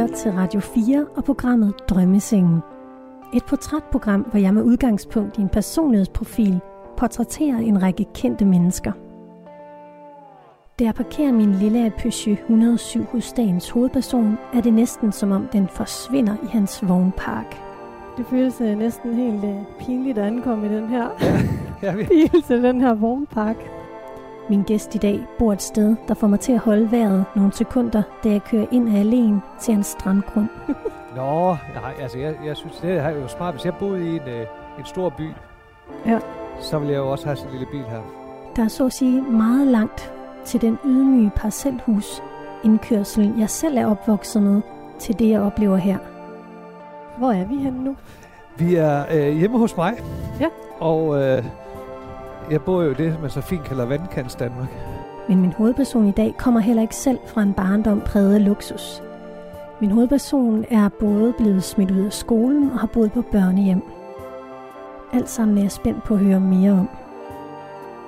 lytter 0.00 0.16
til 0.16 0.32
Radio 0.32 0.60
4 0.60 1.06
og 1.16 1.24
programmet 1.24 1.74
Drømmesengen. 1.88 2.60
Et 3.34 3.44
portrætprogram, 3.44 4.20
hvor 4.20 4.38
jeg 4.38 4.54
med 4.54 4.62
udgangspunkt 4.62 5.38
i 5.38 5.40
en 5.40 5.48
personlighedsprofil 5.48 6.60
portrætterer 6.96 7.58
en 7.58 7.82
række 7.82 8.06
kendte 8.14 8.44
mennesker. 8.44 8.92
Da 10.78 10.84
jeg 10.84 10.94
parkerer 10.94 11.32
min 11.32 11.52
lille 11.52 11.92
Peugeot 11.98 12.38
107 12.38 13.04
hos 13.04 13.32
dagens 13.32 13.70
hovedperson, 13.70 14.38
er 14.54 14.60
det 14.60 14.72
næsten 14.72 15.12
som 15.12 15.32
om 15.32 15.48
den 15.52 15.68
forsvinder 15.68 16.36
i 16.42 16.46
hans 16.46 16.88
vognpark. 16.88 17.56
Det 18.16 18.26
føles 18.26 18.60
uh, 18.60 18.66
næsten 18.66 19.14
helt 19.14 19.44
uh, 19.44 19.64
pinligt 19.80 20.18
at 20.18 20.24
ankomme 20.24 20.66
i 20.66 20.68
den 20.68 20.88
her 20.88 21.08
Ja, 21.82 21.94
vi... 21.96 22.04
bil 22.04 22.42
til 22.42 22.62
den 22.62 22.80
her 22.80 22.94
vognpark. 22.94 23.79
Min 24.50 24.62
gæst 24.62 24.94
i 24.94 24.98
dag 24.98 25.20
bor 25.38 25.52
et 25.52 25.62
sted, 25.62 25.96
der 26.08 26.14
får 26.14 26.26
mig 26.26 26.40
til 26.40 26.52
at 26.52 26.58
holde 26.58 26.90
vejret 26.90 27.24
nogle 27.36 27.52
sekunder, 27.52 28.02
da 28.24 28.28
jeg 28.28 28.42
kører 28.44 28.66
ind 28.72 28.88
af 28.96 29.00
alene 29.00 29.40
til 29.60 29.74
en 29.74 29.82
strandgrund. 29.82 30.48
Nå, 31.16 31.56
nej, 31.74 31.92
altså 32.00 32.18
jeg, 32.18 32.34
jeg 32.46 32.56
synes, 32.56 32.76
det 32.76 32.90
er 32.96 33.08
jo 33.10 33.28
smart. 33.28 33.54
Hvis 33.54 33.64
jeg 33.64 33.74
boede 33.74 34.06
i 34.06 34.16
en, 34.16 34.20
øh, 34.28 34.46
en 34.78 34.84
stor 34.84 35.08
by, 35.08 35.28
Ja. 36.06 36.18
så 36.60 36.78
ville 36.78 36.92
jeg 36.92 36.98
jo 36.98 37.10
også 37.10 37.24
have 37.26 37.36
sådan 37.36 37.52
en 37.52 37.58
lille 37.58 37.72
bil 37.72 37.84
her. 37.90 38.00
Der 38.56 38.64
er 38.64 38.68
så 38.68 38.86
at 38.86 38.92
sige 38.92 39.22
meget 39.22 39.66
langt 39.66 40.12
til 40.44 40.60
den 40.60 40.78
ydmyge 40.84 41.30
parcelhus 41.36 42.22
indkørsel, 42.64 43.34
jeg 43.38 43.50
selv 43.50 43.78
er 43.78 43.86
opvokset 43.86 44.42
med, 44.42 44.60
til 44.98 45.18
det, 45.18 45.30
jeg 45.30 45.40
oplever 45.40 45.76
her. 45.76 45.98
Hvor 47.18 47.32
er 47.32 47.44
vi 47.44 47.56
henne 47.56 47.84
nu? 47.84 47.96
Vi 48.56 48.74
er 48.74 49.04
øh, 49.14 49.36
hjemme 49.36 49.58
hos 49.58 49.76
mig. 49.76 49.94
Ja. 50.40 50.46
Og 50.80 51.22
øh, 51.22 51.44
jeg 52.50 52.62
bor 52.62 52.82
jo 52.82 52.90
i 52.90 52.94
det, 52.94 53.18
man 53.20 53.30
så 53.30 53.40
fint 53.40 53.64
kalder 53.64 53.84
vandkants 53.84 54.34
Danmark. 54.34 54.68
Men 55.28 55.40
min 55.40 55.52
hovedperson 55.52 56.08
i 56.08 56.12
dag 56.12 56.34
kommer 56.38 56.60
heller 56.60 56.82
ikke 56.82 56.96
selv 56.96 57.18
fra 57.26 57.42
en 57.42 57.54
barndom 57.54 58.00
præget 58.00 58.34
af 58.34 58.44
luksus. 58.44 59.02
Min 59.80 59.90
hovedperson 59.90 60.64
er 60.70 60.88
både 60.88 61.32
blevet 61.38 61.64
smidt 61.64 61.90
ud 61.90 62.04
af 62.04 62.12
skolen 62.12 62.70
og 62.70 62.78
har 62.78 62.86
boet 62.86 63.12
på 63.12 63.22
børnehjem. 63.22 63.82
Alt 65.12 65.28
sammen 65.28 65.58
er 65.58 65.62
jeg 65.62 65.72
spændt 65.72 66.04
på 66.04 66.14
at 66.14 66.20
høre 66.20 66.40
mere 66.40 66.72
om. 66.72 66.88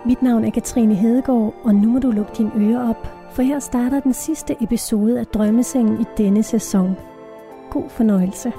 Mit 0.07 0.23
navn 0.23 0.45
er 0.45 0.51
Katrine 0.51 0.95
Hedegaard, 0.95 1.55
og 1.65 1.75
nu 1.75 1.89
må 1.89 1.99
du 1.99 2.11
lukke 2.11 2.33
dine 2.39 2.51
ører 2.57 2.89
op, 2.89 3.09
for 3.31 3.43
her 3.43 3.59
starter 3.59 4.01
den 4.01 4.13
sidste 4.13 4.63
episode 4.63 5.21
af 5.21 5.27
Drømmesengen 5.27 6.01
i 6.01 6.05
denne 6.17 6.43
sæson. 6.43 6.97
God 7.71 7.89
fornøjelse. 7.89 8.53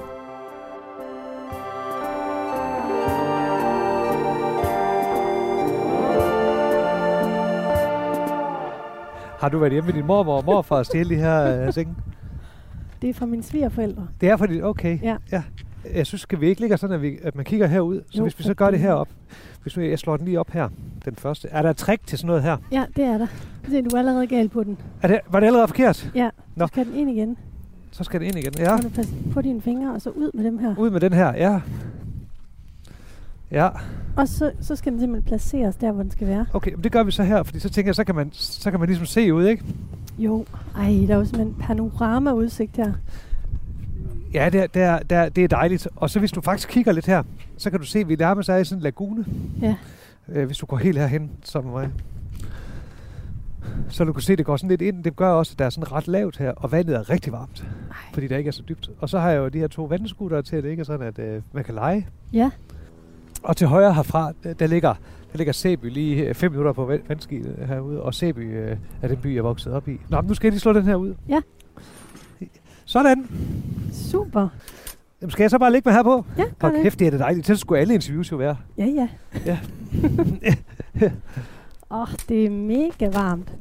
Har 9.44 9.49
du 9.49 9.58
været 9.59 9.72
hjemme 9.72 9.86
med 9.88 9.94
din 9.94 10.05
mormor 10.05 10.38
og 10.38 10.45
morfar 10.45 10.75
og 10.75 10.86
stjæle 10.86 11.09
de 11.09 11.16
her 11.16 11.66
øh, 11.67 11.73
senge? 11.73 11.95
Det 13.02 13.09
er 13.09 13.13
fra 13.13 13.25
mine 13.25 13.44
svigerforældre. 13.44 14.08
Det 14.22 14.30
er 14.30 14.38
fordi, 14.38 14.61
okay. 14.61 15.00
Ja. 15.02 15.16
ja. 15.31 15.44
Jeg 15.94 16.08
synes, 16.08 16.22
skal 16.22 16.41
vi 16.41 16.47
ikke 16.47 16.61
ligge 16.61 16.77
sådan, 16.77 16.94
at, 16.95 17.02
vi, 17.02 17.17
at 17.23 17.35
man 17.35 17.45
kigger 17.45 17.67
herud? 17.67 18.02
Så 18.09 18.17
Jo, 18.17 18.23
hvis 18.23 18.39
vi 18.39 18.44
så 18.44 18.53
gør 18.53 18.72
det 18.72 18.80
herop. 18.80 19.09
Hvis 19.63 19.77
nu 19.77 19.83
jeg 19.83 20.00
slår 20.00 20.17
den 20.17 20.25
lige 20.25 20.39
op 20.39 20.52
her, 20.52 20.69
den 21.05 21.16
første. 21.16 21.47
Er 21.52 21.61
der 21.61 21.69
et 21.69 21.77
trick 21.77 22.08
til 22.08 22.17
sådan 22.17 22.27
noget 22.27 22.44
her? 22.44 22.58
Ja, 22.72 22.85
det 22.95 23.03
er 23.03 23.17
der. 23.17 23.27
Se, 23.69 23.81
du 23.81 23.95
er 23.95 24.00
allerede 24.00 24.27
gal 24.27 24.50
på 24.50 24.63
den. 24.63 24.77
Er 25.02 25.08
det, 25.08 25.19
var 25.30 25.39
det 25.39 25.47
allerede 25.47 25.67
forkert? 25.67 26.11
Ja, 26.16 26.30
Nå. 26.55 26.66
du 26.66 26.67
skal 26.67 26.85
den 26.85 26.94
ind 26.95 27.09
igen. 27.09 27.38
Så 27.91 28.03
skal 28.03 28.19
det 28.19 28.25
ind 28.25 28.35
igen. 28.38 28.53
Ja, 28.57 28.78
Så 28.78 28.83
du 28.83 28.89
passe 28.89 29.13
på 29.33 29.41
dine 29.41 29.61
fingre, 29.61 29.94
og 29.94 30.02
så 30.02 30.09
ud 30.09 30.31
med 30.33 30.44
dem 30.44 30.57
her. 30.57 30.75
ud 30.78 30.89
med 30.89 31.00
den 31.00 31.13
her. 31.13 31.33
Ja. 31.35 31.61
Ja, 33.52 33.69
Og 34.16 34.28
så, 34.28 34.52
så 34.61 34.75
skal 34.75 34.92
den 34.92 35.00
simpelthen 35.00 35.28
placeres 35.28 35.75
der, 35.75 35.92
hvor 35.92 36.03
den 36.03 36.11
skal 36.11 36.28
være. 36.28 36.45
okay, 36.53 36.73
men 36.73 36.83
det 36.83 36.92
gør 36.92 37.03
vi 37.03 37.11
så 37.11 37.23
her, 37.23 37.44
fordi 37.44 37.59
så 37.59 37.69
tænker 37.69 37.89
jeg, 37.89 37.95
så 37.95 38.03
kan 38.03 38.16
man, 38.16 38.30
så 38.33 38.72
kan 38.72 38.80
man 38.80 38.89
ligesom 38.89 39.06
se 39.06 39.33
ud, 39.33 39.45
ikke? 39.45 39.64
Jo. 40.17 40.45
Ej, 40.78 40.83
der 41.08 41.14
er 41.14 41.17
jo 41.17 41.25
simpelthen 41.25 41.56
panorama-udsigt 41.59 42.78
her. 42.78 42.94
Ja, 44.34 44.50
det 44.50 44.61
er, 44.61 44.67
det, 44.67 44.81
er, 44.81 45.00
det, 45.00 45.17
er, 45.17 45.30
det 45.30 45.44
er 45.44 45.47
dejligt. 45.47 45.88
Og 45.95 46.09
så 46.09 46.19
hvis 46.19 46.31
du 46.31 46.41
faktisk 46.41 46.69
kigger 46.69 46.91
lidt 46.91 47.06
her, 47.06 47.24
så 47.57 47.69
kan 47.69 47.79
du 47.79 47.85
se, 47.85 48.00
at 48.00 48.09
vi 48.09 48.16
nærmest 48.16 48.50
er 48.50 48.57
i 48.57 48.66
sådan 48.66 48.79
en 48.79 48.84
lagune. 48.84 49.25
Ja. 49.62 49.75
Øh, 50.30 50.45
hvis 50.45 50.57
du 50.57 50.66
går 50.66 50.78
helt 50.78 50.97
herhen 50.97 51.31
med 51.56 51.62
mig. 51.63 51.90
Så 53.90 54.03
du 54.03 54.13
kan 54.13 54.22
se, 54.22 54.31
at 54.31 54.38
det 54.38 54.45
går 54.45 54.57
sådan 54.57 54.69
lidt 54.69 54.81
ind. 54.81 55.03
Det 55.03 55.16
gør 55.16 55.30
også, 55.30 55.51
at 55.53 55.59
der 55.59 55.66
er 55.66 55.69
sådan 55.69 55.91
ret 55.91 56.07
lavt 56.07 56.38
her, 56.38 56.51
og 56.51 56.72
vandet 56.72 56.95
er 56.95 57.09
rigtig 57.09 57.34
varmt, 57.34 57.68
Ej. 57.91 57.95
fordi 58.13 58.28
der 58.28 58.38
ikke 58.38 58.47
er 58.47 58.51
så 58.51 58.63
dybt. 58.69 58.90
Og 59.00 59.09
så 59.09 59.19
har 59.19 59.30
jeg 59.30 59.38
jo 59.38 59.47
de 59.47 59.59
her 59.59 59.68
to 59.68 59.84
vandskutere 59.84 60.41
til, 60.41 60.56
at 60.56 60.63
det 60.63 60.69
ikke 60.69 60.81
er 60.81 60.85
sådan, 60.85 61.07
at 61.07 61.19
øh, 61.19 61.41
man 61.53 61.63
kan 61.63 61.75
lege. 61.75 62.07
Ja. 62.34 62.51
Og 63.44 63.58
til 63.58 63.68
højre 63.68 63.94
herfra, 63.94 64.31
der, 64.59 64.68
ligger 64.68 64.94
der 65.31 65.38
ligger 65.38 65.54
Sæby 65.54 65.86
lige 65.90 66.28
øh, 66.28 66.36
fem 66.36 66.52
minutter 66.52 66.72
på 66.74 66.86
vand- 66.86 67.02
vandskibet 67.08 67.56
herude, 67.68 68.02
og 68.02 68.14
Sæby 68.14 68.40
øh, 68.58 68.78
er 69.02 69.08
den 69.08 69.18
by, 69.18 69.28
jeg 69.28 69.38
er 69.38 69.42
vokset 69.42 69.74
op 69.74 69.88
i. 69.88 69.98
Nå, 70.09 70.22
men 70.22 70.28
nu 70.28 70.34
skal 70.34 70.48
jeg 70.48 70.52
lige 70.52 70.59
slå 70.59 70.74
den 70.74 70.84
her 70.84 70.96
ud. 70.96 71.14
Ja. 71.30 71.42
Sådan. 72.86 73.28
Super. 74.12 74.48
Jamen, 75.22 75.31
skal 75.31 75.44
jeg 75.44 75.50
så 75.52 75.59
bare 75.59 75.72
ligge 75.72 75.90
mig 75.90 75.96
her 75.96 76.04
på? 76.04 76.26
Ja, 76.38 76.44
gør 76.59 76.70
det. 76.70 76.81
kæft, 76.84 77.00
det 77.00 77.08
er 77.08 77.12
det 77.12 77.20
dejligt. 77.20 77.48
Det 77.48 77.59
skulle 77.59 77.81
alle 77.81 77.94
interviews 77.94 78.31
jo 78.31 78.38
være. 78.38 78.58
Ja, 78.78 78.86
ja. 78.86 79.08
Ja. 79.46 79.60
Åh, 81.94 82.02
oh, 82.02 82.08
det 82.30 82.46
er 82.46 82.50
mega 82.50 83.09
varmt. 83.09 83.54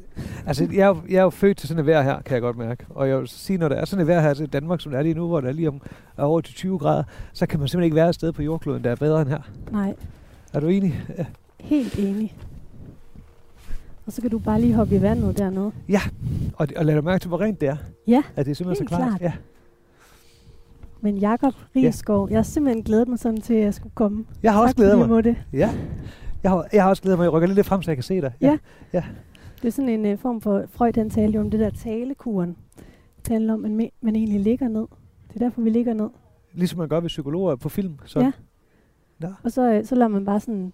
Altså, 0.47 0.69
jeg 0.72 0.78
er, 0.81 0.87
jo, 0.87 0.97
jeg 1.09 1.16
er 1.19 1.22
jo 1.22 1.31
født 1.31 1.56
til 1.56 1.69
sådan 1.69 1.81
et 1.81 1.87
vejr 1.87 2.03
her, 2.03 2.22
kan 2.22 2.34
jeg 2.34 2.43
godt 2.43 2.56
mærke. 2.59 2.84
Og 2.91 3.09
jeg 3.09 3.19
vil 3.19 3.28
sige, 3.28 3.59
når 3.59 3.69
der 3.69 3.76
er 3.76 3.84
sådan 3.84 4.00
et 4.03 4.06
vejr 4.06 4.20
her 4.20 4.34
til 4.34 4.47
Danmark, 4.47 4.81
som 4.81 4.93
det 4.93 4.98
er 4.98 5.03
lige 5.03 5.15
nu, 5.15 5.26
hvor 5.26 5.41
der 5.41 5.48
er 5.48 5.53
lige 5.53 5.69
om 5.69 5.81
er 6.16 6.22
over 6.22 6.41
til 6.41 6.54
20 6.54 6.78
grader, 6.78 7.03
så 7.32 7.47
kan 7.47 7.59
man 7.59 7.69
simpelthen 7.69 7.84
ikke 7.84 7.97
være 7.97 8.09
et 8.09 8.15
sted 8.15 8.32
på 8.32 8.43
jordkloden, 8.43 8.84
der 8.84 8.91
er 8.91 8.94
bedre 8.97 9.20
end 9.22 9.28
her. 9.28 9.41
Nej, 9.72 9.94
Er 10.53 10.60
du 10.60 10.66
enig? 10.69 11.03
Ja. 11.19 11.25
helt 11.60 11.98
enig. 11.98 12.34
Og 14.06 14.12
så 14.12 14.20
kan 14.22 14.31
du 14.31 14.38
bare 14.38 14.60
lige 14.60 14.75
hoppe 14.75 14.97
i 14.97 15.03
vandet 15.03 15.38
dernede. 15.38 15.72
Og, 16.56 16.69
det- 16.69 16.76
og 16.76 16.84
lad 16.84 16.94
dig 16.94 17.04
mærke 17.04 17.22
til, 17.22 17.28
hvor 17.28 17.41
rent 17.41 17.60
det 17.60 17.69
er. 17.69 17.76
Ja, 18.06 18.22
At 18.37 18.47
det 18.47 18.50
er 18.50 18.54
simpelthen 18.54 18.88
så 18.88 18.97
klart. 18.97 19.09
klart. 19.09 19.20
Ja. 19.20 19.32
men 21.00 21.16
Jakob 21.16 21.54
Riesgaard, 21.76 22.28
ja. 22.28 22.32
jeg 22.32 22.38
har 22.38 22.43
simpelthen 22.43 22.82
glædet 22.84 23.09
mig 23.09 23.19
sådan 23.19 23.41
til, 23.41 23.54
at 23.54 23.60
jeg 23.64 23.75
skulle 23.75 23.93
komme. 23.94 24.25
Jeg 24.43 24.53
har 24.53 24.62
også 24.62 24.75
glædet 24.76 24.99
mig. 24.99 25.09
måtte. 25.09 25.37
Ja. 25.53 25.70
Jeg 26.42 26.50
har, 26.50 26.69
jeg 26.72 26.82
har 26.82 26.91
også 26.91 27.03
glædet 27.03 27.19
mig. 27.19 27.25
Jeg 27.25 27.32
rykker 27.32 27.48
lidt 27.48 27.66
frem, 27.66 27.82
så 27.82 27.91
jeg 27.91 27.97
kan 27.97 28.04
se 28.04 28.20
dig. 28.20 28.32
Ja. 28.41 28.58
Det 29.62 29.69
er 29.69 29.72
sådan 29.72 29.88
en 29.88 30.12
uh, 30.12 30.19
form 30.19 30.41
for, 30.41 30.64
Freud 30.70 30.92
han 30.94 31.10
talte 31.10 31.36
jo 31.36 31.41
om 31.41 31.50
det 31.50 31.60
der 31.60 31.70
talekuren. 31.70 32.56
Det 33.16 33.28
handler 33.28 33.54
om, 33.54 33.64
at 33.64 33.70
man, 33.70 33.91
man 34.00 34.16
egentlig 34.16 34.41
ligger 34.41 34.69
ned. 34.69 34.86
Det 35.28 35.34
er 35.34 35.38
derfor, 35.38 35.60
vi 35.60 35.70
ligger 35.70 35.94
ned. 35.94 36.08
Ligesom 36.52 36.78
man 36.78 36.88
gør 36.88 37.00
ved 37.00 37.08
psykologer 37.08 37.56
på 37.56 37.69
film. 37.69 37.98
Så. 38.04 38.20
Ja. 38.20 38.32
Nå. 39.19 39.28
Og 39.42 39.52
så, 39.52 39.72
øh, 39.72 39.84
så 39.84 39.94
lader 39.94 40.08
man 40.08 40.25
bare 40.25 40.41
sådan 40.41 40.72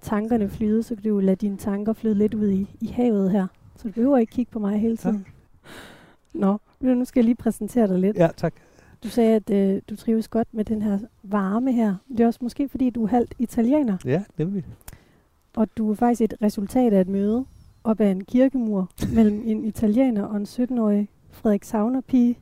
tankerne 0.00 0.48
flyde, 0.48 0.82
så 0.82 0.94
kan 0.94 1.04
du 1.04 1.18
lade 1.20 1.36
dine 1.36 1.56
tanker 1.56 1.92
flyde 1.92 2.14
lidt 2.14 2.34
ud 2.34 2.48
i, 2.48 2.76
i 2.80 2.86
havet 2.86 3.30
her. 3.30 3.46
Så 3.76 3.88
du 3.88 3.92
behøver 3.92 4.18
ikke 4.18 4.30
kigge 4.30 4.52
på 4.52 4.58
mig 4.58 4.78
hele 4.78 4.96
tiden. 4.96 5.26
Nå, 6.34 6.58
nu 6.80 7.04
skal 7.04 7.20
jeg 7.20 7.24
lige 7.24 7.34
præsentere 7.34 7.88
dig 7.88 7.98
lidt. 7.98 8.16
Ja, 8.16 8.28
tak. 8.36 8.54
Du 9.04 9.08
sagde, 9.08 9.34
at 9.36 9.50
øh, 9.50 9.82
du 9.90 9.96
trives 9.96 10.28
godt 10.28 10.48
med 10.52 10.64
den 10.64 10.82
her 10.82 10.98
varme 11.22 11.72
her. 11.72 11.94
Det 12.08 12.20
er 12.20 12.26
også 12.26 12.38
måske, 12.42 12.68
fordi 12.68 12.90
du 12.90 13.04
er 13.04 13.08
halvt 13.08 13.34
italiener, 13.38 13.96
Ja, 14.04 14.22
nemlig. 14.38 14.64
Og 15.56 15.68
du 15.76 15.90
er 15.90 15.94
faktisk 15.94 16.20
et 16.20 16.34
resultat 16.42 16.92
af 16.92 17.00
et 17.00 17.08
møde 17.08 17.44
op 17.84 18.00
ad 18.00 18.10
en 18.10 18.24
kirkemur 18.24 18.90
mellem 19.14 19.42
en 19.44 19.64
italiener 19.64 20.24
og 20.24 20.36
en 20.36 20.42
17-årig 20.42 21.08
Frederik 21.30 21.64
Sauner-pige. 21.64 22.38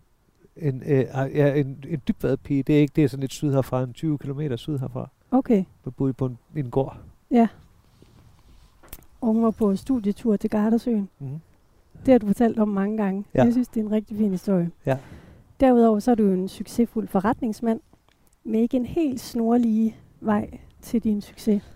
En, 0.56 0.82
øh, 0.86 1.04
ja, 1.34 1.54
en, 1.54 1.84
en 1.88 2.00
dybvadpige, 2.08 2.62
det 2.62 2.76
er 2.76 2.80
ikke 2.80 2.92
det 2.96 3.04
er 3.04 3.08
sådan 3.08 3.20
lidt 3.20 3.32
syd 3.32 3.52
herfra, 3.52 3.82
en 3.82 3.92
20 3.92 4.18
km 4.18 4.40
syd 4.56 4.78
herfra. 4.78 5.08
Okay, 5.30 5.64
Jeg 5.84 5.94
boede 5.94 6.12
på 6.12 6.26
en, 6.26 6.38
en 6.56 6.70
gård. 6.70 6.96
og 9.20 9.32
hun 9.32 9.42
var 9.42 9.50
på 9.50 9.76
studietur 9.76 10.36
til 10.36 10.50
Gardasøen. 10.50 11.08
Mm. 11.18 11.28
Det 12.06 12.12
har 12.12 12.18
du 12.18 12.26
fortalt 12.26 12.58
om 12.58 12.68
mange 12.68 12.96
gange. 12.96 13.24
Ja. 13.34 13.44
Jeg 13.44 13.52
synes, 13.52 13.68
det 13.68 13.80
er 13.80 13.84
en 13.84 13.90
rigtig 13.92 14.16
fin 14.16 14.30
historie. 14.30 14.70
Ja. 14.86 14.98
Derudover 15.60 15.98
så 15.98 16.10
er 16.10 16.14
du 16.14 16.32
en 16.32 16.48
succesfuld 16.48 17.08
forretningsmand, 17.08 17.80
med 18.44 18.60
ikke 18.60 18.76
en 18.76 18.86
helt 18.86 19.20
snorlige 19.20 19.96
vej 20.20 20.58
til 20.82 21.04
din 21.04 21.20
succes. 21.20 21.72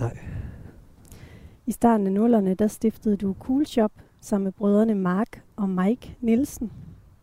Nej. 0.00 0.18
I 1.66 1.72
starten 1.72 2.06
af 2.06 2.12
nullerne, 2.12 2.54
der 2.54 2.66
stiftede 2.66 3.16
du 3.16 3.36
Cool 3.40 3.66
Shop 3.66 3.92
sammen 4.20 4.44
med 4.44 4.52
brødrene 4.52 4.94
Mark 4.94 5.42
og 5.56 5.68
Mike 5.68 6.16
Nielsen. 6.20 6.72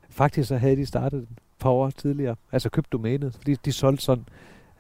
Faktisk 0.10 0.48
så 0.48 0.58
havde 0.58 0.76
de 0.76 0.86
startet 0.86 1.20
et 1.20 1.28
par 1.60 1.70
år 1.70 1.90
tidligere. 1.90 2.36
Altså 2.52 2.70
købt 2.70 2.92
domænet, 2.92 3.34
fordi 3.34 3.56
de 3.66 3.72
solgte 3.72 4.04
sådan 4.04 4.26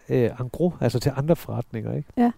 øh, 0.10 0.30
en 0.42 0.50
gros, 0.50 0.74
altså 0.81 1.00
til 1.00 1.12
andre 1.16 1.36
forretninger, 1.36 1.94
ikke? 1.94 2.10
Ja. 2.18 2.31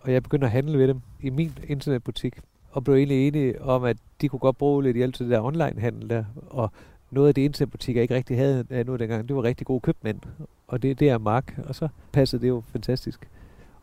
Og 0.00 0.12
jeg 0.12 0.22
begyndte 0.22 0.44
at 0.44 0.50
handle 0.50 0.78
ved 0.78 0.88
dem 0.88 1.00
i 1.20 1.30
min 1.30 1.58
internetbutik, 1.68 2.40
og 2.70 2.84
blev 2.84 2.94
egentlig 2.96 3.28
enige 3.28 3.62
om, 3.62 3.84
at 3.84 3.96
de 4.20 4.28
kunne 4.28 4.40
godt 4.40 4.58
bruge 4.58 4.82
lidt 4.82 4.96
hjælp 4.96 5.14
til 5.14 5.26
det 5.26 5.32
der 5.32 5.40
online-handel 5.42 6.10
der, 6.10 6.24
og 6.50 6.70
noget 7.10 7.28
af 7.28 7.34
det 7.34 7.42
internetbutikker 7.42 8.02
ikke 8.02 8.14
rigtig 8.14 8.36
havde 8.36 8.64
øh, 8.70 8.86
nu 8.86 8.96
dengang, 8.96 9.28
det 9.28 9.36
var 9.36 9.42
rigtig 9.42 9.66
gode 9.66 9.80
købmænd, 9.80 10.20
og 10.68 10.82
det, 10.82 11.00
det 11.00 11.08
er 11.08 11.18
Mark, 11.18 11.58
og 11.66 11.74
så 11.74 11.88
passede 12.12 12.42
det 12.42 12.48
jo 12.48 12.62
fantastisk. 12.66 13.28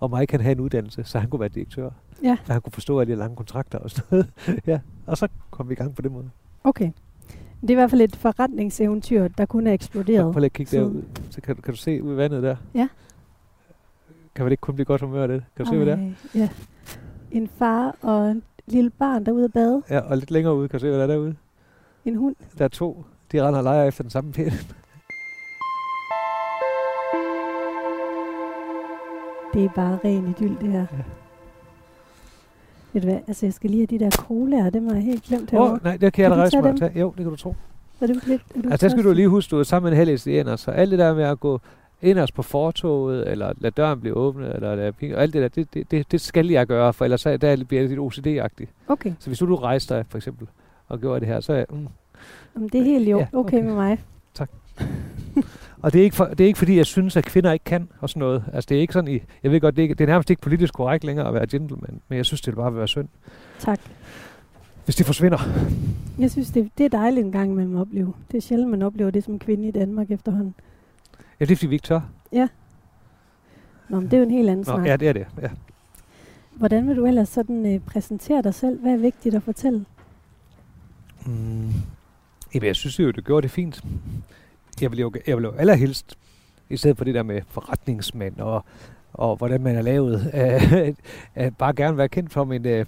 Og 0.02 0.12
Mike 0.20 0.26
kan 0.30 0.42
have 0.42 0.52
en 0.52 0.60
uddannelse, 0.60 1.04
så 1.04 1.20
han 1.20 1.30
kunne 1.30 1.40
være 1.40 1.50
direktør. 1.50 1.90
Ja. 2.24 2.38
For 2.44 2.54
han 2.54 2.62
kunne 2.62 2.72
forstå 2.72 3.00
alle 3.00 3.14
de 3.14 3.20
lange 3.20 3.36
kontrakter 3.36 3.78
og 3.78 3.90
sådan 3.92 4.06
noget. 4.12 4.30
ja. 4.68 4.80
Og 5.06 5.18
så 5.18 5.28
kom 5.52 5.70
vi 5.70 5.74
i 5.74 5.76
gang 5.76 5.96
på 5.96 6.02
den 6.02 6.12
måde. 6.14 6.30
Okay. 6.64 6.92
Det 7.62 7.70
er 7.70 7.72
i 7.72 7.74
hvert 7.74 7.90
fald 7.90 8.02
et 8.02 8.16
forretningseventyr, 8.16 9.28
der 9.28 9.46
kun 9.46 9.68
er 9.68 9.74
eksploderet. 9.74 10.34
Prøv 10.34 10.40
lige 10.40 10.46
at 10.46 10.54
kigge 10.54 10.78
derud. 10.78 11.04
Så 11.30 11.42
kan, 11.42 11.56
du- 11.56 11.62
kan 11.62 11.74
du 11.74 11.78
se 11.78 12.04
ud 12.04 12.14
i 12.14 12.18
vandet 12.18 12.44
der? 12.44 12.56
Ja. 12.76 12.88
Kan 14.36 14.46
man 14.46 14.52
ikke 14.52 14.62
kun 14.62 14.76
blive 14.76 14.86
godt 14.86 15.02
humør 15.02 15.22
af 15.22 15.28
det? 15.28 15.44
Kan 15.56 15.66
du 15.66 15.72
se, 15.72 15.78
hvad 15.78 15.86
det 15.86 15.94
er? 15.94 15.98
Ej, 15.98 16.12
Ja. 16.36 16.50
En 17.32 17.50
far 17.58 17.96
og 18.02 18.32
en 18.32 18.44
lille 18.68 18.90
barn 18.90 19.26
derude 19.26 19.44
at 19.46 19.54
bade. 19.54 19.82
Ja, 19.90 20.00
og 20.00 20.18
lidt 20.18 20.32
længere 20.32 20.56
ude, 20.56 20.68
kan 20.68 20.80
du 20.80 20.82
se, 20.82 20.88
hvad 20.90 20.98
der 20.98 21.04
er 21.04 21.08
derude? 21.08 21.36
En 22.06 22.16
hund. 22.16 22.36
Der 22.58 22.64
er 22.66 22.70
to. 22.70 23.06
De 23.32 23.44
render 23.48 23.58
og 23.58 23.64
leger 23.64 23.84
efter 23.84 24.04
den 24.04 24.10
samme 24.10 24.32
pind. 24.32 24.52
Det 29.54 29.66
er 29.66 29.70
bare 29.76 30.00
ren 30.06 30.28
idyll, 30.28 30.58
det 30.62 30.72
her. 30.72 30.80
Ja. 30.80 31.04
Ved 32.94 33.02
du 33.02 33.08
hvad, 33.08 33.20
altså 33.28 33.46
jeg 33.46 33.54
skal 33.54 33.70
lige 33.70 33.88
have 33.90 34.00
de 34.00 34.06
der 34.06 34.12
colaer, 34.12 34.70
dem 34.70 34.88
har 34.88 34.94
jeg 34.94 35.04
helt 35.04 35.24
glemt 35.24 35.44
Åh, 35.44 35.50
herovre. 35.52 35.72
oh, 35.74 35.84
nej, 35.84 35.98
det 35.98 36.14
kan 36.14 36.24
jeg 36.24 36.32
du 36.32 36.36
rejse 36.36 36.80
tage. 36.80 37.00
Jo, 37.00 37.08
det 37.08 37.18
kan 37.18 37.30
du 37.30 37.36
tro. 37.36 37.56
Er 38.02 38.08
du 38.08 38.14
lidt, 38.28 38.42
er 38.56 38.62
du 38.62 38.70
Altså, 38.70 38.88
der 38.88 38.92
skal 38.92 39.04
du 39.04 39.14
lige 39.14 39.28
huske, 39.28 39.52
du 39.52 39.60
er 39.60 39.64
sammen 39.64 39.90
med 39.94 40.00
en 40.00 40.08
halv 40.08 40.58
så 40.58 40.72
alt 40.72 40.92
det 40.92 41.00
der 41.00 41.16
med 41.16 41.24
at 41.24 41.40
gå 41.40 41.60
ind 42.02 42.20
os 42.20 42.32
på 42.32 42.42
fortoget, 42.42 43.32
eller 43.32 43.54
lade 43.58 43.74
døren 43.78 44.02
blive 44.02 44.14
åbnet, 44.14 44.56
eller 44.56 44.76
lade 44.76 44.92
ping, 44.92 45.16
og 45.16 45.22
alt 45.22 45.34
det 45.34 45.42
der, 45.42 45.48
det, 45.48 45.74
det, 45.74 45.92
det, 45.92 46.12
det 46.12 46.22
skal 46.22 46.48
jeg 46.48 46.68
gøre, 46.68 46.94
for 46.94 47.06
ellers 47.06 47.22
så, 47.22 47.38
der 47.38 47.64
bliver 47.64 47.82
det 47.82 47.90
lidt 47.90 48.00
OCD-agtigt. 48.00 48.70
Okay, 48.88 49.14
Så 49.20 49.30
hvis 49.30 49.40
du, 49.40 49.46
du 49.46 49.56
rejste 49.56 49.96
dig, 49.96 50.06
for 50.10 50.18
eksempel, 50.18 50.48
og 50.88 51.00
gjorde 51.00 51.20
det 51.20 51.28
her, 51.28 51.40
så 51.40 51.54
er 51.54 51.66
mm. 51.70 51.88
Jamen, 52.56 52.70
det 52.70 52.80
er 52.80 52.84
helt 52.84 53.10
jo 53.10 53.18
Ja, 53.18 53.28
okay. 53.34 53.58
okay. 53.58 53.66
med 53.66 53.74
mig. 53.74 54.00
Og 55.82 55.94
det 55.94 56.00
er, 56.00 56.04
ikke 56.04 56.16
for, 56.16 56.26
det 56.26 56.40
er 56.40 56.46
ikke 56.46 56.60
fordi, 56.60 56.78
jeg 56.78 56.86
synes, 56.86 57.18
at 57.18 57.26
kvinder 57.26 57.52
ikke 57.52 57.66
kan 57.66 57.90
og 58.00 58.10
sådan 58.10 58.20
noget. 58.20 58.44
Altså, 58.54 58.68
det 58.70 58.78
er 58.78 58.82
ikke 58.82 58.94
sådan 58.94 59.14
i, 59.16 59.20
jeg 59.44 59.52
ved 59.52 59.62
godt, 59.62 59.76
det 59.76 59.82
er, 59.82 59.84
ikke, 59.84 59.96
det 59.96 60.04
er 60.04 60.08
nærmest 60.08 60.30
ikke 60.30 60.42
politisk 60.42 60.74
korrekt 60.74 61.04
længere 61.04 61.28
at 61.28 61.34
være 61.34 61.48
gentleman, 61.48 62.02
men 62.08 62.18
jeg 62.18 62.26
synes, 62.26 62.42
det 62.42 62.56
bare 62.56 62.72
vil 62.72 62.78
være 62.78 62.88
synd, 62.88 63.08
Tak. 63.60 63.80
hvis 64.86 64.96
de 64.96 65.04
forsvinder. 65.04 65.38
Jeg 66.20 66.32
synes, 66.32 66.50
det, 66.52 66.70
det 66.78 66.86
er 66.86 66.90
dejligt 66.90 67.26
en 67.26 67.32
gang 67.32 67.52
imellem 67.52 67.76
at 67.76 67.82
opleve. 67.82 68.14
Det 68.32 68.38
er 68.38 68.42
sjældent, 68.42 68.72
man 68.72 68.82
oplever 68.82 69.12
det 69.12 69.24
som 69.24 69.40
kvinde 69.40 69.68
i 69.68 69.72
Danmark 69.72 70.12
efterhånden. 70.12 70.56
Ja, 71.40 71.46
det 71.46 71.52
er 71.52 71.56
fordi, 71.56 71.68
vi 71.68 71.76
ikke 71.76 71.86
tør. 71.86 72.02
Nå, 73.92 74.00
men 74.00 74.06
det 74.06 74.14
er 74.14 74.18
jo 74.18 74.24
en 74.24 74.32
helt 74.32 74.50
anden 74.50 74.66
Nå, 74.68 74.74
snak. 74.76 74.88
ja, 74.88 74.96
det 74.96 75.08
er 75.08 75.14
det. 75.14 75.26
Ja. 75.42 75.48
Hvordan 76.52 76.88
vil 76.88 76.96
du 76.98 77.06
ellers 77.06 77.30
sådan 77.30 77.74
øh, 77.74 77.80
præsentere 77.80 78.42
dig 78.42 78.54
selv? 78.54 78.80
Hvad 78.82 78.94
er 78.94 78.98
vigtigt 78.98 79.36
at 79.36 79.44
fortælle? 79.44 79.86
Mm. 81.26 81.70
Jamen, 82.54 82.68
jeg 82.68 82.76
synes 82.76 83.00
jo, 83.00 83.12
det 83.12 83.26
gjorde 83.26 83.42
det 83.42 83.52
fint. 83.52 83.84
Jeg 84.82 84.92
vil 84.92 85.00
jo, 85.00 85.12
jeg 85.28 85.38
vil 85.38 85.44
jo 85.44 85.52
allerhelst, 85.52 86.18
i 86.70 86.78
stedet 86.78 86.98
for 86.98 87.06
det 87.06 87.16
der 87.16 87.24
med 87.24 87.42
forretningsmand 87.48 88.40
og, 88.40 88.66
og 89.14 89.36
hvordan 89.36 89.62
man 89.62 89.76
er 89.76 89.82
lavet, 89.82 90.32
øh, 90.34 90.94
at 91.36 91.58
bare 91.58 91.74
gerne 91.74 91.98
være 91.98 92.10
kendt 92.10 92.34
som 92.34 92.52
en, 92.52 92.66
øh, 92.66 92.86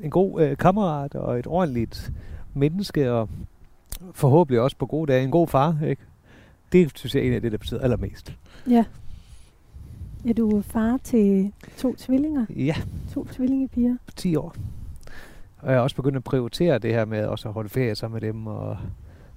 en 0.00 0.10
god 0.10 0.40
øh, 0.42 0.56
kammerat 0.56 1.14
og 1.14 1.38
et 1.38 1.46
ordentligt 1.46 2.12
menneske, 2.54 3.12
og 3.12 3.28
forhåbentlig 4.12 4.60
også 4.60 4.76
på 4.76 4.86
gode 4.86 5.12
dage 5.12 5.24
en 5.24 5.30
god 5.30 5.48
far. 5.48 5.78
Ikke? 5.86 6.02
Det 6.72 6.98
synes 6.98 7.14
jeg 7.14 7.22
er 7.22 7.26
en 7.26 7.32
af 7.32 7.40
det, 7.42 7.52
der 7.52 7.58
betyder 7.58 7.80
allermest. 7.80 8.34
Ja. 8.70 8.84
Er 10.28 10.32
du 10.32 10.62
far 10.62 10.98
til 11.04 11.52
to 11.76 11.94
tvillinger? 11.98 12.46
Ja, 12.56 12.74
To 13.14 13.24
tvillingepiger? 13.24 13.96
på 14.06 14.12
10 14.16 14.36
år. 14.36 14.54
Og 15.58 15.70
jeg 15.72 15.78
er 15.78 15.80
også 15.80 15.96
begyndt 15.96 16.16
at 16.16 16.24
prioritere 16.24 16.78
det 16.78 16.92
her 16.92 17.04
med 17.04 17.24
også 17.26 17.48
at 17.48 17.54
holde 17.54 17.68
ferie 17.68 17.94
sammen 17.94 18.14
med 18.20 18.28
dem 18.28 18.46
og, 18.46 18.76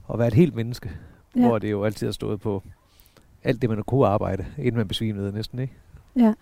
og 0.04 0.20
være 0.20 0.28
et 0.28 0.34
helt 0.34 0.56
menneske. 0.56 0.92
Ja. 1.36 1.48
Hvor 1.48 1.60
det 1.60 1.72
jo 1.72 1.84
altid 1.84 2.08
har 2.08 2.12
stået 2.12 2.42
på 2.42 2.64
alt 3.44 3.62
det, 3.62 3.70
man 3.70 3.84
kunne 3.84 4.08
arbejde, 4.08 4.46
inden 4.58 4.76
man 4.78 4.88
besvimede 4.88 5.32
næsten, 5.32 5.60
ikke? 5.60 5.74
Ja. 6.16 6.34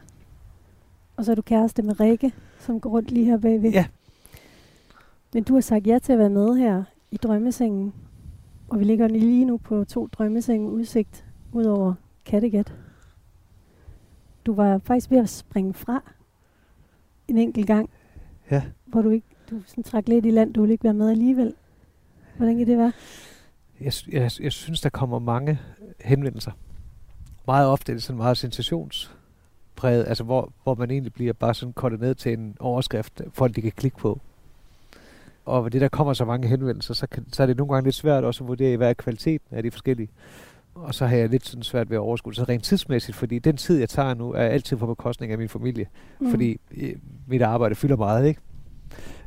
Og 1.17 1.25
så 1.25 1.31
er 1.31 1.35
du 1.35 1.41
kæreste 1.41 1.81
med 1.81 1.99
Rikke, 1.99 2.33
som 2.59 2.79
går 2.79 2.89
rundt 2.89 3.11
lige 3.11 3.25
her 3.25 3.37
bagved. 3.37 3.71
Ja. 3.71 3.85
Men 5.33 5.43
du 5.43 5.53
har 5.53 5.61
sagt 5.61 5.87
ja 5.87 5.99
til 5.99 6.13
at 6.13 6.19
være 6.19 6.29
med 6.29 6.55
her 6.57 6.83
i 7.11 7.17
drømmesengen. 7.17 7.93
Og 8.69 8.79
vi 8.79 8.83
ligger 8.83 9.07
lige 9.07 9.45
nu 9.45 9.57
på 9.57 9.83
to 9.83 10.07
drømmesenge 10.07 10.69
udsigt 10.69 11.25
ud 11.51 11.65
over 11.65 11.93
Kattegat. 12.25 12.73
Du 14.45 14.53
var 14.53 14.77
faktisk 14.77 15.11
ved 15.11 15.17
at 15.17 15.29
springe 15.29 15.73
fra 15.73 16.03
en 17.27 17.37
enkelt 17.37 17.67
gang, 17.67 17.89
Ja. 18.51 18.63
hvor 18.85 19.01
du 19.01 19.09
ikke 19.09 19.27
du 19.49 19.61
sådan 19.65 19.83
trak 19.83 20.07
lidt 20.07 20.25
i 20.25 20.29
land, 20.31 20.53
du 20.53 20.61
ville 20.61 20.71
ikke 20.73 20.83
være 20.83 20.93
med 20.93 21.09
alligevel. 21.09 21.53
Hvordan 22.37 22.57
kan 22.57 22.67
det 22.67 22.77
være? 22.77 22.91
Jeg, 23.81 23.93
jeg, 24.11 24.31
jeg 24.39 24.51
synes, 24.51 24.81
der 24.81 24.89
kommer 24.89 25.19
mange 25.19 25.59
henvendelser. 26.01 26.51
Meget 27.47 27.67
ofte 27.67 27.91
er 27.91 27.95
det 27.95 28.03
sådan 28.03 28.17
meget 28.17 28.37
sensationspræget, 28.37 30.07
altså 30.07 30.23
hvor, 30.23 30.53
hvor 30.63 30.75
man 30.75 30.91
egentlig 30.91 31.13
bliver 31.13 31.33
bare 31.33 31.53
sådan 31.53 31.73
kortet 31.73 31.99
ned 31.99 32.15
til 32.15 32.33
en 32.33 32.55
overskrift, 32.59 33.21
folk 33.33 33.55
de 33.55 33.61
kan 33.61 33.71
klikke 33.71 33.97
på. 33.97 34.19
Og 35.45 35.63
ved 35.63 35.71
det, 35.71 35.81
der 35.81 35.87
kommer 35.87 36.13
så 36.13 36.25
mange 36.25 36.47
henvendelser, 36.47 36.93
så, 36.93 37.07
kan, 37.07 37.25
så 37.33 37.43
er 37.43 37.47
det 37.47 37.57
nogle 37.57 37.73
gange 37.73 37.87
lidt 37.87 37.95
svært 37.95 38.23
også 38.23 38.43
at 38.43 38.47
vurdere, 38.47 38.77
hvad 38.77 38.89
er 38.89 38.93
kvaliteten 38.93 39.47
af 39.57 39.63
de 39.63 39.71
forskellige. 39.71 40.09
Og 40.75 40.95
så 40.95 41.05
har 41.05 41.15
jeg 41.15 41.29
lidt 41.29 41.45
sådan 41.45 41.63
svært 41.63 41.89
ved 41.89 41.97
at 41.97 42.01
overskue 42.01 42.31
det. 42.31 42.37
Så 42.37 42.43
rent 42.43 42.63
tidsmæssigt, 42.63 43.17
fordi 43.17 43.39
den 43.39 43.57
tid, 43.57 43.79
jeg 43.79 43.89
tager 43.89 44.13
nu, 44.13 44.31
er 44.31 44.43
altid 44.43 44.77
på 44.77 44.85
bekostning 44.87 45.31
af 45.31 45.37
min 45.37 45.49
familie. 45.49 45.87
Mm. 46.19 46.29
Fordi 46.29 46.59
øh, 46.77 46.95
mit 47.27 47.41
arbejde 47.41 47.75
fylder 47.75 47.95
meget, 47.95 48.27
ikke? 48.27 48.41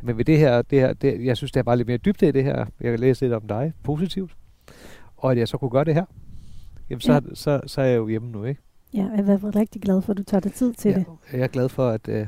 Men 0.03 0.19
ved 0.19 0.25
det 0.25 0.39
her, 0.39 0.63
det 0.63 0.81
her 0.81 0.93
det, 0.93 1.25
jeg 1.25 1.37
synes, 1.37 1.53
det 1.53 1.61
er 1.61 1.65
bare 1.65 1.77
lidt 1.77 1.89
mere 1.89 1.97
dybde 1.97 2.29
i 2.29 2.33
det 2.33 2.45
her. 2.45 2.57
Jeg 2.81 2.91
kan 2.91 2.99
læse 2.99 3.25
lidt 3.25 3.33
om 3.33 3.43
dig, 3.49 3.73
positivt. 3.83 4.31
Og 5.21 5.33
at 5.33 5.39
jeg 5.39 5.49
så 5.49 5.59
kunne 5.59 5.71
gøre 5.71 5.85
det 5.85 5.95
her, 5.95 6.05
jamen 6.91 7.01
så, 7.01 7.13
Ja. 7.13 7.21
ja. 7.29 7.35
så, 7.35 7.61
så 7.67 7.81
er 7.81 7.85
jeg 7.85 7.97
jo 7.97 8.09
hjemme 8.09 8.31
nu, 8.31 8.45
ikke? 8.45 8.61
Ja, 8.95 9.09
jeg 9.17 9.43
var 9.43 9.57
rigtig 9.57 9.83
glad 9.83 10.03
for, 10.03 10.13
at 10.13 10.19
du 10.19 10.23
tager 10.23 10.41
dig 10.41 10.53
tid 10.53 10.73
til 10.73 10.91
ja, 10.91 10.99
det. 10.99 11.07
Jeg 11.33 11.41
er 11.41 11.47
glad 11.47 11.69
for, 11.69 11.89
at, 11.89 12.09
øh, 12.09 12.27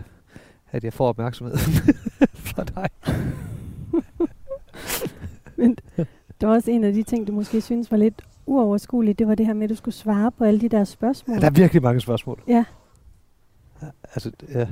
at 0.73 0.85
jeg 0.85 0.93
får 0.93 1.09
opmærksomhed 1.09 1.57
fra 2.53 2.65
dig. 2.65 2.89
Men 5.57 5.77
det 6.41 6.49
var 6.49 6.55
også 6.55 6.71
en 6.71 6.85
af 6.85 6.93
de 6.93 7.03
ting, 7.03 7.27
du 7.27 7.33
måske 7.33 7.61
synes 7.61 7.91
var 7.91 7.97
lidt 7.97 8.23
uoverskueligt. 8.47 9.19
Det 9.19 9.29
var 9.29 9.35
det 9.35 9.47
her 9.47 9.55
med, 9.55 9.65
at 9.65 9.71
du 9.71 9.75
skulle 9.75 9.95
svare 9.95 10.33
på 10.33 10.45
alle 10.45 10.61
de 10.61 10.69
der 10.69 10.85
spørgsmål. 10.85 11.35
Ja, 11.35 11.41
der 11.41 11.47
er 11.47 11.51
virkelig 11.51 11.83
mange 11.83 12.01
spørgsmål. 12.01 12.43
Ja. 12.49 12.65
ja 13.83 13.87
altså, 14.15 14.31
ja. 14.55 14.67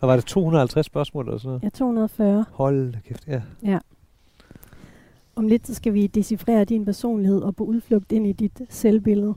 Og 0.00 0.08
var 0.08 0.16
det 0.16 0.24
250 0.24 0.86
spørgsmål 0.86 1.24
eller 1.26 1.38
sådan 1.38 1.48
noget? 1.48 1.62
Ja, 1.62 1.68
240. 1.68 2.44
Hold 2.52 2.92
da 2.92 2.98
kæft, 2.98 3.28
ja. 3.62 3.78
Om 5.38 5.48
lidt 5.48 5.66
så 5.66 5.74
skal 5.74 5.94
vi 5.94 6.06
decifrere 6.06 6.64
din 6.64 6.84
personlighed 6.84 7.42
og 7.42 7.56
på 7.56 7.64
udflugt 7.64 8.12
ind 8.12 8.26
i 8.26 8.32
dit 8.32 8.60
selvbillede. 8.68 9.34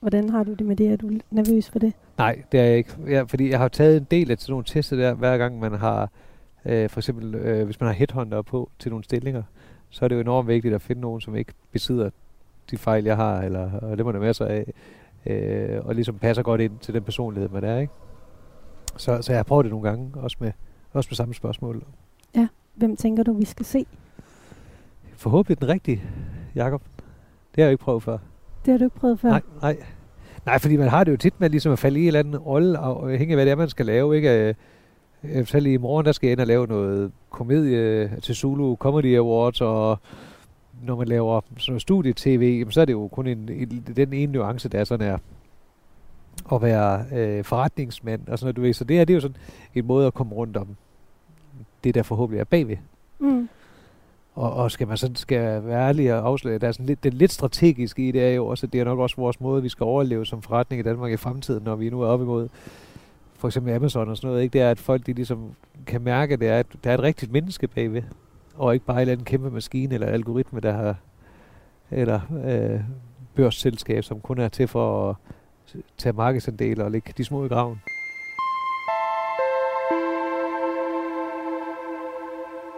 Hvordan 0.00 0.28
har 0.28 0.44
du 0.44 0.52
det 0.52 0.66
med 0.66 0.76
det? 0.76 0.92
Er 0.92 0.96
du 0.96 1.10
nervøs 1.30 1.70
for 1.70 1.78
det? 1.78 1.92
Nej, 2.18 2.42
det 2.52 2.60
er 2.60 2.64
jeg 2.64 2.76
ikke. 2.76 2.90
Ja, 3.06 3.22
fordi 3.22 3.50
jeg 3.50 3.58
har 3.58 3.68
taget 3.68 3.96
en 3.96 4.06
del 4.10 4.30
af 4.30 4.38
sådan 4.38 4.52
nogle 4.52 4.64
tester 4.64 4.96
der, 4.96 5.14
hver 5.14 5.38
gang 5.38 5.58
man 5.58 5.72
har, 5.72 6.10
øh, 6.64 6.90
for 6.90 7.00
eksempel 7.00 7.34
øh, 7.34 7.64
hvis 7.64 7.80
man 7.80 7.86
har 7.86 7.94
headhunter 7.94 8.42
på 8.42 8.70
til 8.78 8.90
nogle 8.90 9.04
stillinger, 9.04 9.42
så 9.90 10.04
er 10.04 10.08
det 10.08 10.16
jo 10.16 10.20
enormt 10.20 10.48
vigtigt 10.48 10.74
at 10.74 10.82
finde 10.82 11.00
nogen, 11.00 11.20
som 11.20 11.36
ikke 11.36 11.52
besidder 11.72 12.10
de 12.70 12.76
fejl, 12.76 13.04
jeg 13.04 13.16
har, 13.16 13.42
eller 13.42 13.72
og 13.72 13.96
det 13.96 14.06
må 14.06 14.12
der 14.12 14.20
masser 14.20 14.46
af, 14.46 14.72
øh, 15.26 15.86
og 15.86 15.94
ligesom 15.94 16.18
passer 16.18 16.42
godt 16.42 16.60
ind 16.60 16.78
til 16.80 16.94
den 16.94 17.02
personlighed, 17.02 17.48
man 17.48 17.64
er, 17.64 17.78
ikke? 17.78 17.92
Så, 18.96 19.22
så 19.22 19.32
jeg 19.32 19.38
har 19.38 19.44
prøvet 19.44 19.64
det 19.64 19.70
nogle 19.70 19.88
gange, 19.88 20.10
også 20.14 20.36
med, 20.40 20.52
også 20.92 21.08
med 21.10 21.16
samme 21.16 21.34
spørgsmål. 21.34 21.84
Hvem 22.74 22.96
tænker 22.96 23.22
du, 23.22 23.32
vi 23.32 23.44
skal 23.44 23.66
se? 23.66 23.86
Forhåbentlig 25.16 25.60
den 25.60 25.68
rigtige, 25.68 26.02
Jakob. 26.54 26.82
Det 27.54 27.56
har 27.56 27.62
jeg 27.62 27.66
jo 27.66 27.70
ikke 27.70 27.84
prøvet 27.84 28.02
før. 28.02 28.18
Det 28.64 28.72
har 28.72 28.78
du 28.78 28.84
ikke 28.84 28.96
prøvet 28.96 29.20
før. 29.20 29.28
Nej, 29.28 29.42
nej. 29.62 29.76
Nej, 30.46 30.58
fordi 30.58 30.76
man 30.76 30.88
har 30.88 31.04
det 31.04 31.12
jo 31.12 31.16
tit 31.16 31.40
med 31.40 31.50
ligesom 31.50 31.72
at 31.72 31.78
falde 31.78 31.98
i 31.98 32.02
en 32.02 32.06
eller 32.06 32.20
anden 32.20 32.36
rolle, 32.36 32.80
og 32.80 33.10
afhængig 33.12 33.30
af, 33.32 33.36
hvad 33.36 33.46
det 33.46 33.52
er, 33.52 33.56
man 33.56 33.68
skal 33.68 33.86
lave. 33.86 34.16
Ikke? 34.16 34.48
Øh, 34.48 34.54
øh, 35.24 35.46
Selv 35.46 35.66
i 35.66 35.76
morgen, 35.76 36.06
der 36.06 36.12
skal 36.12 36.26
jeg 36.26 36.32
ind 36.32 36.40
og 36.40 36.46
lave 36.46 36.66
noget 36.66 37.12
komedie 37.30 38.20
til 38.20 38.34
Zulu 38.34 38.76
Comedy 38.76 39.16
Awards, 39.16 39.60
og 39.60 39.98
når 40.82 40.96
man 40.96 41.08
laver 41.08 41.40
sådan 41.56 41.72
noget 41.72 41.82
studie-tv, 41.82 42.70
så 42.70 42.80
er 42.80 42.84
det 42.84 42.92
jo 42.92 43.08
kun 43.08 43.26
en, 43.26 43.48
en, 43.52 43.84
den 43.96 44.12
ene 44.12 44.32
nuance, 44.32 44.68
der 44.68 44.80
er 44.80 44.84
sådan 44.84 45.08
er 45.08 45.18
at 46.52 46.62
være 46.62 47.04
øh, 47.12 47.44
forretningsmand 47.44 48.28
og 48.28 48.38
sådan 48.38 48.46
noget, 48.46 48.56
du 48.56 48.60
ved. 48.60 48.72
Så 48.72 48.84
det 48.84 48.96
her, 48.96 49.04
det 49.04 49.12
er 49.12 49.16
jo 49.16 49.20
sådan 49.20 49.36
en 49.74 49.86
måde 49.86 50.06
at 50.06 50.14
komme 50.14 50.34
rundt 50.34 50.56
om 50.56 50.68
det, 51.84 51.94
der 51.94 52.02
forhåbentlig 52.02 52.40
er 52.40 52.44
bagved. 52.44 52.76
Mm. 53.18 53.48
Og, 54.34 54.52
og 54.52 54.70
skal 54.70 54.88
man 54.88 54.96
sådan 54.96 55.16
skal 55.16 55.64
være 55.64 55.88
ærlig 55.88 56.14
og 56.14 56.26
afsløre, 56.26 56.58
der 56.58 56.68
er 56.68 56.72
sådan 56.72 56.86
lidt, 56.86 57.04
det 57.04 57.14
lidt 57.14 57.32
strategiske 57.32 58.08
i 58.08 58.12
det 58.12 58.24
er 58.24 58.30
jo 58.30 58.46
også, 58.46 58.66
at 58.66 58.72
det 58.72 58.80
er 58.80 58.84
nok 58.84 58.98
også 58.98 59.16
vores 59.16 59.40
måde, 59.40 59.62
vi 59.62 59.68
skal 59.68 59.84
overleve 59.84 60.26
som 60.26 60.42
forretning 60.42 60.80
i 60.80 60.82
Danmark 60.82 61.12
i 61.12 61.16
fremtiden, 61.16 61.64
når 61.64 61.76
vi 61.76 61.90
nu 61.90 62.02
er 62.02 62.06
oppe 62.06 62.24
imod 62.24 62.48
for 63.44 63.48
eksempel 63.48 63.72
Amazon 63.72 64.08
og 64.08 64.16
sådan 64.16 64.28
noget, 64.28 64.42
ikke? 64.42 64.52
det 64.52 64.60
er, 64.60 64.70
at 64.70 64.78
folk 64.78 65.06
de 65.06 65.12
ligesom 65.12 65.54
kan 65.86 66.02
mærke, 66.02 66.34
at 66.34 66.40
det 66.40 66.48
er, 66.48 66.58
at 66.58 66.66
der 66.84 66.90
er 66.90 66.94
et 66.94 67.02
rigtigt 67.02 67.32
menneske 67.32 67.68
bagved, 67.68 68.02
og 68.54 68.74
ikke 68.74 68.86
bare 68.86 68.96
en 68.96 69.00
eller 69.00 69.12
anden 69.12 69.24
kæmpe 69.24 69.50
maskine 69.50 69.94
eller 69.94 70.06
algoritme, 70.06 70.60
der 70.60 70.72
har, 70.72 70.96
eller 71.90 72.20
øh, 72.44 72.80
børsselskab, 73.34 74.04
som 74.04 74.20
kun 74.20 74.38
er 74.38 74.48
til 74.48 74.68
for 74.68 75.10
at 75.10 75.16
tage 75.98 76.12
markedsandel 76.12 76.80
og 76.80 76.90
lægge 76.90 77.12
de 77.16 77.24
små 77.24 77.44
i 77.44 77.48
graven. 77.48 77.80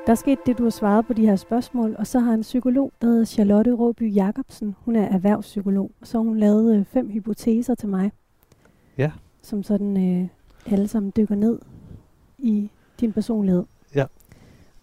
Der 0.07 0.15
skete 0.15 0.41
det, 0.47 0.59
du 0.59 0.63
har 0.63 0.71
svaret 0.71 1.07
på 1.07 1.13
de 1.13 1.27
her 1.27 1.37
spørgsmål, 1.37 1.97
og 1.99 2.07
så 2.07 2.19
har 2.19 2.33
en 2.33 2.43
psykolog, 2.43 2.93
der 3.03 3.07
hedder 3.07 3.25
Charlotte 3.25 3.73
Råby 3.73 4.15
Jacobsen, 4.15 4.77
hun 4.79 4.97
er 4.97 5.05
erhvervspsykolog, 5.05 5.91
og 6.01 6.07
så 6.07 6.19
hun 6.19 6.39
lavet 6.39 6.77
øh, 6.77 6.85
fem 6.85 7.11
hypoteser 7.11 7.75
til 7.75 7.89
mig. 7.89 8.13
Ja. 8.99 9.11
Som 9.43 9.63
sådan 9.63 10.21
øh, 10.21 10.29
alle 10.67 10.89
sammen 10.89 11.13
dykker 11.17 11.35
ned 11.35 11.59
i 12.39 12.71
din 13.01 13.13
personlighed. 13.13 13.65
Ja. 13.95 14.05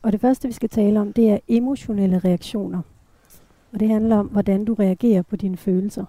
Og 0.01 0.11
det 0.11 0.21
første, 0.21 0.47
vi 0.47 0.53
skal 0.53 0.69
tale 0.69 0.99
om, 0.99 1.13
det 1.13 1.29
er 1.29 1.39
emotionelle 1.47 2.19
reaktioner. 2.19 2.81
Og 3.73 3.79
det 3.79 3.89
handler 3.89 4.17
om, 4.17 4.27
hvordan 4.27 4.65
du 4.65 4.73
reagerer 4.73 5.21
på 5.21 5.35
dine 5.35 5.57
følelser. 5.57 6.05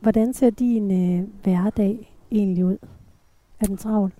Hvordan 0.00 0.34
ser 0.34 0.50
din 0.50 0.90
øh, 0.90 1.28
hverdag 1.42 2.14
egentlig 2.30 2.64
ud? 2.64 2.76
Er 3.60 3.66
den 3.66 3.76
travl? 3.76 4.12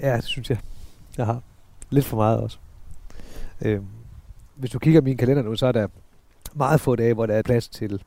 Ja, 0.00 0.16
det 0.16 0.24
synes 0.24 0.50
jeg. 0.50 0.58
Jeg 1.16 1.26
har 1.26 1.42
lidt 1.90 2.04
for 2.04 2.16
meget 2.16 2.40
også. 2.40 2.58
Øh, 3.62 3.80
hvis 4.54 4.70
du 4.70 4.78
kigger 4.78 5.00
i 5.00 5.04
min 5.04 5.16
kalender 5.16 5.42
nu, 5.42 5.56
så 5.56 5.66
er 5.66 5.72
der 5.72 5.88
meget 6.54 6.80
få 6.80 6.96
dage, 6.96 7.14
hvor 7.14 7.26
der 7.26 7.34
er 7.34 7.42
plads 7.42 7.68
til 7.68 8.02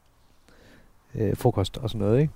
øh, 1.16 1.38
frokost 1.38 1.78
og 1.78 1.90
sådan 1.90 2.08
noget, 2.08 2.22
ikke? 2.22 2.34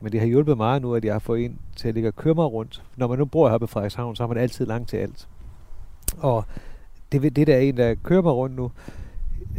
Men 0.00 0.12
det 0.12 0.20
har 0.20 0.26
hjulpet 0.26 0.56
meget 0.56 0.82
nu, 0.82 0.94
at 0.94 1.04
jeg 1.04 1.14
har 1.14 1.18
fået 1.18 1.44
en 1.44 1.58
til 1.76 1.88
at 1.88 1.94
ligge 1.94 2.08
og 2.08 2.16
køre 2.16 2.34
mig 2.34 2.52
rundt. 2.52 2.82
Når 2.96 3.06
man 3.06 3.18
nu 3.18 3.24
bor 3.24 3.48
heroppe 3.48 3.64
i 3.64 3.66
Frederikshavn, 3.66 4.16
så 4.16 4.22
har 4.22 4.28
man 4.28 4.38
altid 4.38 4.66
langt 4.66 4.88
til 4.88 4.96
alt. 4.96 5.28
Og 6.18 6.44
det, 7.12 7.36
det 7.36 7.46
der 7.46 7.54
er 7.54 7.60
en, 7.60 7.76
der 7.76 7.94
kører 7.94 8.22
mig 8.22 8.32
rundt 8.32 8.56
nu, 8.56 8.70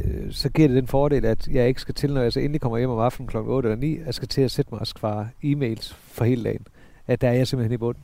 øh, 0.05 0.32
så 0.32 0.50
giver 0.50 0.67
det 0.67 0.77
den 0.77 0.88
fordel, 0.88 1.25
at 1.25 1.48
jeg 1.48 1.67
ikke 1.67 1.82
skal 1.82 1.96
til, 1.96 2.13
når 2.13 2.22
jeg 2.22 2.34
så 2.34 2.39
endelig 2.39 2.62
kommer 2.62 2.77
hjem 2.77 2.89
om 2.89 3.00
aftenen 3.00 3.27
kl. 3.27 3.38
8 3.38 3.70
eller 3.70 3.79
9, 3.79 4.00
jeg 4.05 4.13
skal 4.13 4.27
til 4.27 4.41
at 4.41 4.51
sætte 4.51 4.72
mig 4.72 4.82
og 4.82 4.88
svare 4.88 5.29
e-mails 5.44 5.94
for 5.94 6.25
hele 6.25 6.44
dagen. 6.44 6.67
At 7.08 7.22
der 7.22 7.27
er 7.27 7.34
jeg 7.34 7.48
simpelthen 7.48 7.74
i 7.74 7.77
bunden. 7.77 8.03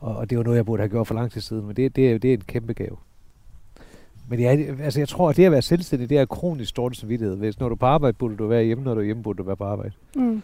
Og, 0.00 0.16
og 0.16 0.30
det 0.30 0.38
var 0.38 0.44
noget, 0.44 0.56
jeg 0.56 0.66
burde 0.66 0.80
have 0.80 0.90
gjort 0.90 1.06
for 1.06 1.14
lang 1.14 1.32
tid 1.32 1.40
siden, 1.40 1.66
men 1.66 1.76
det, 1.76 1.96
det, 1.96 2.10
er, 2.10 2.18
det 2.18 2.30
er 2.30 2.34
en 2.34 2.40
kæmpe 2.40 2.72
gave. 2.72 2.96
Men 4.28 4.40
jeg, 4.40 4.76
altså 4.80 5.00
jeg 5.00 5.08
tror, 5.08 5.30
at 5.30 5.36
det 5.36 5.44
at 5.44 5.52
være 5.52 5.62
selvstændig, 5.62 6.10
det 6.10 6.18
er 6.18 6.24
kronisk 6.24 6.76
dårlig 6.76 6.96
samvittighed. 6.96 7.36
Hvis 7.36 7.60
når 7.60 7.68
du 7.68 7.74
er 7.74 7.78
på 7.78 7.86
arbejde, 7.86 8.16
burde 8.18 8.36
du 8.36 8.46
være 8.46 8.64
hjemme, 8.64 8.84
når 8.84 8.94
du 8.94 9.00
er 9.00 9.04
hjemme, 9.04 9.22
burde 9.22 9.36
du 9.36 9.42
være 9.42 9.56
på 9.56 9.64
arbejde. 9.64 9.92
Mm. 10.16 10.42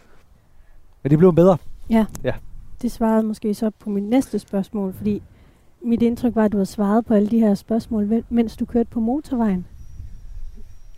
Men 1.03 1.09
det 1.09 1.17
blev 1.17 1.33
bedre. 1.33 1.57
Ja. 1.89 2.05
ja. 2.23 2.33
Det 2.81 2.91
svarede 2.91 3.23
måske 3.23 3.53
så 3.53 3.69
på 3.69 3.89
mit 3.89 4.03
næste 4.03 4.39
spørgsmål, 4.39 4.93
fordi 4.93 5.21
mit 5.81 6.01
indtryk 6.01 6.35
var, 6.35 6.45
at 6.45 6.51
du 6.51 6.57
havde 6.57 6.65
svaret 6.65 7.05
på 7.05 7.13
alle 7.13 7.29
de 7.29 7.39
her 7.39 7.55
spørgsmål, 7.55 8.23
mens 8.29 8.57
du 8.57 8.65
kørte 8.65 8.89
på 8.89 8.99
motorvejen. 8.99 9.65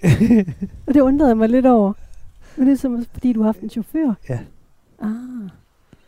og 0.87 0.93
det 0.93 1.01
undrede 1.01 1.35
mig 1.35 1.49
lidt 1.49 1.65
over. 1.65 1.93
Men 2.57 2.67
det 2.67 2.73
er 2.73 2.77
som, 2.77 3.05
fordi 3.13 3.33
du 3.33 3.39
har 3.39 3.47
haft 3.47 3.59
en 3.59 3.69
chauffør. 3.69 4.13
Ja. 4.29 4.39
Ah. 5.01 5.49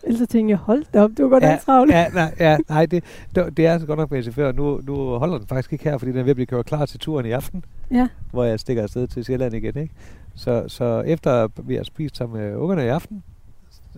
Ellers 0.10 0.28
tænkte 0.28 0.52
jeg, 0.52 0.58
hold 0.58 0.86
da 0.94 1.04
op, 1.04 1.12
du 1.18 1.24
var 1.24 1.30
godt 1.30 1.44
ja, 1.44 1.58
travlt. 1.66 1.92
Ja, 1.92 2.08
nej, 2.08 2.36
ja, 2.40 2.58
nej 2.70 2.86
det, 2.86 3.04
det, 3.36 3.60
er 3.60 3.74
altså 3.74 3.88
godt 3.88 4.00
nok 4.00 4.12
med 4.12 4.24
chauffør. 4.24 4.52
Nu, 4.52 4.82
nu 4.84 4.96
holder 4.96 5.38
den 5.38 5.48
faktisk 5.48 5.74
ikke 5.74 5.84
her, 5.84 5.98
fordi 5.98 6.12
den 6.12 6.20
er 6.20 6.24
ved 6.24 6.30
at 6.30 6.36
blive 6.36 6.46
kørt 6.46 6.66
klar 6.66 6.86
til 6.86 7.00
turen 7.00 7.26
i 7.26 7.32
aften. 7.32 7.66
Ja. 7.92 8.08
Hvor 8.32 8.44
jeg 8.44 8.60
stikker 8.60 8.84
afsted 8.84 9.08
til 9.08 9.26
Sjælland 9.26 9.56
igen. 9.56 9.78
Ikke? 9.78 9.94
Så, 10.36 10.64
så 10.68 11.02
efter 11.02 11.48
vi 11.64 11.76
har 11.76 11.84
spist 11.84 12.18
sammen 12.18 12.42
med 12.42 12.56
ungerne 12.56 12.86
i 12.86 12.88
aften, 12.88 13.24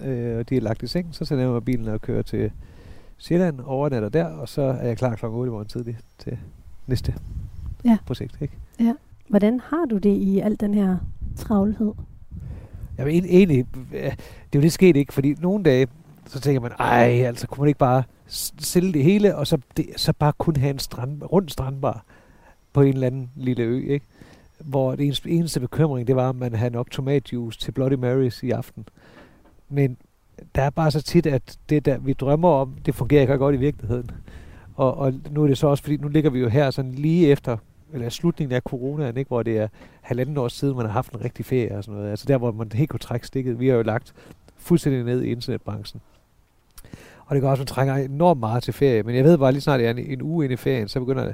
øh, 0.06 0.38
og 0.38 0.50
de 0.50 0.58
er 0.58 0.62
lagt 0.62 0.84
i 0.84 0.88
seng, 0.88 1.08
så 1.12 1.26
sender 1.26 1.44
jeg 1.44 1.52
mig 1.52 1.66
bilen 1.66 1.88
og 1.88 2.02
kører 2.02 2.22
til 2.22 2.52
Sjælland, 3.18 3.60
overnatter 3.66 4.10
der, 4.10 4.26
og 4.26 4.50
så 4.50 4.62
er 4.62 4.88
jeg 4.88 4.98
klar 4.98 5.16
kl. 5.16 5.26
8 5.26 5.50
i 5.50 5.52
morgen 5.52 5.68
tidlig 5.68 5.98
til 6.20 6.38
næste 6.88 7.14
ja. 7.86 7.98
projekt. 8.06 8.38
Ikke? 8.42 8.54
Ja. 8.80 8.94
Hvordan 9.28 9.60
har 9.60 9.86
du 9.86 9.98
det 9.98 10.16
i 10.16 10.40
al 10.40 10.60
den 10.60 10.74
her 10.74 10.98
travlhed? 11.36 11.92
Jamen 12.98 13.26
egentlig, 13.26 13.66
det 13.92 14.04
er 14.04 14.16
jo 14.56 14.62
det 14.62 14.72
sket 14.72 14.96
ikke, 14.96 15.14
fordi 15.14 15.36
nogle 15.42 15.64
dage, 15.64 15.88
så 16.32 16.40
tænker 16.40 16.62
man, 16.62 16.72
ej, 16.80 17.24
altså 17.26 17.48
kunne 17.48 17.62
man 17.62 17.68
ikke 17.68 17.78
bare 17.78 18.04
sælge 18.60 18.94
det 18.94 19.04
hele, 19.04 19.36
og 19.36 19.48
så, 19.48 19.58
det, 19.78 19.86
så 19.96 20.14
bare 20.14 20.34
kun 20.38 20.56
have 20.56 20.70
en 20.70 20.80
strand, 20.80 21.24
rund 21.24 21.50
strandbar 21.50 22.04
på 22.74 22.82
en 22.82 22.94
eller 22.94 23.08
anden 23.08 23.32
lille 23.36 23.64
ø, 23.64 23.94
ikke? 23.94 24.06
Hvor 24.60 24.96
det 24.96 25.06
eneste, 25.06 25.30
eneste 25.30 25.60
bekymring, 25.60 26.08
det 26.08 26.16
var, 26.16 26.30
at 26.30 26.36
man 26.36 26.56
havde 26.56 26.74
nok 26.74 26.92
tomatjuice 26.92 27.60
til 27.60 27.72
Bloody 27.72 27.94
Marys 27.94 28.44
i 28.44 28.52
aften. 28.52 28.86
Men 29.70 29.98
der 30.56 30.62
er 30.62 30.70
bare 30.70 30.92
så 30.92 31.02
tit, 31.02 31.26
at 31.26 31.58
det, 31.70 31.86
der 31.86 31.98
vi 31.98 32.14
drømmer 32.14 32.50
om, 32.50 32.76
det 32.86 32.96
fungerer 32.96 33.22
ikke 33.22 33.38
godt 33.38 33.56
i 33.56 33.60
virkeligheden. 33.60 34.12
Og, 34.76 34.98
og 34.98 35.14
nu 35.32 35.44
er 35.44 35.48
det 35.48 35.58
så 35.58 35.68
også, 35.68 35.84
fordi 35.84 35.98
nu 35.98 36.08
ligger 36.08 36.30
vi 36.30 36.40
jo 36.40 36.50
her 36.50 36.72
sådan 36.72 36.92
lige 36.92 37.28
efter, 37.28 37.58
eller 37.94 38.10
slutningen 38.10 38.56
af 38.56 38.62
coronaen, 38.62 39.18
ikke, 39.18 39.28
hvor 39.28 39.44
det 39.44 39.58
er 39.58 39.68
halvanden 40.02 40.38
år 40.38 40.48
siden, 40.48 40.76
man 40.76 40.86
har 40.86 40.94
haft 40.94 41.14
en 41.14 41.24
rigtig 41.24 41.46
ferie 41.46 41.78
og 41.78 41.84
sådan 41.84 41.98
noget. 41.98 42.10
Altså 42.10 42.26
der, 42.28 42.38
hvor 42.38 42.52
man 42.52 42.72
helt 42.74 42.90
kunne 42.90 43.00
trække 43.00 43.28
stikket. 43.28 43.60
Vi 43.60 43.68
har 43.68 43.76
jo 43.76 43.82
lagt 43.82 44.14
fuldstændig 44.58 45.04
ned 45.04 45.22
i 45.22 45.32
internetbranchen. 45.32 46.02
Og 47.32 47.36
det 47.36 47.42
gør 47.42 47.50
også, 47.50 47.62
at 47.62 47.68
man 47.68 47.68
trænger 47.68 47.96
enormt 47.96 48.40
meget 48.40 48.64
til 48.64 48.74
ferie. 48.74 49.04
Men 49.04 49.16
jeg 49.16 49.24
ved 49.24 49.38
bare, 49.38 49.52
lige 49.52 49.62
snart 49.62 49.80
det 49.80 49.88
er 49.88 49.92
en, 49.92 50.00
en 50.00 50.22
uge 50.22 50.46
ind 50.46 50.54
i 50.54 50.56
ferien, 50.56 50.88
så 50.88 51.00
begynder 51.00 51.34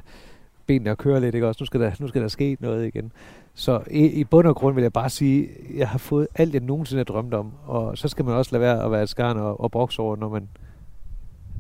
benene 0.68 0.92
at 0.92 0.98
køre 0.98 1.22
lidt. 1.22 1.36
Ikke? 1.36 1.48
Også, 1.48 1.58
nu, 1.62 1.66
skal 1.66 1.80
der, 1.80 1.92
nu 2.00 2.08
skal 2.08 2.22
der 2.22 2.28
ske 2.28 2.58
noget 2.60 2.88
igen. 2.88 3.12
Så 3.54 3.80
i, 3.92 4.06
i 4.06 4.24
bund 4.24 4.48
og 4.48 4.56
grund 4.56 4.76
vil 4.76 4.82
jeg 4.82 4.94
bare 4.94 5.10
sige, 5.10 5.44
at 5.44 5.78
jeg 5.78 5.88
har 5.88 5.98
fået 5.98 6.28
alt, 6.36 6.54
jeg 6.54 6.62
nogensinde 6.62 7.00
har 7.00 7.04
drømt 7.04 7.34
om. 7.34 7.52
Og 7.66 7.98
så 7.98 8.08
skal 8.08 8.26
man 8.26 8.34
også 8.34 8.52
lade 8.52 8.62
være 8.62 8.84
at 8.84 8.92
være 8.92 9.04
et 9.04 9.10
skarn 9.10 9.38
og, 9.38 9.62
og 9.62 9.72
brokse 9.72 10.00
over, 10.00 10.16
når 10.16 10.30
man, 10.30 10.48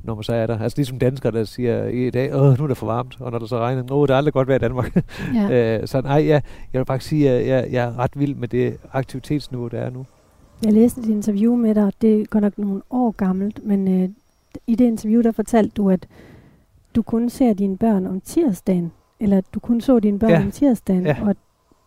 når 0.03 0.15
man 0.15 0.23
så 0.23 0.33
er 0.33 0.47
der. 0.47 0.59
Altså 0.59 0.77
ligesom 0.77 0.99
danskere, 0.99 1.31
der 1.31 1.43
siger 1.43 1.85
i 1.85 2.09
dag, 2.09 2.35
åh, 2.35 2.57
nu 2.57 2.63
er 2.63 2.67
det 2.67 2.77
for 2.77 2.85
varmt, 2.85 3.17
og 3.21 3.31
når 3.31 3.39
der 3.39 3.45
så 3.45 3.57
regner, 3.57 3.91
åh, 3.91 4.07
det 4.07 4.13
er 4.13 4.17
aldrig 4.17 4.33
godt 4.33 4.47
vejr 4.47 4.55
i 4.55 4.59
Danmark. 4.59 5.03
Ja. 5.33 5.51
øh, 5.81 5.87
så 5.87 6.01
nej, 6.01 6.27
jeg, 6.27 6.41
jeg 6.73 6.79
vil 6.79 6.85
faktisk 6.85 7.09
sige, 7.09 7.29
at 7.29 7.47
jeg, 7.47 7.67
jeg 7.71 7.85
er 7.85 7.99
ret 7.99 8.19
vild 8.19 8.35
med 8.35 8.47
det 8.47 8.77
aktivitetsniveau, 8.93 9.67
der 9.67 9.79
er 9.79 9.89
nu. 9.89 10.05
Jeg 10.65 10.73
læste 10.73 11.01
et 11.01 11.09
interview 11.09 11.55
med 11.55 11.75
dig, 11.75 11.91
det 12.01 12.21
er 12.21 12.25
godt 12.25 12.43
nok 12.43 12.57
nogle 12.57 12.81
år 12.89 13.11
gammelt, 13.11 13.65
men 13.65 14.01
øh, 14.01 14.09
i 14.67 14.75
det 14.75 14.85
interview, 14.85 15.21
der 15.21 15.31
fortalte 15.31 15.71
du, 15.77 15.89
at 15.89 16.07
du 16.95 17.01
kun 17.01 17.29
ser 17.29 17.53
dine 17.53 17.77
børn 17.77 18.07
om 18.07 18.21
tirsdagen, 18.21 18.91
eller 19.19 19.41
du 19.53 19.59
kun 19.59 19.81
så 19.81 19.99
dine 19.99 20.19
børn 20.19 20.29
ja. 20.29 20.41
om 20.41 20.51
tirsdagen, 20.51 21.05
ja. 21.05 21.17
og 21.21 21.35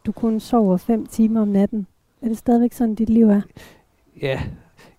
du 0.06 0.12
kun 0.12 0.40
sover 0.40 0.76
fem 0.76 1.06
timer 1.06 1.40
om 1.40 1.48
natten. 1.48 1.86
Er 2.22 2.28
det 2.28 2.38
stadigvæk 2.38 2.72
sådan, 2.72 2.94
dit 2.94 3.10
liv 3.10 3.28
er? 3.28 3.40
Ja, 4.22 4.40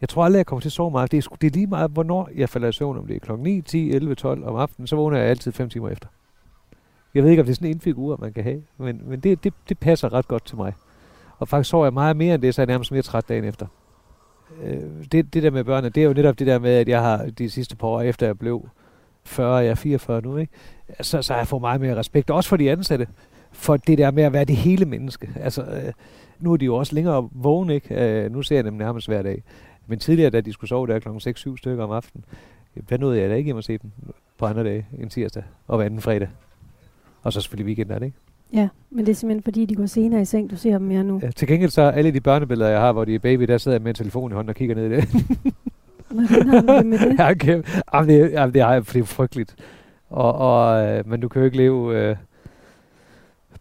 jeg 0.02 0.10
tror 0.10 0.26
aldrig, 0.26 0.38
jeg 0.38 0.46
kommer 0.46 0.62
til 0.62 0.70
at 0.70 0.74
sove 0.74 0.92
meget. 0.92 1.12
Det 1.12 1.26
er, 1.26 1.36
det 1.42 1.48
er 1.48 1.52
lige 1.52 1.68
meget, 1.68 1.92
hvornår 1.92 2.30
jeg 2.36 2.50
falder 2.50 2.68
i 2.68 2.72
søvn. 2.72 2.98
Om 2.98 3.08
det 3.08 3.16
er 3.16 3.20
klokken 3.20 3.44
9, 3.44 3.62
10, 3.62 3.92
11, 3.92 4.16
12 4.16 4.46
om 4.46 4.56
aftenen, 4.56 4.88
så 4.88 4.96
vågner 4.96 5.18
jeg 5.18 5.28
altid 5.28 5.52
fem 5.52 5.70
timer 5.70 5.90
efter. 5.90 6.08
Jeg 7.14 7.24
ved 7.24 7.30
ikke, 7.30 7.42
om 7.42 7.46
det 7.46 7.52
er 7.52 7.56
sådan 7.56 7.70
en 7.70 7.80
figur, 7.80 8.18
man 8.18 8.34
kan 8.34 8.44
have, 8.44 8.62
men, 8.78 9.02
men 9.06 9.20
det, 9.20 9.44
det, 9.44 9.54
det 9.70 9.80
passer 9.80 10.14
ret 10.14 10.28
godt 10.28 10.46
til 10.46 10.58
mig. 10.58 10.74
Og 11.38 11.48
faktisk 11.48 11.70
sover 11.70 11.86
jeg 11.86 11.94
meget 11.94 12.18
mere 12.18 12.36
end 12.36 12.42
det, 12.42 12.56
så 12.56 12.62
er 12.62 12.64
jeg 12.64 12.74
nærmest 12.74 12.92
mere 12.92 13.02
træt 13.02 13.30
dagen 13.30 13.44
efter. 13.44 13.68
Øh, 14.64 14.82
det, 15.12 15.34
det 15.34 15.44
der 15.44 15.52
med 15.52 15.64
børnene, 15.64 15.90
det 15.90 16.04
er 16.04 16.08
jo 16.08 16.14
netop 16.14 16.40
det 16.40 16.48
der 16.48 16.60
med, 16.60 16.72
at 16.72 16.88
jeg 16.88 17.02
har 17.02 17.26
de 17.38 17.50
sidste 17.50 17.76
par 17.76 17.88
år, 17.88 18.02
efter 18.02 18.26
jeg 18.26 18.40
blev 18.40 18.70
40, 19.24 19.56
jeg 19.56 19.72
er 19.72 19.76
44 19.76 20.22
nu, 20.22 20.38
ikke? 20.38 20.54
Så, 21.02 21.22
så 21.22 21.34
har 21.34 21.40
jeg 21.40 21.48
fået 21.48 21.62
meget 21.62 21.82
mere 21.82 21.96
respekt, 21.96 22.30
også 22.30 22.50
for 22.50 22.58
de 22.58 22.72
ansatte, 22.72 23.08
for 23.52 23.78
det 23.78 23.98
der 23.98 24.12
med 24.12 24.24
at 24.24 24.34
være 24.34 24.46
det 24.46 24.56
hele 24.56 24.86
menneske. 24.86 25.30
Altså, 25.40 25.62
øh, 25.62 25.94
nu 26.40 26.54
er 26.54 26.58
de 26.58 26.66
jo 26.66 26.76
også 26.76 26.96
længere 26.96 27.30
vågne, 27.32 27.76
ikke? 27.76 28.24
Øh, 28.24 28.32
nu 28.32 28.42
ser 28.42 28.56
jeg 28.56 28.64
dem 28.64 28.74
nærmest 28.74 29.08
hver 29.08 29.22
dag. 29.22 29.44
Men 29.88 30.00
tidligere, 30.00 30.30
da 30.30 30.42
de 30.42 30.54
skulle 30.54 30.70
sove 30.70 30.88
der 30.88 31.00
kl. 31.00 31.10
6-7 31.10 31.58
stykker 31.58 31.84
om 31.84 31.92
aftenen, 31.92 32.26
hvad 32.74 32.98
nåede 32.98 33.20
jeg 33.20 33.30
da 33.30 33.36
ikke 33.36 33.48
hjem 33.48 33.58
at 33.58 33.64
se 33.64 33.78
dem 33.78 33.92
på 34.38 34.46
andre 34.46 34.64
dage 34.64 34.86
end 35.00 35.10
tirsdag 35.10 35.44
og 35.68 35.78
hver 35.78 35.86
anden 35.86 36.02
fredag. 36.02 36.30
Og 37.24 37.34
så 37.34 37.42
selvfølgelig 37.42 37.66
weekenden, 37.66 38.04
ikke? 38.04 38.18
Ja, 38.54 38.68
men 38.90 39.06
det 39.06 39.12
er 39.12 39.16
simpelthen 39.16 39.44
fordi, 39.44 39.66
de 39.66 39.76
går 39.76 39.86
senere 39.86 40.22
i 40.22 40.26
seng, 40.26 40.52
du 40.52 40.56
ser 40.56 40.72
dem 40.72 40.82
mere 40.82 41.04
nu. 41.04 41.20
Ja, 41.24 41.32
til 41.32 41.48
gengæld 41.48 41.72
så 41.72 41.82
alle 41.82 42.12
de 42.12 42.22
børnebilleder, 42.22 42.70
jeg 42.70 42.80
har, 42.80 42.92
hvor 42.92 43.06
de 43.06 43.16
er 43.16 43.20
baby, 43.20 43.44
der 43.44 43.58
sidder 43.58 43.76
jeg 43.76 43.82
med 43.82 43.92
en 43.92 43.96
telefon 43.96 44.32
i 44.32 44.36
hånden 44.36 44.50
og 44.50 44.56
kigger 44.56 44.76
ned 44.76 44.86
i 44.86 44.96
det. 44.96 45.10
Hvordan 46.10 46.48
har 46.48 46.78
det 46.78 46.86
med 46.86 47.00
det? 47.00 47.16
ja, 47.20 47.32
okay. 47.32 47.64
jamen, 47.94 48.10
det, 48.10 48.32
jamen, 48.32 48.54
det, 48.54 48.62
er, 48.62 48.80
det 48.80 48.96
er 48.96 49.04
frygteligt. 49.04 49.56
Og, 50.10 50.34
og, 50.36 50.88
øh, 50.88 51.10
men 51.10 51.22
du 51.22 51.28
kan 51.28 51.40
jo 51.40 51.46
ikke 51.46 51.58
leve 51.58 52.10
øh, 52.10 52.16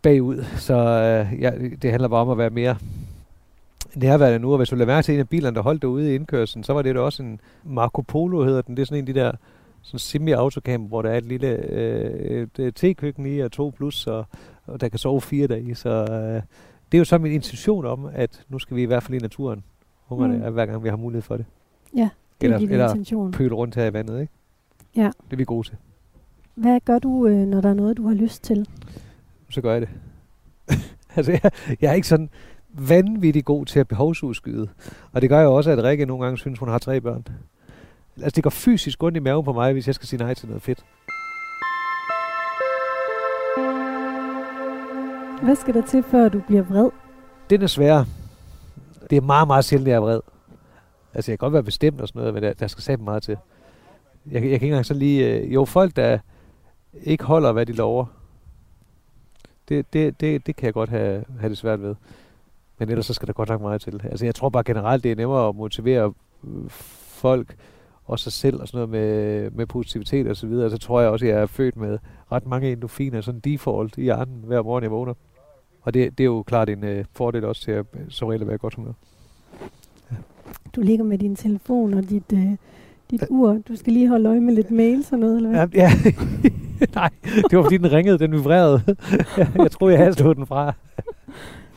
bagud, 0.03 0.45
så 0.57 0.75
øh, 0.75 1.41
ja, 1.41 1.51
det 1.83 1.91
handler 1.91 2.09
bare 2.09 2.21
om 2.21 2.31
at 2.31 2.39
være 2.39 2.51
mere 2.51 2.77
nærværende 3.95 4.39
nu. 4.39 4.51
Og 4.53 4.57
hvis 4.57 4.69
du 4.69 4.77
lader 4.77 4.87
mærke 4.87 5.05
til 5.05 5.15
en 5.15 5.21
af 5.21 5.29
bilerne, 5.29 5.57
der 5.57 5.63
holdt 5.63 5.83
derude 5.83 6.13
i 6.13 6.15
indkørslen, 6.15 6.65
så 6.65 6.73
var 6.73 6.83
det 6.83 6.95
da 6.95 7.01
også 7.01 7.23
en 7.23 7.41
Marco 7.65 8.03
Polo, 8.03 8.45
hedder 8.45 8.63
den. 8.63 8.77
Det 8.77 8.83
er 8.83 8.87
sådan 8.87 8.99
en 9.05 9.09
af 9.09 9.15
de 9.15 9.21
der 9.21 9.33
sådan 9.83 9.99
semi-autocamp, 9.99 10.89
hvor 10.89 11.03
der 11.03 11.11
er 11.11 11.19
et 11.19 11.25
lille 11.25 11.49
øh, 11.49 12.47
et 12.59 12.75
te-køkken 12.75 13.27
i 13.27 13.41
og 13.41 13.53
to 13.53 13.73
plus, 13.77 14.07
og, 14.07 14.25
og 14.71 14.81
der 14.81 14.89
kan 14.89 14.99
sove 14.99 15.21
fire 15.21 15.47
dage. 15.47 15.75
Så 15.75 15.89
øh, 15.89 16.43
det 16.93 16.99
er 16.99 16.99
jo 16.99 17.05
så 17.05 17.19
min 17.19 17.33
intention 17.33 17.87
om, 17.87 18.09
at 18.12 18.45
nu 18.49 18.59
skal 18.59 18.77
vi 18.77 18.83
i 18.83 18.87
hvert 18.87 19.03
fald 19.03 19.19
i 19.19 19.23
naturen, 19.23 19.65
ungerne, 20.09 20.37
mm. 20.37 20.53
hver 20.53 20.67
gang 20.67 20.85
vi 20.85 20.89
har 20.89 20.97
mulighed 20.97 21.23
for 21.23 21.37
det. 21.37 21.47
Ja, 21.97 22.09
det 22.41 22.45
eller, 22.47 22.57
er 22.57 22.61
din 22.61 22.71
eller 22.71 22.89
intention. 22.89 23.33
pøle 23.33 23.55
rundt 23.55 23.75
her 23.75 23.87
i 23.87 23.93
vandet, 23.93 24.21
ikke? 24.21 24.33
Ja. 24.97 25.11
Det 25.25 25.33
er 25.33 25.37
vi 25.37 25.45
gode 25.45 25.69
til. 25.69 25.77
Hvad 26.55 26.81
gør 26.81 26.99
du, 26.99 27.27
øh, 27.27 27.47
når 27.47 27.61
der 27.61 27.69
er 27.69 27.75
noget, 27.75 27.97
du 27.97 28.09
har 28.09 28.15
lyst 28.15 28.45
til? 28.45 28.69
Så 29.50 29.61
gør 29.61 29.73
jeg 29.73 29.81
det. 29.81 29.89
altså, 31.17 31.33
jeg, 31.33 31.50
jeg 31.81 31.91
er 31.91 31.95
ikke 31.95 32.09
sådan 32.09 32.31
vanvittigt 32.69 33.45
god 33.45 33.67
til 33.67 33.81
at 33.81 33.89
behovsudskyde. 33.89 34.69
Og 35.12 35.23
det 35.23 35.29
gør 35.29 35.41
jo 35.41 35.55
også, 35.55 35.71
at 35.71 35.85
Rikke 35.85 36.07
nogle 36.07 36.25
gange 36.25 36.39
synes, 36.39 36.59
hun 36.59 36.69
har 36.69 36.79
tre 36.79 37.00
børn. 37.00 37.27
Altså, 38.17 38.37
det 38.37 38.43
går 38.43 38.50
fysisk 38.50 39.03
ondt 39.03 39.17
i 39.17 39.21
maven 39.21 39.45
på 39.45 39.53
mig, 39.53 39.73
hvis 39.73 39.87
jeg 39.87 39.95
skal 39.95 40.09
sige 40.09 40.21
nej 40.21 40.35
til 40.35 40.49
noget 40.49 40.62
fedt. 40.62 40.85
Hvad 45.43 45.57
skal 45.57 45.75
der 45.75 45.87
til, 45.87 46.03
før 46.03 46.29
du 46.29 46.41
bliver 46.41 46.63
vred? 46.63 46.91
Den 47.51 47.63
er 47.63 47.67
svær. 47.67 48.05
Det 49.11 49.17
er 49.17 49.21
meget, 49.21 49.47
meget 49.47 49.65
sjældent, 49.65 49.89
at 49.89 49.91
jeg 49.91 49.97
er 49.97 50.01
vred. 50.01 50.21
Altså, 51.15 51.33
jeg 51.33 51.39
kan 51.39 51.47
godt 51.47 51.53
være 51.53 51.63
bestemt 51.63 52.01
og 52.01 52.09
sådan 52.09 52.19
noget, 52.19 52.35
men 52.35 52.43
der, 52.43 52.53
der 52.53 52.67
skal 52.67 52.83
sætte 52.83 53.05
meget 53.05 53.23
til. 53.23 53.37
Jeg, 54.27 54.33
jeg 54.33 54.43
kan 54.43 54.51
ikke 54.51 54.67
engang 54.67 54.87
så 54.87 54.95
lige... 54.95 55.35
Øh, 55.35 55.55
jo, 55.55 55.65
folk, 55.65 55.97
der 55.97 56.19
ikke 57.03 57.25
holder, 57.25 57.53
hvad 57.53 57.67
de 57.67 57.73
lover, 57.73 58.07
det, 59.69 59.93
det, 59.93 60.21
det, 60.21 60.47
det 60.47 60.57
kan 60.57 60.67
jeg 60.67 60.75
godt 60.75 60.91
have, 60.91 61.25
have 61.41 61.51
det 61.51 61.59
svært 61.59 61.83
ved. 61.83 61.95
Men 62.79 62.89
ellers 62.89 63.07
så 63.07 63.15
skal 63.15 63.27
der 63.27 63.33
godt 63.33 63.49
nok 63.49 63.61
meget 63.61 63.81
til. 63.81 64.01
Altså, 64.05 64.25
jeg 64.25 64.35
tror 64.35 64.49
bare 64.49 64.65
generelt, 64.65 65.05
det 65.05 65.13
er 65.13 65.17
nemmere 65.17 65.49
at 65.49 65.55
motivere 65.55 66.13
øh, 66.45 66.71
folk 66.71 67.57
og 68.05 68.19
sig 68.19 68.33
selv 68.33 68.61
og 68.61 68.69
sådan 68.69 68.89
noget 68.89 68.91
med, 68.91 69.51
med 69.51 69.67
positivitet 69.67 70.29
og 70.29 70.37
så 70.37 70.47
videre. 70.47 70.71
Så 70.71 70.79
tror 70.79 71.01
jeg 71.01 71.11
også, 71.11 71.27
at 71.27 71.33
jeg 71.33 71.41
er 71.41 71.47
født 71.47 71.77
med 71.77 71.99
ret 72.33 72.47
mange 72.47 72.73
endofiner, 72.73 73.21
sådan 73.21 73.41
default 73.41 73.99
i 73.99 74.03
hjernen 74.03 74.45
hver 74.47 74.63
morgen, 74.63 74.83
jeg 74.83 74.91
vågner. 74.91 75.15
Og 75.83 75.95
det, 75.95 76.19
det 76.19 76.25
er 76.25 76.29
jo 76.29 76.43
klart 76.43 76.69
en 76.69 76.85
uh, 76.85 77.05
fordel 77.13 77.45
også 77.45 77.63
til 77.63 77.71
at 77.71 77.87
som 78.09 78.29
regel 78.29 78.41
at 78.41 78.49
være 78.49 78.59
godt 78.59 78.75
humør. 78.75 78.93
Ja. 80.11 80.17
Du 80.77 80.81
ligger 80.81 81.05
med 81.05 81.19
din 81.19 81.37
telefon 81.37 81.95
og 81.95 82.11
dit, 82.11 82.33
uh, 82.33 82.55
dit 83.11 83.23
ur. 83.31 83.59
Du 83.69 83.77
skal 83.77 83.93
lige 83.93 84.09
holde 84.09 84.29
øje 84.29 84.41
med 84.41 84.55
lidt 84.55 84.71
mails 84.71 85.13
og 85.13 85.19
noget, 85.19 85.37
eller 85.37 85.51
hvad? 85.51 85.69
Ja, 85.75 85.83
ja. 85.83 85.91
Nej, 86.95 87.11
det 87.51 87.59
var 87.59 87.63
fordi 87.63 87.77
den 87.77 87.93
ringede, 87.93 88.19
den 88.19 88.33
vibrerede. 88.33 88.83
jeg, 89.37 89.53
jeg 89.57 89.71
troede, 89.71 89.95
jeg 89.95 90.03
havde 90.03 90.15
slået 90.15 90.37
den 90.37 90.47
fra. 90.47 90.73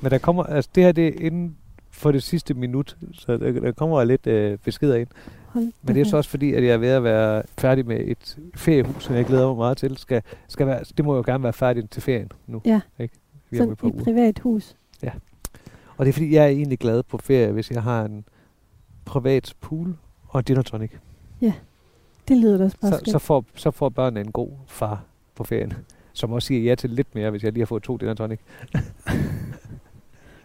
Men 0.02 0.12
der 0.12 0.18
kommer, 0.18 0.44
altså 0.44 0.70
det 0.76 0.84
her, 0.84 0.92
det 0.92 1.08
er 1.08 1.26
inden 1.26 1.56
for 1.92 2.12
det 2.12 2.24
sidste 2.24 2.54
minut, 2.54 2.98
så 3.14 3.38
der, 3.38 3.52
der 3.52 3.72
kommer 3.72 4.04
lidt 4.04 4.28
øh, 4.28 4.58
beskeder 4.58 4.96
ind. 4.96 5.08
Hold 5.46 5.72
Men 5.82 5.96
det 5.96 6.02
er 6.02 6.06
så 6.06 6.18
også 6.18 6.30
fordi, 6.30 6.54
at 6.54 6.64
jeg 6.64 6.74
er 6.74 6.78
ved 6.78 6.90
at 6.90 7.04
være 7.04 7.44
færdig 7.58 7.86
med 7.86 8.00
et 8.00 8.38
feriehus, 8.56 9.04
som 9.04 9.16
jeg 9.16 9.26
glæder 9.26 9.48
mig 9.48 9.58
meget 9.58 9.78
til. 9.78 9.98
Skal, 9.98 10.22
skal 10.48 10.68
være, 10.68 10.84
det 10.98 11.06
må 11.06 11.16
jo 11.16 11.24
gerne 11.26 11.44
være 11.44 11.54
færdigt 11.54 11.92
til 11.92 12.02
ferien 12.02 12.32
nu. 12.48 12.62
Ja. 12.66 12.82
Ikke? 13.00 13.16
Vi 13.54 13.58
Sådan 13.58 13.76
på 13.76 13.88
i 13.88 13.92
privat 14.04 14.40
hus. 14.40 14.76
Og 15.98 16.06
det 16.06 16.10
er 16.10 16.14
fordi, 16.14 16.36
jeg 16.36 16.44
er 16.44 16.48
egentlig 16.48 16.80
glad 16.80 17.04
på 17.04 17.18
ferie, 17.18 17.52
hvis 17.52 17.72
jeg 17.72 17.84
har 17.84 18.06
en 18.06 18.26
privat 19.06 19.54
pool 19.62 19.98
og 20.28 20.40
en 20.40 20.44
dinner 20.44 20.62
tonic. 20.62 20.92
Det 22.28 22.38
lyder 22.38 22.58
da 22.58 22.64
også 22.64 22.78
bare 22.82 22.92
Så, 22.92 22.98
skønt. 22.98 23.10
så, 23.12 23.20
får, 23.20 23.46
så 23.56 23.72
får 23.72 23.90
børnene 23.90 24.22
en 24.22 24.32
god 24.32 24.50
far 24.68 25.04
på 25.36 25.44
ferien. 25.44 25.74
Som 26.14 26.32
også 26.32 26.48
siger 26.48 26.62
ja 26.62 26.76
til 26.76 26.90
lidt 26.90 27.16
mere, 27.16 27.32
hvis 27.32 27.44
jeg 27.44 27.52
lige 27.52 27.62
har 27.62 27.66
fået 27.66 27.84
to 27.84 27.98
dinner 27.98 28.14
tonic. 28.14 28.40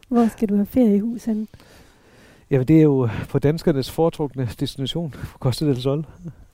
Hvor 0.08 0.28
skal 0.28 0.48
du 0.48 0.54
have 0.54 0.66
ferie 0.66 0.96
i 0.96 0.98
hus 0.98 1.24
henne? 1.24 1.46
Jamen, 2.50 2.68
det 2.68 2.78
er 2.78 2.82
jo 2.82 3.08
på 3.28 3.38
danskernes 3.38 3.90
foretrukne 3.90 4.48
destination 4.60 5.10
på 5.10 5.38
Costa 5.38 5.64
del 5.64 5.82
Sol. 5.82 6.06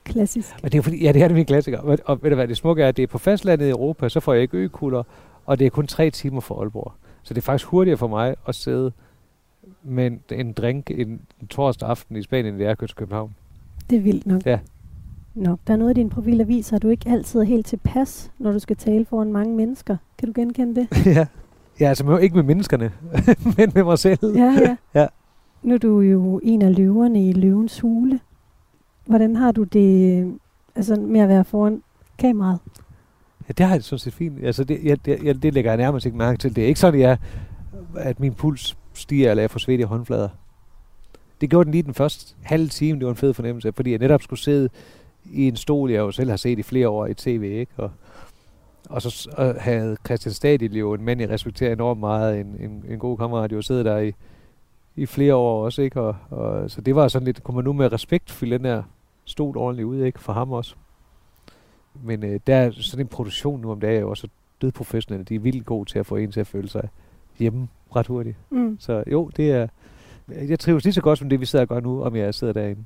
Klassisk. 0.04 0.54
Og 0.62 0.73
det 0.73 0.78
er 0.78 0.82
fordi, 0.82 1.02
ja, 1.02 1.12
det 1.12 1.23
er 1.23 1.28
det 1.28 1.34
min 1.34 1.46
klassiker. 1.46 1.78
Og, 1.78 1.99
og 2.04 2.23
ved 2.23 2.30
du 2.30 2.37
hvad, 2.37 2.49
det 2.49 2.56
smukke 2.56 2.82
er, 2.82 2.88
at 2.88 2.96
det 2.96 3.02
er 3.02 3.06
på 3.06 3.18
fastlandet 3.18 3.66
i 3.66 3.70
Europa, 3.70 4.08
så 4.08 4.20
får 4.20 4.32
jeg 4.32 4.42
ikke 4.42 4.56
økulder, 4.56 5.02
og 5.46 5.58
det 5.58 5.66
er 5.66 5.70
kun 5.70 5.86
tre 5.86 6.10
timer 6.10 6.40
fra 6.40 6.54
Aalborg. 6.54 6.92
Så 7.22 7.34
det 7.34 7.40
er 7.40 7.42
faktisk 7.42 7.68
hurtigere 7.68 7.98
for 7.98 8.08
mig 8.08 8.36
at 8.48 8.54
sidde 8.54 8.92
med 9.82 10.06
en, 10.06 10.20
en 10.30 10.52
drink 10.52 10.90
en, 10.90 11.20
en 11.40 11.48
torsdag 11.50 11.88
aften 11.88 12.16
i 12.16 12.22
Spanien, 12.22 12.46
end 12.46 12.58
det 12.58 12.66
er 12.66 12.70
at 12.70 12.78
køre 12.78 12.88
til 12.88 12.96
København. 12.96 13.34
Det 13.90 13.96
er 13.96 14.00
vildt 14.00 14.26
nok. 14.26 14.46
Ja. 14.46 14.58
Nå, 15.34 15.56
der 15.66 15.72
er 15.72 15.76
noget 15.76 15.98
i 15.98 16.00
din 16.00 16.10
profil, 16.10 16.38
der 16.38 16.44
viser, 16.44 16.76
at 16.76 16.82
du 16.82 16.88
ikke 16.88 17.10
altid 17.10 17.40
er 17.40 17.44
helt 17.44 17.66
tilpas, 17.66 18.30
når 18.38 18.52
du 18.52 18.58
skal 18.58 18.76
tale 18.76 19.04
foran 19.04 19.32
mange 19.32 19.56
mennesker. 19.56 19.96
Kan 20.18 20.28
du 20.28 20.32
genkende 20.40 20.80
det? 20.80 21.06
ja. 21.16 21.26
ja, 21.80 21.88
altså 21.88 22.16
ikke 22.16 22.34
med 22.34 22.42
menneskerne, 22.42 22.92
men 23.56 23.72
med 23.74 23.84
mig 23.84 23.98
selv. 23.98 24.18
Ja, 24.36 24.56
ja. 24.60 24.76
Ja. 24.94 25.06
Nu 25.62 25.74
er 25.74 25.78
du 25.78 26.00
jo 26.00 26.40
en 26.42 26.62
af 26.62 26.76
løverne 26.76 27.28
i 27.28 27.32
løvens 27.32 27.80
hule. 27.80 28.20
Hvordan 29.06 29.36
har 29.36 29.52
du 29.52 29.62
det 29.62 30.32
altså, 30.74 30.96
med 30.96 31.20
at 31.20 31.28
være 31.28 31.44
foran 31.44 31.82
kameraet? 32.18 32.58
Ja, 33.48 33.52
det 33.52 33.66
har 33.66 33.74
jeg 33.74 33.84
sådan 33.84 33.98
set 33.98 34.14
fint. 34.14 34.44
Altså, 34.44 34.64
det, 34.64 34.84
jeg, 34.84 35.04
det, 35.04 35.22
jeg, 35.22 35.42
det 35.42 35.54
lægger 35.54 35.70
jeg 35.70 35.78
nærmest 35.78 36.06
ikke 36.06 36.18
mærke 36.18 36.38
til. 36.38 36.56
Det 36.56 36.64
er 36.64 36.68
ikke 36.68 36.80
sådan, 36.80 37.00
jeg, 37.00 37.18
at 37.96 38.20
min 38.20 38.34
puls 38.34 38.76
stiger, 38.94 39.30
eller 39.30 39.42
jeg 39.42 39.50
får 39.50 39.58
svedt 39.58 39.80
i 39.80 39.84
håndflader. 39.84 40.28
Det 41.40 41.50
gjorde 41.50 41.64
den 41.64 41.72
lige 41.72 41.82
den 41.82 41.94
første 41.94 42.34
halve 42.42 42.68
time. 42.68 42.98
Det 42.98 43.06
var 43.06 43.12
en 43.12 43.16
fed 43.16 43.34
fornemmelse, 43.34 43.72
fordi 43.72 43.90
jeg 43.90 43.98
netop 43.98 44.22
skulle 44.22 44.40
sidde 44.40 44.68
i 45.32 45.48
en 45.48 45.56
stol, 45.56 45.90
jeg 45.90 45.98
jo 45.98 46.10
selv 46.10 46.30
har 46.30 46.36
set 46.36 46.58
i 46.58 46.62
flere 46.62 46.88
år 46.88 47.06
i 47.06 47.14
tv, 47.14 47.42
ikke? 47.42 47.72
Og, 47.76 47.90
og 48.90 49.02
så 49.02 49.30
og 49.36 49.54
havde 49.58 49.96
Christian 50.06 50.32
Stadil 50.32 50.76
jo 50.76 50.94
en 50.94 51.04
mand, 51.04 51.20
jeg 51.20 51.30
respekterer 51.30 51.72
enormt 51.72 52.00
meget, 52.00 52.40
en, 52.40 52.56
en, 52.60 52.84
en 52.88 52.98
god 52.98 53.18
kammerat, 53.18 53.52
jo 53.52 53.62
siddet 53.62 53.84
der 53.84 53.98
i, 53.98 54.12
i 54.96 55.06
flere 55.06 55.34
år 55.34 55.64
også, 55.64 55.82
ikke? 55.82 56.00
Og, 56.00 56.16
og, 56.30 56.70
så 56.70 56.80
det 56.80 56.94
var 56.94 57.08
sådan 57.08 57.26
lidt, 57.26 57.42
kunne 57.42 57.54
man 57.54 57.64
nu 57.64 57.72
med 57.72 57.92
respekt 57.92 58.30
fylde 58.30 58.58
den 58.58 58.64
her 58.64 58.82
stol 59.24 59.56
ordentligt 59.56 59.86
ud, 59.86 60.02
ikke? 60.02 60.20
For 60.20 60.32
ham 60.32 60.52
også. 60.52 60.74
Men 62.02 62.24
øh, 62.24 62.40
der 62.46 62.56
er 62.56 62.70
sådan 62.70 63.04
en 63.04 63.08
produktion 63.08 63.60
nu 63.60 63.70
om 63.70 63.80
dagen 63.80 64.00
jo 64.00 64.10
også 64.10 64.28
død 64.62 64.72
professionelle. 64.72 65.24
De 65.24 65.34
er 65.34 65.38
vildt 65.38 65.66
gode 65.66 65.90
til 65.90 65.98
at 65.98 66.06
få 66.06 66.16
en 66.16 66.32
til 66.32 66.40
at 66.40 66.46
føle 66.46 66.68
sig 66.68 66.88
hjemme 67.38 67.68
ret 67.96 68.06
hurtigt. 68.06 68.36
Mm. 68.50 68.76
Så 68.80 69.04
jo, 69.12 69.30
det 69.36 69.52
er... 69.52 69.68
Jeg 70.28 70.58
trives 70.58 70.84
lige 70.84 70.92
så 70.92 71.00
godt 71.00 71.18
som 71.18 71.28
det, 71.28 71.40
vi 71.40 71.46
sidder 71.46 71.64
og 71.64 71.68
gør 71.68 71.80
nu, 71.80 72.02
om 72.02 72.16
jeg 72.16 72.34
sidder 72.34 72.52
derinde. 72.52 72.82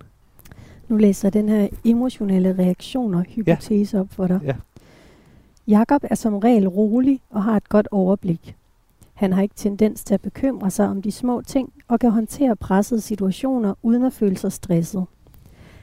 Nu 0.88 0.96
læser 0.96 1.28
jeg 1.28 1.32
den 1.32 1.48
her 1.48 1.68
emotionelle 1.84 2.58
reaktioner 2.58 3.24
hypotese 3.28 3.96
ja. 3.96 4.00
op 4.00 4.08
for 4.10 4.26
dig. 4.26 4.40
Ja. 4.44 4.54
Jakob 5.68 6.04
er 6.10 6.14
som 6.14 6.38
regel 6.38 6.68
rolig 6.68 7.20
og 7.30 7.42
har 7.42 7.56
et 7.56 7.68
godt 7.68 7.88
overblik. 7.90 8.56
Han 9.14 9.32
har 9.32 9.42
ikke 9.42 9.54
tendens 9.54 10.04
til 10.04 10.14
at 10.14 10.20
bekymre 10.20 10.70
sig 10.70 10.88
om 10.88 11.02
de 11.02 11.12
små 11.12 11.40
ting 11.40 11.72
og 11.88 12.00
kan 12.00 12.10
håndtere 12.10 12.56
pressede 12.56 13.00
situationer 13.00 13.74
uden 13.82 14.04
at 14.04 14.12
føle 14.12 14.38
sig 14.38 14.52
stresset. 14.52 15.06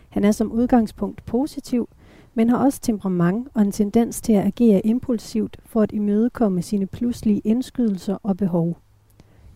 Han 0.09 0.23
er 0.23 0.31
som 0.31 0.51
udgangspunkt 0.51 1.25
positiv, 1.25 1.89
men 2.35 2.49
har 2.49 2.57
også 2.57 2.81
temperament 2.81 3.47
og 3.53 3.61
en 3.61 3.71
tendens 3.71 4.21
til 4.21 4.33
at 4.33 4.45
agere 4.45 4.85
impulsivt 4.85 5.57
for 5.65 5.81
at 5.81 5.91
imødekomme 5.91 6.61
sine 6.61 6.85
pludselige 6.85 7.39
indskydelser 7.39 8.17
og 8.23 8.37
behov. 8.37 8.77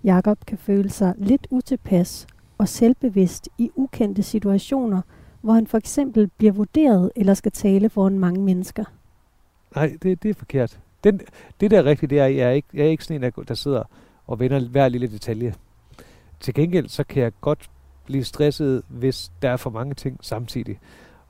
Jakob 0.03 0.45
kan 0.45 0.57
føle 0.57 0.89
sig 0.89 1.13
lidt 1.17 1.47
utilpas 1.49 2.27
og 2.57 2.67
selvbevidst 2.67 3.49
i 3.57 3.71
ukendte 3.75 4.23
situationer, 4.23 5.01
hvor 5.41 5.53
han 5.53 5.67
for 5.67 5.77
eksempel 5.77 6.27
bliver 6.37 6.53
vurderet 6.53 7.11
eller 7.15 7.33
skal 7.33 7.51
tale 7.51 7.89
foran 7.89 8.19
mange 8.19 8.41
mennesker. 8.41 8.83
Nej, 9.75 9.97
det, 10.03 10.23
det 10.23 10.29
er 10.29 10.33
forkert. 10.33 10.79
Den, 11.03 11.21
det 11.59 11.71
der 11.71 11.77
er 11.79 11.83
rigtigt, 11.83 12.09
det 12.09 12.19
er, 12.19 12.25
at 12.25 12.35
jeg 12.35 12.47
er 12.47 12.51
ikke, 12.51 12.67
jeg 12.73 12.85
er 12.85 12.89
ikke 12.89 13.03
sådan 13.03 13.23
en, 13.23 13.31
der, 13.35 13.43
der 13.43 13.53
sidder 13.53 13.83
og 14.27 14.39
vender 14.39 14.69
hver 14.69 14.89
lille 14.89 15.07
detalje. 15.07 15.53
Til 16.39 16.53
gengæld, 16.53 16.87
så 16.87 17.03
kan 17.03 17.23
jeg 17.23 17.31
godt 17.41 17.69
blive 18.05 18.23
stresset, 18.23 18.83
hvis 18.87 19.31
der 19.41 19.49
er 19.49 19.57
for 19.57 19.69
mange 19.69 19.93
ting 19.93 20.17
samtidig. 20.21 20.79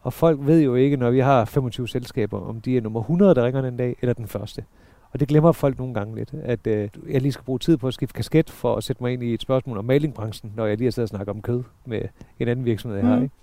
Og 0.01 0.13
folk 0.13 0.39
ved 0.41 0.61
jo 0.61 0.75
ikke, 0.75 0.97
når 0.97 1.09
vi 1.09 1.19
har 1.19 1.45
25 1.45 1.87
selskaber, 1.87 2.39
om 2.39 2.61
de 2.61 2.77
er 2.77 2.81
nummer 2.81 2.99
100, 2.99 3.35
der 3.35 3.45
ringer 3.45 3.61
den 3.61 3.77
dag, 3.77 3.95
eller 4.01 4.13
den 4.13 4.27
første. 4.27 4.63
Og 5.11 5.19
det 5.19 5.27
glemmer 5.27 5.51
folk 5.51 5.77
nogle 5.77 5.93
gange 5.93 6.15
lidt, 6.15 6.33
at 6.43 6.67
øh, 6.67 6.89
jeg 7.09 7.21
lige 7.21 7.31
skal 7.31 7.45
bruge 7.45 7.59
tid 7.59 7.77
på 7.77 7.87
at 7.87 7.93
skifte 7.93 8.13
kasket 8.13 8.49
for 8.49 8.75
at 8.75 8.83
sætte 8.83 9.03
mig 9.03 9.13
ind 9.13 9.23
i 9.23 9.33
et 9.33 9.41
spørgsmål 9.41 9.77
om 9.77 9.85
malingbranchen, 9.85 10.53
når 10.55 10.65
jeg 10.65 10.77
lige 10.77 10.85
har 10.85 10.91
siddet 10.91 11.05
og 11.11 11.15
snakket 11.15 11.29
om 11.29 11.41
kød 11.41 11.63
med 11.85 12.01
en 12.39 12.47
anden 12.47 12.65
virksomhed, 12.65 12.99
jeg 12.99 13.07
har. 13.07 13.15
Mm. 13.15 13.23
Ikke? 13.23 13.35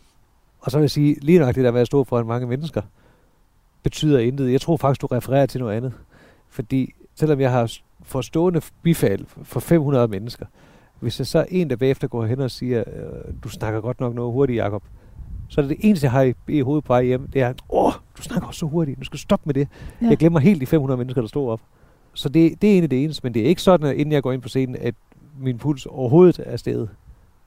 Og 0.61 0.71
så 0.71 0.79
vil 0.79 0.83
jeg 0.83 0.91
sige, 0.91 1.17
lige 1.21 1.39
nok 1.39 1.55
det 1.55 1.65
der 1.65 1.71
med 1.71 1.81
at 1.81 1.87
stå 1.87 2.05
foran 2.05 2.27
mange 2.27 2.47
mennesker, 2.47 2.83
betyder 3.83 4.19
intet. 4.19 4.53
Jeg 4.53 4.61
tror 4.61 4.77
faktisk, 4.77 5.01
du 5.01 5.07
refererer 5.07 5.47
til 5.47 5.61
noget 5.61 5.77
andet. 5.77 5.93
Fordi 6.49 6.95
selvom 7.15 7.41
jeg 7.41 7.51
har 7.51 7.73
forstående 8.03 8.61
bifald 8.83 9.25
for 9.43 9.61
500 9.61 10.09
mennesker, 10.09 10.47
hvis 11.01 11.19
jeg 11.19 11.27
så 11.27 11.39
er 11.39 11.45
en, 11.49 11.71
der 11.71 11.77
bagefter 11.77 12.09
går 12.09 12.27
hen 12.27 12.41
og 12.41 12.51
siger, 12.51 12.85
øh, 12.87 13.35
du 13.45 13.49
snakker 13.49 13.81
godt 13.81 14.01
nok 14.01 14.15
noget 14.15 14.33
hurtigt, 14.33 14.57
Jacob, 14.57 14.83
så 15.49 15.61
er 15.61 15.63
det 15.67 15.77
det 15.79 15.89
eneste, 15.89 16.05
jeg 16.05 16.13
har 16.13 16.23
i, 16.23 16.35
i 16.49 16.61
hovedet 16.61 16.85
på 16.85 16.93
vej 16.93 17.05
hjem, 17.05 17.29
det 17.33 17.43
er, 17.43 17.53
åh, 17.69 17.93
du 18.19 18.23
snakker 18.23 18.47
også 18.49 18.59
så 18.59 18.67
hurtigt, 18.67 18.99
du 19.01 19.05
skal 19.05 19.19
stoppe 19.19 19.43
med 19.47 19.55
det. 19.55 19.69
Ja. 20.03 20.07
Jeg 20.07 20.17
glemmer 20.17 20.41
helt 20.41 20.61
de 20.61 20.67
500 20.67 20.99
mennesker, 20.99 21.21
der 21.21 21.29
står 21.29 21.51
op. 21.53 21.61
Så 22.15 22.29
det, 22.29 22.63
det 22.63 22.69
er 22.69 22.73
egentlig 22.73 22.91
det 22.91 23.05
eneste, 23.05 23.21
men 23.25 23.35
det 23.35 23.43
er 23.43 23.47
ikke 23.47 23.63
sådan, 23.63 23.87
at 23.87 23.97
inden 23.97 24.13
jeg 24.13 24.23
går 24.23 24.33
ind 24.33 24.43
på 24.43 24.49
scenen, 24.49 24.77
at 24.81 24.95
min 25.39 25.59
puls 25.59 25.87
overhovedet 25.87 26.41
er 26.47 26.57
steget, 26.57 26.89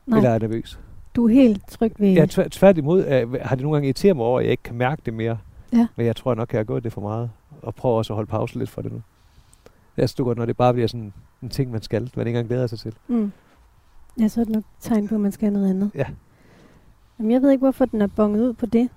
Nej, 0.06 0.18
eller 0.18 0.30
er 0.30 0.40
nervøs. 0.40 0.80
du 1.16 1.28
er 1.28 1.34
helt 1.34 1.70
tryg 1.70 1.94
ved... 2.00 2.14
Ja, 2.14 2.26
tvært, 2.26 2.52
tværtimod 2.52 3.06
øh, 3.06 3.34
har 3.42 3.56
det 3.56 3.64
nogle 3.64 3.76
gange 3.76 3.88
irriteret 3.88 4.16
mig 4.16 4.26
over, 4.26 4.40
at 4.40 4.46
jeg 4.46 4.52
ikke 4.52 4.64
kan 4.64 4.76
mærke 4.76 5.02
det 5.06 5.14
mere. 5.14 5.38
Ja. 5.74 5.88
Men 5.96 6.06
jeg 6.06 6.16
tror 6.16 6.34
nok, 6.36 6.52
jeg 6.54 6.60
har 6.60 6.64
gjort 6.64 6.84
det 6.84 6.94
for 6.94 7.02
meget. 7.02 7.30
Og 7.62 7.76
prøver 7.76 7.96
også 7.98 8.14
at 8.14 8.16
holde 8.16 8.30
pause 8.30 8.60
lidt 8.60 8.70
for 8.70 8.82
det 8.82 8.92
nu. 8.92 9.02
Jeg 9.98 10.10
synes 10.10 10.26
godt, 10.26 10.38
når 10.38 10.46
det 10.46 10.58
bare 10.58 10.74
bliver 10.74 10.88
sådan 10.88 11.14
en 11.44 11.50
ting, 11.50 11.72
man 11.72 11.82
skal, 11.82 12.12
man 12.16 12.28
ikke 12.28 12.38
engang 12.38 12.48
glæder 12.48 12.68
sig 12.68 12.80
til. 12.80 12.94
Mm. 13.08 13.32
Ja, 14.20 14.28
så 14.28 14.42
er 14.42 14.46
det 14.46 14.54
nok 14.54 14.64
tegn 14.80 15.08
på, 15.08 15.16
at 15.16 15.22
man 15.22 15.32
skal 15.32 15.54
noget 15.54 15.70
andet. 15.70 15.92
Ja. 15.96 16.06
Jamen, 17.20 17.32
jeg 17.32 17.42
ved 17.42 17.52
ikke, 17.52 17.62
hvorfor 17.62 17.86
den 17.86 18.02
er 18.02 18.08
bonget 18.08 18.42
ud 18.42 18.54
på 18.54 18.66
det. 18.66 18.90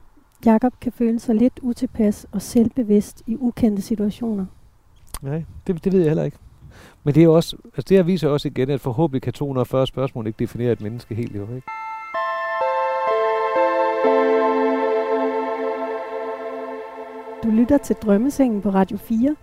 Jakob 0.45 0.73
kan 0.81 0.93
føle 0.93 1.21
sig 1.21 1.35
lidt 1.35 1.61
utilpas 1.63 2.27
og 2.33 2.43
selvbevidst 2.43 3.23
i 3.27 3.37
ukendte 3.41 3.83
situationer. 3.83 4.47
Nej, 5.23 5.45
det, 5.67 5.85
det 5.85 5.93
ved 5.93 6.01
jeg 6.01 6.09
heller 6.09 6.25
ikke. 6.25 6.39
Men 7.05 7.15
det 7.15 7.25
er 7.25 7.29
også, 7.29 7.57
altså 7.65 7.87
det 7.89 7.97
her 7.97 8.03
viser 8.03 8.29
også 8.29 8.49
igen, 8.49 8.71
at 8.71 8.81
forhåbentlig 8.81 9.23
kan 9.23 9.33
240 9.33 9.87
spørgsmål 9.87 10.27
ikke 10.27 10.39
definere 10.39 10.73
et 10.73 10.81
menneske 10.81 11.15
helt, 11.15 11.37
jo, 11.37 11.43
ikke? 11.43 11.67
Du 17.43 17.51
lytter 17.51 17.79
til 17.79 17.97
Drømmesengen 17.97 18.63
på 18.63 18.71
Radio 18.71 18.97
4. 18.97 19.37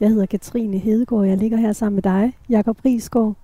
Jeg 0.00 0.08
hedder 0.08 0.26
Katrine 0.26 0.78
Hedegaard, 0.78 1.20
og 1.20 1.28
jeg 1.28 1.36
ligger 1.38 1.58
her 1.58 1.72
sammen 1.72 1.94
med 1.94 2.02
dig, 2.02 2.36
Jakob 2.48 2.78
Risgaard, 2.84 3.34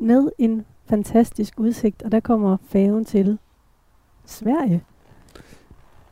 med 0.00 0.30
en 0.38 0.64
fantastisk 0.86 1.60
udsigt, 1.60 2.02
og 2.02 2.12
der 2.12 2.20
kommer 2.20 2.56
færgen 2.68 3.04
til 3.04 3.38
Sverige. 4.26 4.82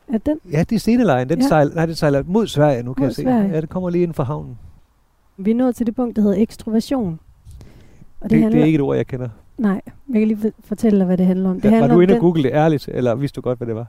Er 0.07 0.17
den? 0.17 0.39
Ja, 0.51 0.59
det 0.69 0.75
er 0.75 0.79
Stenelejen, 0.79 1.29
den, 1.29 1.41
Ja. 1.41 1.47
sejler, 1.47 1.75
nej, 1.75 1.85
den 1.85 1.95
sejler 1.95 2.23
mod 2.27 2.47
Sverige 2.47 2.83
nu, 2.83 2.93
kan 2.93 3.01
Mod 3.01 3.07
jeg 3.07 3.15
se. 3.15 3.21
Sverige. 3.21 3.49
Ja, 3.49 3.61
det 3.61 3.69
kommer 3.69 3.89
lige 3.89 4.03
ind 4.03 4.13
fra 4.13 4.23
havnen. 4.23 4.57
Vi 5.37 5.51
er 5.51 5.55
nået 5.55 5.75
til 5.75 5.85
det 5.85 5.95
punkt, 5.95 6.15
der 6.15 6.21
hedder 6.21 6.41
ekstroversion. 6.41 7.19
Og 8.21 8.23
Det, 8.23 8.29
det, 8.29 8.39
handler, 8.41 8.49
det 8.57 8.61
er 8.61 8.65
ikke 8.65 8.75
et 8.75 8.81
ord, 8.81 8.95
jeg 8.97 9.07
kender. 9.07 9.29
Nej, 9.57 9.81
jeg 9.85 10.19
kan 10.19 10.27
lige 10.27 10.37
for- 10.37 10.49
fortælle 10.63 10.99
dig, 10.99 11.05
hvad 11.05 11.17
det 11.17 11.25
handler 11.25 11.49
om. 11.49 11.55
Det 11.55 11.63
Ja, 11.63 11.69
var 11.69 11.75
handler 11.75 11.87
du 11.93 11.95
om 11.95 12.01
inde 12.01 12.13
og 12.13 12.19
google 12.19 12.43
det 12.43 12.51
ærligt, 12.53 12.87
eller 12.87 13.15
vidste 13.15 13.35
du 13.35 13.41
godt, 13.41 13.59
hvad 13.59 13.67
det 13.67 13.75
var? 13.75 13.85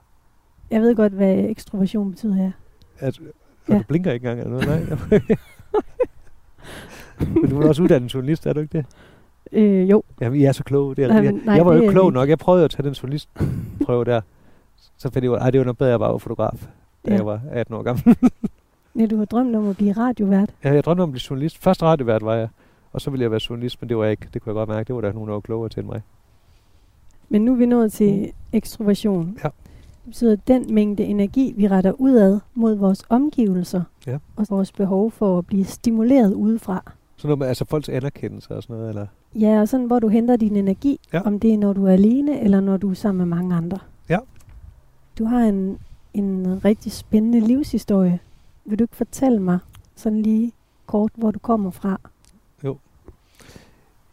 Jeg 0.70 0.82
ved 0.82 0.94
godt, 0.96 1.12
hvad 1.12 1.34
ekstroversion 1.38 2.10
betyder, 2.10 2.36
ja. 2.36 2.52
At, 2.98 3.20
ja. 3.68 3.78
Du 3.78 3.82
blinker 3.88 4.12
ikke 4.12 4.30
engang 4.30 4.40
eller 4.54 4.66
noget, 4.66 4.88
nej. 5.10 5.20
Men 7.40 7.50
du 7.50 7.60
er 7.60 7.68
også 7.68 7.82
uddannet 7.82 8.14
journalist, 8.14 8.46
er 8.46 8.52
du 8.52 8.60
ikke 8.60 8.78
det? 8.78 8.86
Øh, 9.52 9.90
jo, 9.90 10.02
Jamen, 10.20 10.40
I 10.40 10.44
er 10.44 10.52
så 10.52 10.64
kloge. 10.64 10.94
Det 10.94 11.04
er, 11.04 11.08
nej, 11.08 11.16
men- 11.16 11.24
jeg, 11.24 11.44
nej, 11.44 11.54
jeg 11.54 11.66
var 11.66 11.74
jo 11.74 11.80
ikke 11.80 11.92
klog 11.92 12.10
vi 12.10 12.14
nok. 12.14 12.28
Jeg 12.28 12.38
prøvede 12.38 12.64
at 12.64 12.70
tage 12.70 12.82
den 12.86 12.92
journalistprøve 12.92 14.04
der. 14.04 14.20
Så 14.96 15.10
fandt 15.10 15.22
jeg 15.24 15.30
ud 15.30 15.36
af, 15.36 15.46
at 15.46 15.52
det 15.52 15.58
var 15.58 15.64
nok 15.64 15.76
bedre, 15.78 15.90
at 15.90 15.92
jeg 15.92 15.98
bare 16.00 16.12
var 16.12 16.18
fotograf, 16.18 16.66
da 17.06 17.10
Ja. 17.10 17.14
jeg 17.16 17.26
var 17.26 17.40
18 17.50 17.74
år 17.74 17.82
gammel. 17.82 18.16
ja, 18.98 19.06
du 19.06 19.16
har 19.16 19.24
drømt 19.24 19.56
om 19.56 19.68
at 19.68 19.76
blive 19.76 19.92
radiovært. 19.92 20.50
ja, 20.64 20.72
jeg 20.74 20.84
drømte 20.84 21.00
om 21.02 21.08
at 21.08 21.12
blive 21.12 21.22
journalist. 21.30 21.58
Først 21.58 21.82
radiovært 21.82 22.24
var 22.24 22.34
jeg, 22.34 22.48
og 22.92 23.00
så 23.00 23.10
ville 23.10 23.22
jeg 23.22 23.30
være 23.30 23.40
journalist, 23.50 23.82
men 23.82 23.88
det 23.88 23.96
var 23.96 24.02
jeg 24.04 24.10
ikke. 24.10 24.28
Det 24.34 24.42
kunne 24.42 24.50
jeg 24.50 24.54
godt 24.54 24.68
mærke. 24.68 24.86
Det 24.86 24.94
var 24.94 25.00
der 25.00 25.12
nogen, 25.12 25.28
der 25.28 25.32
var 25.34 25.40
klogere 25.40 25.68
til 25.68 25.80
end 25.80 25.88
mig. 25.88 26.02
Men 27.28 27.44
nu 27.44 27.52
er 27.52 27.56
vi 27.56 27.66
nået 27.66 27.92
til 27.92 28.32
ekstroversion. 28.52 29.38
Ja. 29.44 29.48
Det 29.48 30.10
betyder 30.10 30.36
den 30.36 30.74
mængde 30.74 31.04
energi, 31.04 31.54
vi 31.56 31.68
retter 31.68 31.92
udad 31.92 32.40
mod 32.54 32.74
vores 32.74 33.02
omgivelser 33.08 33.82
Ja. 34.06 34.18
og 34.36 34.46
vores 34.50 34.72
behov 34.72 35.10
for 35.10 35.38
at 35.38 35.46
blive 35.46 35.64
stimuleret 35.64 36.34
udefra. 36.34 36.92
Sådan 37.16 37.28
noget 37.28 37.38
med 37.38 37.46
altså 37.46 37.64
folks 37.64 37.88
anerkendelse 37.88 38.54
og 38.54 38.62
sådan 38.62 38.76
noget, 38.76 38.88
eller? 38.88 39.06
Ja, 39.40 39.60
og 39.60 39.68
sådan, 39.68 39.86
hvor 39.86 39.98
du 39.98 40.08
henter 40.08 40.36
din 40.36 40.56
energi, 40.56 41.00
Ja. 41.12 41.20
om 41.20 41.40
det 41.40 41.54
er, 41.54 41.58
når 41.58 41.72
du 41.72 41.86
er 41.86 41.92
alene, 41.92 42.40
eller 42.40 42.60
når 42.60 42.76
du 42.76 42.90
er 42.90 42.94
sammen 42.94 43.28
med 43.28 43.36
mange 43.36 43.56
andre. 43.56 43.78
Ja. 44.08 44.18
Du 45.18 45.24
har 45.24 45.38
en, 45.40 45.78
en 46.14 46.64
rigtig 46.64 46.92
spændende 46.92 47.40
livshistorie. 47.40 48.18
Vil 48.64 48.78
du 48.78 48.84
ikke 48.84 48.96
fortælle 48.96 49.42
mig 49.42 49.58
sådan 49.96 50.22
lige 50.22 50.52
kort, 50.86 51.10
hvor 51.14 51.30
du 51.30 51.38
kommer 51.38 51.70
fra? 51.70 52.00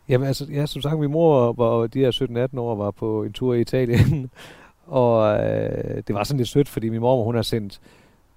Jamen 0.09 0.27
altså, 0.27 0.45
ja, 0.51 0.65
som 0.65 0.81
sagt, 0.81 0.99
min 0.99 1.11
mor 1.11 1.53
var 1.53 1.87
de 1.87 1.99
her 1.99 2.47
17-18 2.53 2.59
år, 2.59 2.75
var 2.75 2.91
på 2.91 3.23
en 3.23 3.33
tur 3.33 3.53
i 3.53 3.61
Italien, 3.61 4.29
og 4.87 5.39
øh, 5.43 6.03
det 6.07 6.15
var 6.15 6.23
sådan 6.23 6.37
lidt 6.37 6.49
sødt, 6.49 6.69
fordi 6.69 6.89
min 6.89 6.99
mor, 7.01 7.23
hun 7.23 7.35
har 7.35 7.41
sendt 7.41 7.81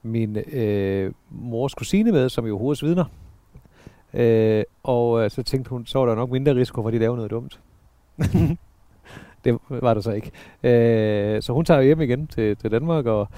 min 0.03 0.37
øh, 0.37 1.13
mors 1.31 1.75
kusine 1.75 2.13
med, 2.13 2.29
som 2.29 2.47
jo 2.47 2.59
hovedets 2.59 2.83
vidner. 2.83 3.05
Øh, 4.15 4.65
og 4.83 5.25
øh, 5.25 5.31
så 5.31 5.43
tænkte 5.43 5.71
hun, 5.71 5.87
så 5.87 5.99
var 5.99 6.07
der 6.07 6.15
nok 6.15 6.31
mindre 6.31 6.55
risiko 6.55 6.83
for, 6.83 6.89
at 6.89 6.93
de 6.93 6.99
lavede 6.99 7.17
noget 7.17 7.31
dumt. 7.31 7.61
det 9.45 9.59
var 9.69 9.95
der 9.95 10.01
så 10.01 10.13
ikke. 10.13 10.31
Øh, 10.63 11.43
så 11.43 11.53
hun 11.53 11.65
tager 11.65 11.83
hjem 11.83 12.01
igen 12.01 12.27
til, 12.27 12.57
til 12.57 12.71
Danmark, 12.71 13.07
og, 13.07 13.29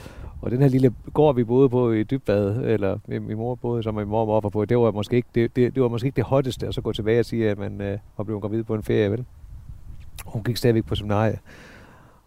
og 0.43 0.51
den 0.51 0.63
her 0.63 0.69
lille 0.69 0.95
gård, 1.15 1.35
vi 1.35 1.45
boede 1.45 1.69
på 1.69 1.93
i 1.93 2.03
Dybbad, 2.03 2.57
eller 2.57 2.99
min, 3.07 3.27
min 3.27 3.37
mor 3.37 3.55
boede, 3.55 3.83
som 3.83 3.95
min 3.95 4.09
mor 4.09 4.21
og 4.21 4.27
mor 4.27 4.41
var 4.41 4.49
på, 4.49 4.65
det 4.65 4.79
var 4.79 4.91
måske 4.91 5.17
ikke 5.17 5.29
det, 5.35 5.57
det, 5.57 5.75
det, 5.75 5.83
var 5.83 5.89
måske 5.89 6.07
ikke 6.07 6.17
det 6.17 6.25
hotteste 6.25 6.67
at 6.67 6.75
så 6.75 6.81
gå 6.81 6.93
tilbage 6.93 7.21
og 7.21 7.25
sige, 7.25 7.51
at 7.51 7.59
man 7.59 7.81
øh, 7.81 7.99
var 8.17 8.25
blevet 8.25 8.43
gravid 8.43 8.63
på 8.63 8.75
en 8.75 8.83
ferie, 8.83 9.11
vel? 9.11 9.25
Hun 10.27 10.43
gik 10.45 10.57
stadigvæk 10.57 10.85
på 10.85 10.95
seminarie. 10.95 11.39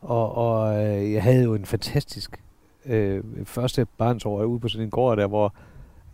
Og, 0.01 0.35
og 0.35 0.85
øh, 0.85 1.12
jeg 1.13 1.23
havde 1.23 1.43
jo 1.43 1.53
en 1.55 1.65
fantastisk 1.65 2.43
øh, 2.85 3.23
første 3.43 3.88
barnsår 3.97 4.43
ude 4.43 4.59
på 4.59 4.67
sådan 4.67 4.85
en 4.85 4.91
gård 4.91 5.17
der, 5.17 5.27
hvor 5.27 5.53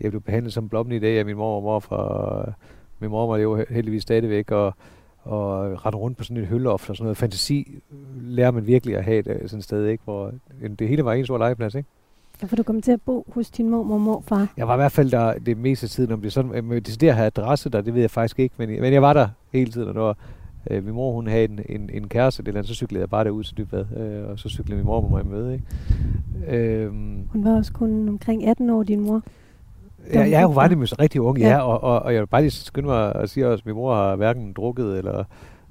jeg 0.02 0.12
blev 0.12 0.22
behandlet 0.22 0.54
som 0.54 0.70
blommen 0.70 0.96
i 0.96 1.00
dag 1.00 1.20
af 1.20 1.26
min 1.26 1.38
mor 1.38 1.56
og 1.56 1.64
mor 1.64 1.80
fra... 1.80 2.52
Min 3.00 3.10
mor 3.10 3.28
var 3.28 3.38
jo 3.38 3.66
heldigvis 3.70 4.02
stadigvæk, 4.02 4.52
og, 4.52 4.74
og 5.24 5.86
rette 5.86 5.98
rundt 5.98 6.18
på 6.18 6.24
sådan 6.24 6.44
et 6.44 6.48
hølloft 6.48 6.90
og 6.90 6.96
sådan 6.96 7.04
noget. 7.04 7.18
Fantasi 7.18 7.80
lærer 8.22 8.52
man 8.52 8.68
virkelig 8.68 8.98
at 8.98 9.04
have 9.04 9.22
det, 9.22 9.42
sådan 9.46 9.58
et 9.60 9.64
sted, 9.64 9.86
ikke? 9.88 10.04
Hvor 10.04 10.32
det 10.80 10.88
hele 10.88 11.06
var 11.06 11.14
en 11.14 11.26
stor 11.26 11.38
legeplads, 11.38 11.76
ikke? 11.76 11.90
Ja, 12.42 12.48
for 12.48 12.56
du 12.56 12.64
kom 12.64 12.82
til 12.82 12.92
at 12.92 13.02
bo 13.02 13.26
hos 13.34 13.50
din 13.50 13.70
mor 13.70 13.94
og 13.94 14.02
morfar. 14.02 14.54
Jeg 14.58 14.68
var 14.68 14.74
i 14.74 14.78
hvert 14.78 14.92
fald 14.92 15.12
der 15.12 15.34
det 15.34 15.58
meste 15.58 15.86
af 15.86 15.90
tiden, 15.90 16.12
om 16.12 16.22
det 16.22 16.34
sådan, 16.34 16.66
med 16.66 16.82
det 16.82 17.02
der 17.02 17.14
her 17.14 17.26
adresse 17.26 17.70
der, 17.70 17.82
det 17.82 17.94
ved 17.94 18.02
jeg 18.02 18.12
faktisk 18.12 18.40
ikke, 18.40 18.56
men, 18.58 18.70
men 18.70 18.94
jeg 18.94 19.02
var 19.02 19.14
der 19.14 19.28
hele 19.54 19.72
tiden, 19.72 19.88
og 19.88 19.94
når 19.94 20.18
øh, 20.72 20.86
min 20.86 20.94
mor 20.94 21.12
hun 21.14 21.28
havde 21.28 21.44
en, 21.44 21.60
en, 21.70 21.90
en 21.94 22.08
kæreste, 22.08 22.44
eller 22.48 22.58
andet, 22.60 22.68
så 22.70 22.76
cyklede 22.76 23.02
jeg 23.02 23.10
bare 23.10 23.24
derud 23.24 23.44
til 23.44 23.58
Dybvad, 23.58 23.86
øh, 23.98 24.30
og 24.30 24.40
så 24.40 24.50
cyklede 24.50 24.78
min 24.78 24.86
mor 24.86 25.02
med 25.02 25.10
mig 25.10 25.26
møde, 25.26 25.54
ikke? 25.54 25.66
Øhm, 26.58 27.28
Hun 27.32 27.44
var 27.44 27.56
også 27.56 27.74
kun 27.74 28.10
omkring 28.10 28.48
18 28.48 28.70
år, 28.70 28.84
din 28.84 29.00
mor. 29.00 29.22
Ja, 30.14 30.24
ja, 30.26 30.46
hun 30.46 30.56
var 30.56 30.68
det 30.68 30.78
med 30.78 31.00
rigtig 31.00 31.22
ung, 31.22 31.40
ja, 31.40 31.48
Ja. 31.50 31.62
og, 31.62 31.84
og, 31.84 32.00
og 32.02 32.14
jeg 32.14 32.22
vil 32.22 32.28
bare 32.28 32.42
lige 32.42 32.52
skynde 32.52 32.88
mig 32.88 33.16
at 33.16 33.30
sige 33.30 33.48
også, 33.48 33.62
at 33.62 33.66
min 33.66 33.76
mor 33.76 33.96
har 33.96 34.16
hverken 34.16 34.54
drukket 34.54 34.98
eller 34.98 35.24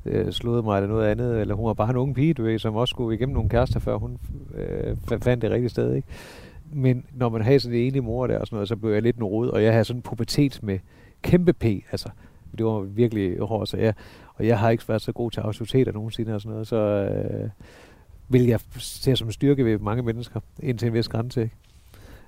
øh, 0.05 0.33
slået 0.33 0.65
mig 0.65 0.77
eller 0.77 0.89
noget 0.89 1.07
andet, 1.09 1.41
eller 1.41 1.55
hun 1.55 1.67
var 1.67 1.75
bare 1.75 1.91
en 1.91 1.97
ung 1.97 2.15
pige, 2.15 2.35
du 2.35 2.43
ved, 2.43 2.59
som 2.59 2.77
også 2.77 2.91
skulle 2.93 3.17
igennem 3.17 3.35
nogle 3.35 3.49
kærester, 3.51 3.81
før 3.81 3.97
hun 3.97 4.19
øh, 4.55 4.97
fa- 5.13 5.19
fandt 5.23 5.43
det 5.43 5.51
rigtige 5.51 5.69
sted, 5.71 5.95
ikke? 5.95 6.09
Men 6.73 7.05
når 7.15 7.29
man 7.29 7.43
har 7.43 7.59
sådan 7.59 7.79
en 7.79 7.87
enig 7.87 8.05
mor 8.05 8.27
der 8.27 8.39
og 8.39 8.47
sådan 8.47 8.57
noget, 8.57 8.69
så 8.69 8.77
blev 8.77 8.93
jeg 8.93 9.03
lidt 9.03 9.17
en 9.17 9.25
rod, 9.25 9.49
og 9.49 9.63
jeg 9.63 9.73
havde 9.73 9.85
sådan 9.85 9.99
en 9.99 10.03
pubertet 10.03 10.63
med 10.63 10.79
kæmpe 11.23 11.53
P, 11.53 11.65
altså. 11.65 12.09
Det 12.59 12.67
var 12.67 12.81
virkelig 12.81 13.39
hårdt, 13.41 13.69
så 13.69 13.77
jeg, 13.77 13.95
og 14.35 14.47
jeg 14.47 14.59
har 14.59 14.71
ikke 14.71 14.89
været 14.89 15.03
så 15.03 15.13
god 15.13 15.31
til 15.31 15.41
autoriteter 15.41 15.93
nogensinde 15.93 16.35
og 16.35 16.41
sådan 16.41 16.53
noget, 16.53 16.67
så 16.67 16.77
øh, 16.77 17.49
vil 18.29 18.47
jeg 18.47 18.61
se 18.79 19.17
som 19.17 19.31
styrke 19.31 19.65
ved 19.65 19.79
mange 19.79 20.03
mennesker, 20.03 20.41
indtil 20.63 20.89
en 20.89 20.95
vis 20.95 21.09
grænse, 21.09 21.43
ikke? 21.43 21.55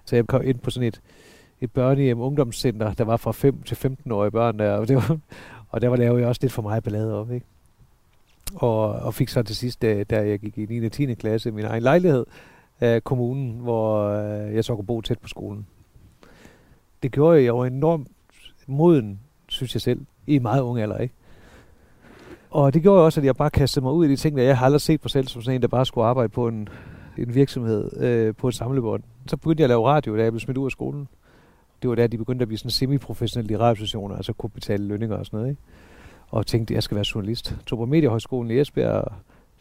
Så 0.05 0.16
jeg 0.16 0.27
kom 0.27 0.40
ind 0.45 0.59
på 0.59 0.71
sådan 0.71 0.88
et, 0.88 1.01
et 1.61 1.73
børnehjem, 1.73 2.21
ungdomscenter, 2.21 2.92
der 2.92 3.05
var 3.05 3.16
fra 3.16 3.33
5 3.33 3.62
til 3.62 3.75
15-årige 3.75 4.31
børn 4.31 4.59
der, 4.59 4.73
og, 4.73 4.88
det 4.88 4.97
var, 4.97 5.19
og 5.69 5.81
der 5.81 5.88
var 5.88 5.97
lavet 5.97 6.21
jeg 6.21 6.29
også 6.29 6.38
lidt 6.42 6.53
for 6.53 6.62
meget 6.62 6.85
ballade 6.85 7.21
op, 7.21 7.33
ikke? 7.33 7.47
Og, 8.55 8.88
og 8.88 9.14
fik 9.14 9.29
så 9.29 9.42
til 9.42 9.57
sidst, 9.57 9.83
da, 9.83 10.05
da 10.05 10.29
jeg 10.29 10.38
gik 10.38 10.59
i 10.59 10.66
9. 10.66 10.87
og 10.87 10.92
10. 10.92 11.14
klasse, 11.14 11.51
min 11.51 11.64
egen 11.64 11.83
lejlighed 11.83 12.27
af 12.81 13.05
kommunen, 13.05 13.61
hvor 13.61 14.09
øh, 14.09 14.55
jeg 14.55 14.64
så 14.64 14.75
kunne 14.75 14.87
bo 14.87 15.01
tæt 15.01 15.19
på 15.19 15.29
skolen. 15.29 15.66
Det 17.03 17.12
gjorde 17.12 17.37
jeg, 17.37 17.45
jeg 17.45 17.57
var 17.57 17.66
enormt 17.66 18.09
moden, 18.66 19.21
synes 19.49 19.75
jeg 19.75 19.81
selv, 19.81 20.01
i 20.27 20.37
en 20.37 20.42
meget 20.42 20.61
ung 20.61 20.81
alder, 20.81 20.99
ikke? 20.99 21.14
Og 22.51 22.75
det 22.75 22.83
gjorde 22.83 23.05
også, 23.05 23.21
at 23.21 23.27
jeg 23.27 23.37
bare 23.37 23.51
kastede 23.51 23.85
mig 23.85 23.92
ud 23.92 24.07
i 24.07 24.09
de 24.09 24.16
ting, 24.16 24.37
der 24.37 24.42
jeg 24.42 24.59
har 24.59 24.66
aldrig 24.66 24.81
set 24.81 25.05
mig 25.05 25.11
selv 25.11 25.29
som 25.29 25.42
sådan 25.42 25.55
en, 25.55 25.62
der 25.62 25.69
bare 25.69 25.87
skulle 25.87 26.07
arbejde 26.07 26.29
på 26.29 26.49
en, 26.49 26.69
en 27.19 27.35
virksomhed 27.35 28.01
øh, 28.01 28.35
på 28.35 28.49
et 28.49 28.55
samlebånd. 28.55 29.03
Så 29.27 29.37
begyndte 29.37 29.61
jeg 29.61 29.64
at 29.64 29.69
lave 29.69 29.88
radio, 29.88 30.16
da 30.16 30.23
jeg 30.23 30.33
blev 30.33 30.40
smidt 30.40 30.59
ud 30.59 30.64
af 30.64 30.71
skolen. 30.71 31.09
Det 31.83 31.91
var 31.91 31.97
der, 31.97 32.07
de 32.07 32.19
begyndte 32.19 32.43
at 32.43 32.49
blive 32.49 32.59
sådan 32.59 32.71
semi-professionelle 32.71 33.53
i 33.53 33.57
radiostationer, 33.57 34.17
altså 34.17 34.33
kunne 34.33 34.51
betale 34.51 34.85
lønninger 34.85 35.17
og 35.17 35.27
sådan 35.27 35.37
noget, 35.37 35.51
ikke? 35.51 35.62
Og 36.29 36.47
tænkte, 36.47 36.73
at 36.73 36.75
jeg 36.75 36.83
skal 36.83 36.95
være 36.95 37.05
journalist. 37.15 37.57
Tog 37.67 37.79
på 37.79 37.87
Mediehøjskolen 37.87 38.51
i 38.51 38.61
Esbjerg 38.61 38.93
og 38.93 39.12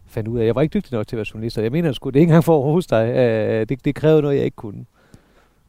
fandt 0.05 0.27
ud 0.27 0.37
af, 0.37 0.41
at 0.41 0.47
jeg 0.47 0.55
var 0.55 0.61
ikke 0.61 0.73
dygtig 0.73 0.93
nok 0.93 1.07
til 1.07 1.15
at 1.15 1.17
være 1.17 1.25
journalist. 1.33 1.57
Og 1.57 1.63
jeg 1.63 1.71
mener, 1.71 1.89
at 1.89 1.95
det 1.95 2.03
er 2.03 2.07
ikke 2.07 2.21
engang 2.21 2.43
for 2.43 2.57
at 2.57 2.63
rose 2.63 2.89
dig. 2.89 3.09
Øh, 3.09 3.69
det, 3.69 3.85
det 3.85 3.95
krævede 3.95 4.21
noget, 4.21 4.35
jeg 4.35 4.45
ikke 4.45 4.55
kunne. 4.55 4.85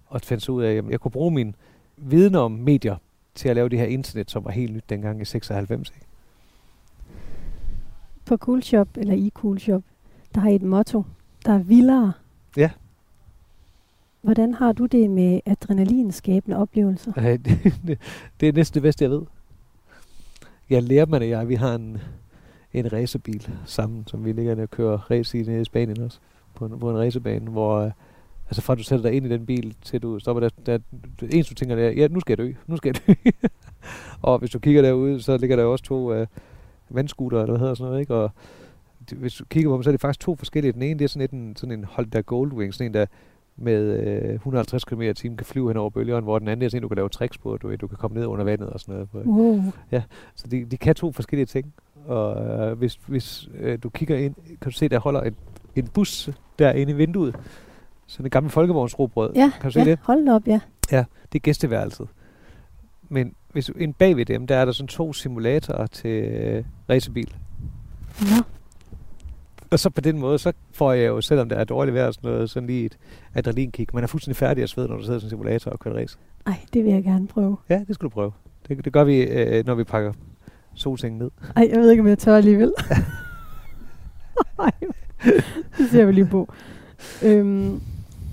Og 0.06 0.20
fandt 0.20 0.42
så 0.42 0.52
ud 0.52 0.62
af, 0.62 0.72
at 0.72 0.84
jeg 0.90 1.00
kunne 1.00 1.10
bruge 1.10 1.30
min 1.30 1.54
viden 1.96 2.34
om 2.34 2.52
medier 2.52 2.96
til 3.34 3.48
at 3.48 3.56
lave 3.56 3.68
det 3.68 3.78
her 3.78 3.86
internet, 3.86 4.30
som 4.30 4.44
var 4.44 4.50
helt 4.50 4.74
nyt 4.74 4.84
dengang 4.90 5.22
i 5.22 5.24
96. 5.24 5.92
Ikke? 5.94 6.06
På 8.24 8.36
Cool 8.36 8.62
Shop, 8.62 8.88
eller 8.96 9.14
i 9.14 9.30
Cool 9.34 9.60
Shop, 9.60 9.82
der 10.34 10.40
har 10.40 10.50
I 10.50 10.54
et 10.54 10.62
motto, 10.62 11.04
der 11.46 11.52
er 11.52 11.58
vildere. 11.58 12.12
Ja. 12.56 12.70
Hvordan 14.26 14.54
har 14.54 14.72
du 14.72 14.86
det 14.86 15.10
med 15.10 15.40
adrenalinskabende 15.46 16.56
oplevelser? 16.56 17.12
Ej, 17.16 17.36
det, 17.44 17.98
det, 18.40 18.48
er 18.48 18.52
næsten 18.52 18.74
det 18.74 18.82
bedste, 18.82 19.04
jeg 19.04 19.10
ved. 19.10 19.22
Jeg 20.70 20.82
lærer 20.82 21.06
mig 21.06 21.20
det, 21.20 21.28
jeg, 21.28 21.48
vi 21.48 21.54
har 21.54 21.74
en, 21.74 21.98
en 22.72 22.92
racerbil 22.92 23.50
sammen, 23.64 24.04
som 24.06 24.24
vi 24.24 24.32
ligger 24.32 24.62
og 24.62 24.70
kører 24.70 25.10
race 25.10 25.38
i 25.38 25.42
nede 25.42 25.60
i 25.60 25.64
Spanien 25.64 26.00
også, 26.00 26.18
på 26.54 26.66
en, 26.66 26.78
på 26.78 26.90
en 26.90 26.98
racerbane, 26.98 27.50
hvor 27.50 27.78
øh, 27.78 27.90
altså 28.46 28.62
fra 28.62 28.74
du 28.74 28.82
sætter 28.82 29.02
dig 29.02 29.16
ind 29.16 29.26
i 29.26 29.28
den 29.28 29.46
bil, 29.46 29.76
til 29.82 30.02
du 30.02 30.18
stopper 30.18 30.40
der, 30.40 30.50
der 30.66 30.78
det 31.20 31.34
eneste 31.34 31.54
du 31.54 31.58
tænker, 31.58 31.74
det 31.74 31.86
er, 31.86 31.90
ja, 31.90 32.08
nu 32.08 32.20
skal 32.20 32.32
jeg 32.32 32.38
dø, 32.38 32.52
nu 32.66 32.76
skal 32.76 32.94
jeg 32.94 33.16
dø. 33.16 33.30
og 34.28 34.38
hvis 34.38 34.50
du 34.50 34.58
kigger 34.58 34.82
derude, 34.82 35.22
så 35.22 35.36
ligger 35.36 35.56
der 35.56 35.62
jo 35.62 35.72
også 35.72 35.84
to 35.84 36.12
øh, 36.12 36.26
vandskuter, 36.88 37.38
eller 37.38 37.52
hvad 37.52 37.60
hedder 37.60 37.74
sådan 37.74 37.88
noget, 37.88 38.00
ikke? 38.00 38.14
Og 38.14 38.30
hvis 39.12 39.34
du 39.34 39.44
kigger 39.44 39.70
på 39.70 39.74
dem, 39.74 39.82
så 39.82 39.90
er 39.90 39.92
det 39.92 40.00
faktisk 40.00 40.20
to 40.20 40.36
forskellige. 40.36 40.72
Den 40.72 40.82
ene, 40.82 40.98
det 40.98 41.04
er 41.04 41.08
sådan, 41.08 41.24
et, 41.24 41.30
en, 41.30 41.56
sådan 41.56 41.78
en 41.78 41.84
Honda 41.84 42.20
Goldwing, 42.20 42.74
sådan 42.74 42.86
en, 42.86 42.94
der 42.94 43.06
med 43.56 44.00
øh, 44.28 44.34
150 44.34 44.84
km 44.84 45.00
i 45.02 45.14
timen 45.14 45.36
kan 45.36 45.46
flyve 45.46 45.68
hen 45.70 45.76
over 45.76 45.90
bølgerne, 45.90 46.22
hvor 46.22 46.38
den 46.38 46.48
anden 46.48 46.64
er 46.64 46.68
sådan, 46.68 46.82
du 46.82 46.88
kan 46.88 46.96
lave 46.96 47.08
tricks 47.08 47.38
på, 47.38 47.56
du, 47.56 47.76
du 47.76 47.86
kan 47.86 47.98
komme 47.98 48.16
ned 48.18 48.26
under 48.26 48.44
vandet 48.44 48.70
og 48.70 48.80
sådan 48.80 48.92
noget. 48.94 49.10
På. 49.10 49.18
Wow. 49.18 49.62
Så 50.34 50.46
de, 50.50 50.64
de 50.64 50.76
kan 50.76 50.94
to 50.94 51.12
forskellige 51.12 51.46
ting. 51.46 51.72
Og 52.06 52.46
øh, 52.46 52.78
hvis, 52.78 52.94
hvis 53.06 53.48
øh, 53.58 53.78
du 53.82 53.88
kigger 53.90 54.16
ind, 54.16 54.34
kan 54.34 54.56
du 54.64 54.70
se, 54.70 54.88
der 54.88 54.98
holder 54.98 55.20
en, 55.20 55.34
en 55.76 55.86
bus 55.86 56.30
derinde 56.58 56.92
i 56.92 56.96
vinduet. 56.96 57.36
Sådan 58.06 58.26
en 58.26 58.30
gammel 58.30 58.50
folkevognsrobrød. 58.50 59.32
Ja, 59.34 59.52
Kan 59.60 59.68
du 59.68 59.72
se 59.72 59.78
ja 59.78 59.84
det? 59.84 59.98
hold 60.02 60.28
op, 60.28 60.46
ja. 60.46 60.60
Det 61.32 61.38
er 61.38 61.42
gæsteværelset. 61.42 62.08
Men 63.08 63.34
hvis 63.52 63.70
ind 63.78 63.94
bag 63.94 64.16
ved 64.16 64.24
dem, 64.26 64.46
der 64.46 64.56
er 64.56 64.64
der 64.64 64.72
sådan 64.72 64.88
to 64.88 65.12
simulatorer 65.12 65.86
til 65.86 66.10
øh, 66.10 66.64
racerbil. 66.90 67.34
Nå, 68.20 68.42
Og 69.70 69.78
så 69.78 69.90
på 69.90 70.00
den 70.00 70.18
måde, 70.18 70.38
så 70.38 70.52
får 70.72 70.92
jeg 70.92 71.06
jo, 71.08 71.20
selvom 71.20 71.48
der 71.48 71.56
er 71.56 71.64
dårligt 71.64 71.94
vejr 71.94 72.06
og 72.06 72.14
sådan 72.14 72.30
noget, 72.30 72.50
sådan 72.50 72.66
lige 72.66 72.84
et 72.84 72.98
adrenalinkick. 73.34 73.94
Man 73.94 74.02
er 74.02 74.06
fuldstændig 74.06 74.36
færdig 74.36 74.62
at 74.62 74.68
svede, 74.68 74.88
når 74.88 74.96
du 74.96 75.02
sidder 75.04 75.20
i 75.20 75.22
en 75.22 75.30
simulator 75.30 75.70
og 75.70 75.78
kører 75.80 75.94
race. 75.94 76.18
ej, 76.46 76.54
det 76.74 76.84
vil 76.84 76.92
jeg 76.92 77.04
gerne 77.04 77.26
prøve. 77.26 77.56
Ja, 77.68 77.84
det 77.88 77.94
skal 77.94 78.04
du 78.04 78.08
prøve. 78.08 78.32
Det, 78.68 78.84
det 78.84 78.92
gør 78.92 79.04
vi, 79.04 79.22
øh, 79.22 79.66
når 79.66 79.74
vi 79.74 79.84
pakker 79.84 80.12
solsengen 80.74 81.18
ned. 81.18 81.30
Ej, 81.56 81.68
jeg 81.72 81.80
ved 81.80 81.90
ikke, 81.90 82.00
om 82.00 82.08
jeg 82.08 82.18
tør 82.18 82.36
alligevel. 82.36 82.72
Ej, 84.58 84.70
det 85.78 85.90
ser 85.90 86.04
vi 86.04 86.12
lige 86.12 86.26
på. 86.26 86.48
Øhm, 87.22 87.80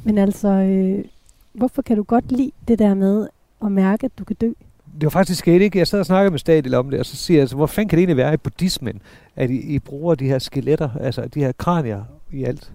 men 0.03 0.17
altså, 0.17 0.47
øh, 0.47 1.05
hvorfor 1.53 1.81
kan 1.81 1.97
du 1.97 2.03
godt 2.03 2.31
lide 2.31 2.51
det 2.67 2.79
der 2.79 2.93
med 2.93 3.27
at 3.65 3.71
mærke, 3.71 4.05
at 4.05 4.11
du 4.19 4.23
kan 4.23 4.35
dø? 4.35 4.51
Det 4.93 5.03
var 5.03 5.09
faktisk 5.09 5.39
sket, 5.39 5.61
ikke? 5.61 5.77
Jeg 5.77 5.87
sad 5.87 5.99
og 5.99 6.05
snakkede 6.05 6.31
med 6.31 6.39
Stadil 6.39 6.73
om 6.73 6.89
det, 6.89 6.99
og 6.99 7.05
så 7.05 7.17
siger 7.17 7.37
jeg, 7.37 7.41
altså, 7.41 7.55
hvor 7.55 7.65
fanden 7.65 7.89
kan 7.89 7.97
det 7.97 8.01
egentlig 8.01 8.17
være 8.17 8.33
i 8.33 8.37
buddhismen, 8.37 9.01
at 9.35 9.49
I, 9.49 9.75
I 9.75 9.79
bruger 9.79 10.15
de 10.15 10.27
her 10.27 10.39
skeletter, 10.39 10.89
altså 10.99 11.27
de 11.27 11.39
her 11.39 11.51
kranier 11.51 12.03
i 12.31 12.43
alt? 12.43 12.71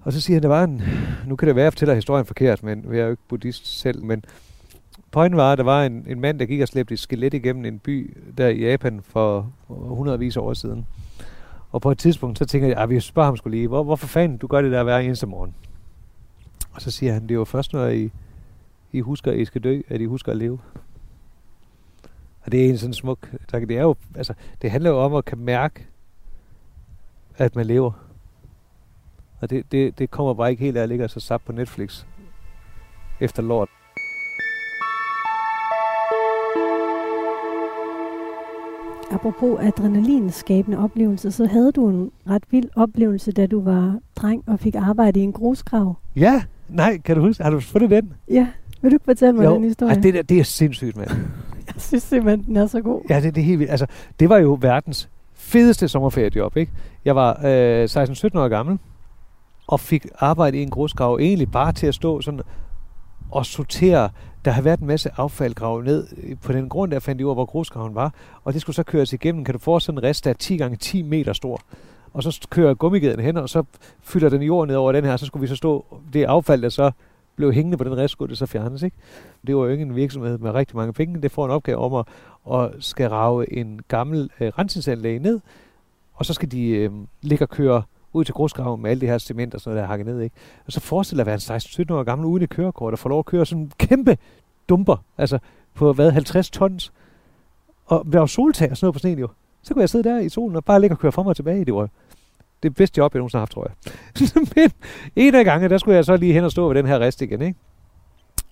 Og 0.00 0.12
så 0.12 0.20
siger 0.20 0.36
han, 0.36 0.42
der 0.42 0.48
var 0.48 0.64
en, 0.64 0.82
nu 1.26 1.36
kan 1.36 1.48
det 1.48 1.56
være, 1.56 1.62
at 1.62 1.64
jeg 1.64 1.72
fortæller 1.72 1.94
historien 1.94 2.26
forkert, 2.26 2.62
men 2.62 2.84
jeg 2.90 2.98
er 2.98 3.04
jo 3.04 3.10
ikke 3.10 3.22
buddhist 3.28 3.80
selv, 3.80 4.04
men 4.04 4.24
pointen 5.10 5.36
var, 5.36 5.52
at 5.52 5.58
der 5.58 5.64
var 5.64 5.84
en, 5.84 6.04
en 6.08 6.20
mand, 6.20 6.38
der 6.38 6.44
gik 6.44 6.60
og 6.60 6.68
slæbte 6.68 6.94
et 6.94 6.98
skelet 6.98 7.34
igennem 7.34 7.64
en 7.64 7.78
by 7.78 8.16
der 8.38 8.48
i 8.48 8.64
Japan 8.64 9.00
for 9.02 9.52
hundredvis 9.68 10.36
af 10.36 10.40
år 10.40 10.54
siden. 10.54 10.86
Og 11.72 11.80
på 11.82 11.90
et 11.90 11.98
tidspunkt, 11.98 12.38
så 12.38 12.44
tænker 12.44 12.68
jeg, 12.68 12.76
at 12.76 12.90
vi 12.90 13.00
spørger 13.00 13.26
ham 13.26 13.36
skulle 13.36 13.56
lige, 13.56 13.68
hvor, 13.68 13.82
hvorfor 13.82 14.06
fanden 14.06 14.38
du 14.38 14.46
gør 14.46 14.62
det 14.62 14.72
der 14.72 14.82
hver 14.82 14.98
eneste 14.98 15.26
morgen? 15.26 15.54
Og 16.72 16.82
så 16.82 16.90
siger 16.90 17.12
han, 17.12 17.28
det 17.28 17.38
var 17.38 17.44
først, 17.44 17.72
når 17.72 17.86
I, 17.86 18.10
i 18.94 19.00
husker, 19.00 19.32
at 19.32 19.38
I 19.38 19.44
skal 19.44 19.64
dø, 19.64 19.80
at 19.88 20.00
I 20.00 20.04
husker 20.04 20.32
at 20.32 20.38
leve. 20.38 20.58
Og 22.40 22.52
det 22.52 22.66
er 22.66 22.70
en 22.70 22.78
sådan 22.78 22.94
smuk... 22.94 23.30
tanke. 23.48 23.66
Det, 23.66 23.76
er 23.76 23.82
jo, 23.82 23.94
altså, 24.16 24.34
det 24.62 24.70
handler 24.70 24.90
jo 24.90 24.98
om 24.98 25.14
at 25.14 25.24
kan 25.24 25.38
mærke, 25.38 25.86
at 27.36 27.56
man 27.56 27.66
lever. 27.66 27.92
Og 29.40 29.50
det, 29.50 29.72
det, 29.72 29.98
det 29.98 30.10
kommer 30.10 30.34
bare 30.34 30.50
ikke 30.50 30.64
helt 30.64 30.76
af 30.76 30.82
at 30.82 30.88
ligge 30.88 31.08
så 31.08 31.20
sap 31.20 31.42
på 31.46 31.52
Netflix 31.52 32.04
efter 33.20 33.42
lort. 33.42 33.68
Apropos 39.10 39.60
adrenalinskabende 39.60 40.78
oplevelse, 40.78 41.30
så 41.30 41.46
havde 41.46 41.72
du 41.72 41.88
en 41.88 42.10
ret 42.26 42.42
vild 42.50 42.68
oplevelse, 42.76 43.32
da 43.32 43.46
du 43.46 43.60
var 43.60 44.00
dreng 44.16 44.48
og 44.48 44.60
fik 44.60 44.74
arbejde 44.74 45.20
i 45.20 45.22
en 45.22 45.32
grusgrav. 45.32 45.96
Ja, 46.16 46.44
nej, 46.68 46.98
kan 46.98 47.16
du 47.16 47.22
huske? 47.22 47.42
Har 47.42 47.50
du 47.50 47.60
fundet 47.60 47.90
den? 47.90 48.12
Ja, 48.28 48.48
vil 48.84 48.90
du 48.90 48.94
ikke 48.94 49.04
fortælle 49.04 49.32
mig 49.32 49.44
Jo, 49.44 49.54
den 49.54 49.64
historie? 49.64 49.94
Ej, 49.94 50.00
det, 50.00 50.14
der, 50.14 50.22
det 50.22 50.40
er 50.40 50.44
sindssygt, 50.44 50.96
mand. 50.96 51.10
Jeg 51.66 51.74
synes 51.78 52.02
simpelthen, 52.02 52.46
den 52.46 52.56
er 52.56 52.66
så 52.66 52.80
god. 52.80 53.02
Ja, 53.10 53.20
det, 53.20 53.34
det 53.34 53.40
er 53.40 53.44
helt 53.44 53.58
vildt. 53.58 53.70
Altså, 53.70 53.86
det 54.20 54.28
var 54.28 54.38
jo 54.38 54.58
verdens 54.60 55.08
fedeste 55.34 55.88
sommerferiejob, 55.88 56.56
ikke? 56.56 56.72
Jeg 57.04 57.16
var 57.16 57.40
øh, 57.44 57.84
16-17 57.84 58.38
år 58.38 58.48
gammel, 58.48 58.78
og 59.66 59.80
fik 59.80 60.06
arbejde 60.18 60.58
i 60.58 60.62
en 60.62 60.70
grusgrav, 60.70 61.18
egentlig 61.20 61.50
bare 61.50 61.72
til 61.72 61.86
at 61.86 61.94
stå 61.94 62.20
sådan 62.20 62.40
og 63.30 63.46
sortere. 63.46 64.10
Der 64.44 64.50
har 64.50 64.62
været 64.62 64.80
en 64.80 64.86
masse 64.86 65.10
affald 65.16 65.54
gravet 65.54 65.84
ned 65.84 66.06
på 66.42 66.52
den 66.52 66.68
grund, 66.68 66.90
der 66.90 66.98
fandt 66.98 67.18
de 67.18 67.26
ud 67.26 67.34
hvor 67.34 67.44
grusgraven 67.44 67.94
var. 67.94 68.14
Og 68.44 68.52
det 68.52 68.60
skulle 68.60 68.76
så 68.76 68.82
køres 68.82 69.12
igennem. 69.12 69.44
Kan 69.44 69.52
du 69.52 69.58
forestille 69.58 69.98
en 69.98 70.02
rest, 70.04 70.24
der 70.24 70.30
er 70.30 70.34
10 70.34 70.56
gange 70.56 70.76
10 70.76 71.02
meter 71.02 71.32
stor? 71.32 71.60
Og 72.12 72.22
så 72.22 72.46
kører 72.50 72.74
gummigeden 72.74 73.20
hen, 73.20 73.36
og 73.36 73.48
så 73.48 73.62
fylder 74.02 74.28
den 74.28 74.42
jord 74.42 74.68
ned 74.68 74.76
over 74.76 74.92
den 74.92 75.04
her, 75.04 75.16
så 75.16 75.26
skulle 75.26 75.40
vi 75.40 75.46
så 75.46 75.56
stå, 75.56 75.84
det 76.12 76.24
affald, 76.24 76.62
der 76.62 76.68
så 76.68 76.90
blev 77.36 77.52
hængende 77.52 77.76
på 77.76 77.84
den 77.84 77.96
rest, 77.96 78.12
skulle 78.12 78.30
det 78.30 78.38
så 78.38 78.46
fjernes, 78.46 78.82
ikke? 78.82 78.96
Det 79.46 79.56
var 79.56 79.64
jo 79.64 79.68
ikke 79.68 79.82
en 79.82 79.96
virksomhed 79.96 80.38
med 80.38 80.50
rigtig 80.50 80.76
mange 80.76 80.92
penge. 80.92 81.22
Det 81.22 81.30
får 81.30 81.44
en 81.44 81.50
opgave 81.50 81.78
om 81.78 81.94
at, 81.94 82.06
at 82.60 82.70
skal 82.84 83.08
rave 83.08 83.52
en 83.52 83.80
gammel 83.88 84.30
øh, 84.40 84.52
rensningsanlæg 84.58 85.18
ned, 85.18 85.40
og 86.14 86.26
så 86.26 86.34
skal 86.34 86.50
de 86.52 86.68
øh, 86.68 86.90
ligge 87.22 87.44
og 87.44 87.48
køre 87.48 87.82
ud 88.12 88.24
til 88.24 88.34
grusgraven 88.34 88.82
med 88.82 88.90
alle 88.90 89.00
det 89.00 89.08
her 89.08 89.18
cement 89.18 89.54
og 89.54 89.60
sådan 89.60 89.70
noget, 89.70 89.82
der 89.82 89.84
er 89.84 89.90
hakket 89.90 90.06
ned. 90.06 90.20
Ikke? 90.20 90.36
Og 90.66 90.72
så 90.72 90.80
forestiller 90.80 91.24
jeg 91.24 91.34
at 91.34 91.48
være 91.48 91.56
en 91.56 91.90
16-17 91.90 91.94
år 91.94 92.02
gammel 92.02 92.26
uden 92.26 92.42
et 92.42 92.50
kørekort 92.50 92.92
og 92.92 92.98
få 92.98 93.08
lov 93.08 93.18
at 93.18 93.24
køre 93.24 93.46
sådan 93.46 93.62
en 93.62 93.72
kæmpe 93.78 94.18
dumper, 94.68 94.96
altså 95.18 95.38
på 95.74 95.92
hvad, 95.92 96.10
50 96.10 96.50
tons. 96.50 96.92
Og 97.86 98.02
være 98.06 98.28
soltag 98.28 98.70
og 98.70 98.76
sådan 98.76 98.86
noget 98.86 98.94
på 98.94 98.98
sneen 98.98 99.18
jo. 99.18 99.28
Så 99.62 99.74
kunne 99.74 99.80
jeg 99.80 99.88
sidde 99.88 100.08
der 100.08 100.18
i 100.18 100.28
solen 100.28 100.56
og 100.56 100.64
bare 100.64 100.80
ligge 100.80 100.94
og 100.94 100.98
køre 100.98 101.12
frem 101.12 101.26
og 101.26 101.36
tilbage. 101.36 101.64
Det 101.64 101.74
var 101.74 101.88
det 102.64 102.74
bedste 102.74 102.98
job, 102.98 103.14
jeg 103.14 103.18
nogensinde 103.18 103.38
har 103.38 103.42
haft, 103.42 103.52
tror 103.52 103.66
jeg. 103.68 104.28
Men 104.56 104.70
en 105.16 105.34
af 105.34 105.44
gange, 105.44 105.68
der 105.68 105.78
skulle 105.78 105.96
jeg 105.96 106.04
så 106.04 106.16
lige 106.16 106.32
hen 106.32 106.44
og 106.44 106.50
stå 106.50 106.68
ved 106.68 106.74
den 106.74 106.86
her 106.86 106.98
rest 106.98 107.22
igen, 107.22 107.42
ikke? 107.42 107.58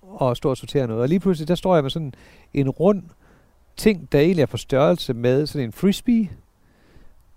Og 0.01 0.37
stå 0.37 0.49
og 0.49 0.57
sortere 0.57 0.87
noget. 0.87 1.01
Og 1.01 1.09
lige 1.09 1.19
pludselig, 1.19 1.47
der 1.47 1.55
står 1.55 1.75
jeg 1.75 1.83
med 1.83 1.91
sådan 1.91 2.13
en 2.53 2.69
rund 2.69 3.03
ting, 3.77 4.11
der 4.11 4.19
egentlig 4.19 4.41
er 4.41 4.45
på 4.45 4.57
størrelse 4.57 5.13
med 5.13 5.47
sådan 5.47 5.67
en 5.67 5.71
frisbee, 5.71 6.29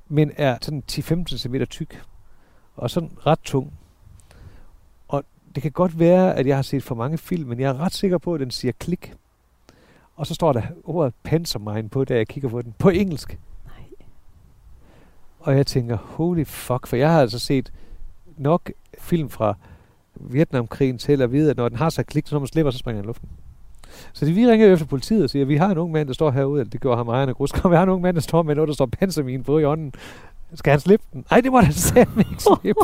men 0.09 0.33
er 0.37 0.59
sådan 0.61 0.83
10-15 0.93 1.25
cm 1.37 1.55
tyk 1.71 2.03
og 2.77 2.91
sådan 2.91 3.11
ret 3.27 3.41
tung. 3.45 3.73
Og 5.09 5.25
det 5.55 5.63
kan 5.63 5.73
godt 5.73 5.99
være, 5.99 6.37
at 6.37 6.47
jeg 6.47 6.57
har 6.57 6.63
set 6.63 6.83
for 6.83 6.95
mange 6.95 7.19
film, 7.19 7.49
men 7.49 7.61
jeg 7.61 7.69
er 7.69 7.81
ret 7.81 7.95
sikker 7.95 8.19
på, 8.19 8.35
at 8.35 8.41
den 8.41 8.51
siger 8.51 8.73
klik. 8.73 9.15
Og 10.17 10.27
så 10.27 10.35
står 10.35 10.53
der 10.53 10.63
ordet 10.85 11.15
pansermine 11.23 11.89
på, 11.89 12.05
da 12.05 12.17
jeg 12.17 12.29
kigger 12.29 12.49
på 12.49 12.63
den. 12.63 12.75
På 12.79 12.89
engelsk. 12.89 13.39
Og 15.47 15.57
jeg 15.57 15.67
tænker, 15.67 15.97
holy 15.97 16.45
fuck, 16.45 16.87
for 16.87 16.97
jeg 16.97 17.11
har 17.13 17.21
altså 17.21 17.39
set 17.39 17.73
nok 18.37 18.71
film 18.99 19.31
fra 19.31 19.55
Vietnamkrigen 20.15 20.99
til 20.99 21.23
at 21.23 21.33
vide, 21.33 21.51
at 21.51 21.57
når 21.57 21.69
den 21.69 21.79
har 21.79 21.91
sig 21.91 22.07
klik, 22.07 22.27
så 22.27 22.35
når 22.35 22.41
man 22.41 22.47
slipper, 22.47 22.71
så 22.71 22.79
springer 22.79 23.03
den 23.03 23.05
i 23.05 23.07
luften. 23.07 23.29
Så 24.13 24.27
de, 24.27 24.33
vi 24.33 24.47
ringer 24.47 24.73
efter 24.73 24.87
politiet 24.87 25.25
og 25.25 25.31
siger, 25.31 25.45
at 25.45 25.49
vi 25.49 25.57
har 25.57 25.71
en 25.71 25.79
ung 25.79 25.93
mand, 25.93 26.09
der 26.09 26.15
står 26.15 26.31
herude, 26.31 26.61
eller 26.61 26.71
det 26.71 26.81
gjorde 26.81 26.97
ham 26.97 27.09
ejerne 27.09 27.35
gruskom, 27.35 27.71
vi 27.71 27.77
har 27.77 27.83
en 27.83 27.89
ung 27.89 28.03
mand, 28.03 28.15
der 28.15 28.21
står 28.21 28.43
med 28.43 28.55
noget, 28.55 28.69
der 28.69 28.75
står 28.75 28.87
pansermine 28.87 29.43
på 29.43 29.59
i 29.59 29.65
ånden. 29.65 29.93
Skal 30.55 30.71
han 30.71 30.81
slippe 30.81 31.07
den? 31.13 31.25
Nej, 31.31 31.41
det 31.41 31.53
må 31.53 31.61
han 31.61 31.73
sandt 31.93 32.19
ikke 32.19 32.43
slippe. 32.43 32.81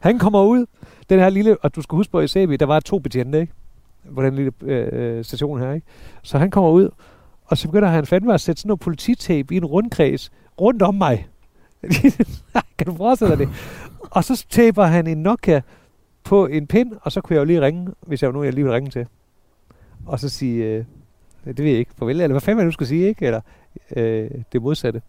han 0.00 0.18
kommer 0.18 0.42
ud, 0.42 0.66
den 1.10 1.20
her 1.20 1.28
lille, 1.28 1.56
og 1.62 1.76
du 1.76 1.82
skal 1.82 1.96
huske 1.96 2.10
på 2.10 2.20
i 2.20 2.28
CB, 2.28 2.60
der 2.60 2.66
var 2.66 2.80
to 2.80 2.98
betjente, 2.98 3.40
ikke? 3.40 3.52
På 4.14 4.22
den 4.22 4.34
lille 4.34 4.52
øh, 4.62 5.24
station 5.24 5.60
her, 5.60 5.72
ikke? 5.72 5.86
Så 6.22 6.38
han 6.38 6.50
kommer 6.50 6.70
ud, 6.70 6.90
og 7.44 7.58
så 7.58 7.68
begynder 7.68 7.88
han 7.88 8.06
fandme 8.06 8.34
at 8.34 8.40
sætte 8.40 8.60
sådan 8.60 8.68
noget 8.68 8.80
polititape 8.80 9.54
i 9.54 9.56
en 9.56 9.64
rundkreds 9.64 10.32
rundt 10.60 10.82
om 10.82 10.94
mig. 10.94 11.26
kan 12.78 12.86
du 12.86 12.94
forestille 12.96 13.30
dig 13.30 13.38
det? 13.38 13.48
Og 14.00 14.24
så 14.24 14.46
taper 14.50 14.84
han 14.84 15.06
en 15.06 15.18
Nokia 15.18 15.60
på 16.24 16.46
en 16.46 16.66
pind, 16.66 16.92
og 17.02 17.12
så 17.12 17.20
kunne 17.20 17.34
jeg 17.34 17.40
jo 17.40 17.44
lige 17.44 17.60
ringe, 17.60 17.92
hvis 18.06 18.22
jeg 18.22 18.28
var 18.28 18.32
nogen, 18.32 18.46
jeg 18.46 18.54
lige 18.54 18.64
ville 18.64 18.76
ringe 18.76 18.90
til. 18.90 19.06
Og 20.06 20.20
så 20.20 20.28
sige, 20.28 20.64
øh, 20.64 20.84
det 21.44 21.58
ved 21.58 21.70
jeg 21.70 21.78
ikke, 21.78 21.92
farvel, 21.98 22.20
eller 22.20 22.32
hvad 22.32 22.40
fanden 22.40 22.56
man 22.56 22.66
nu 22.66 22.72
skal 22.72 22.86
sige, 22.86 23.08
ikke? 23.08 23.26
Eller 23.26 23.40
øh, 23.96 24.30
det 24.52 24.62
modsatte. 24.62 25.02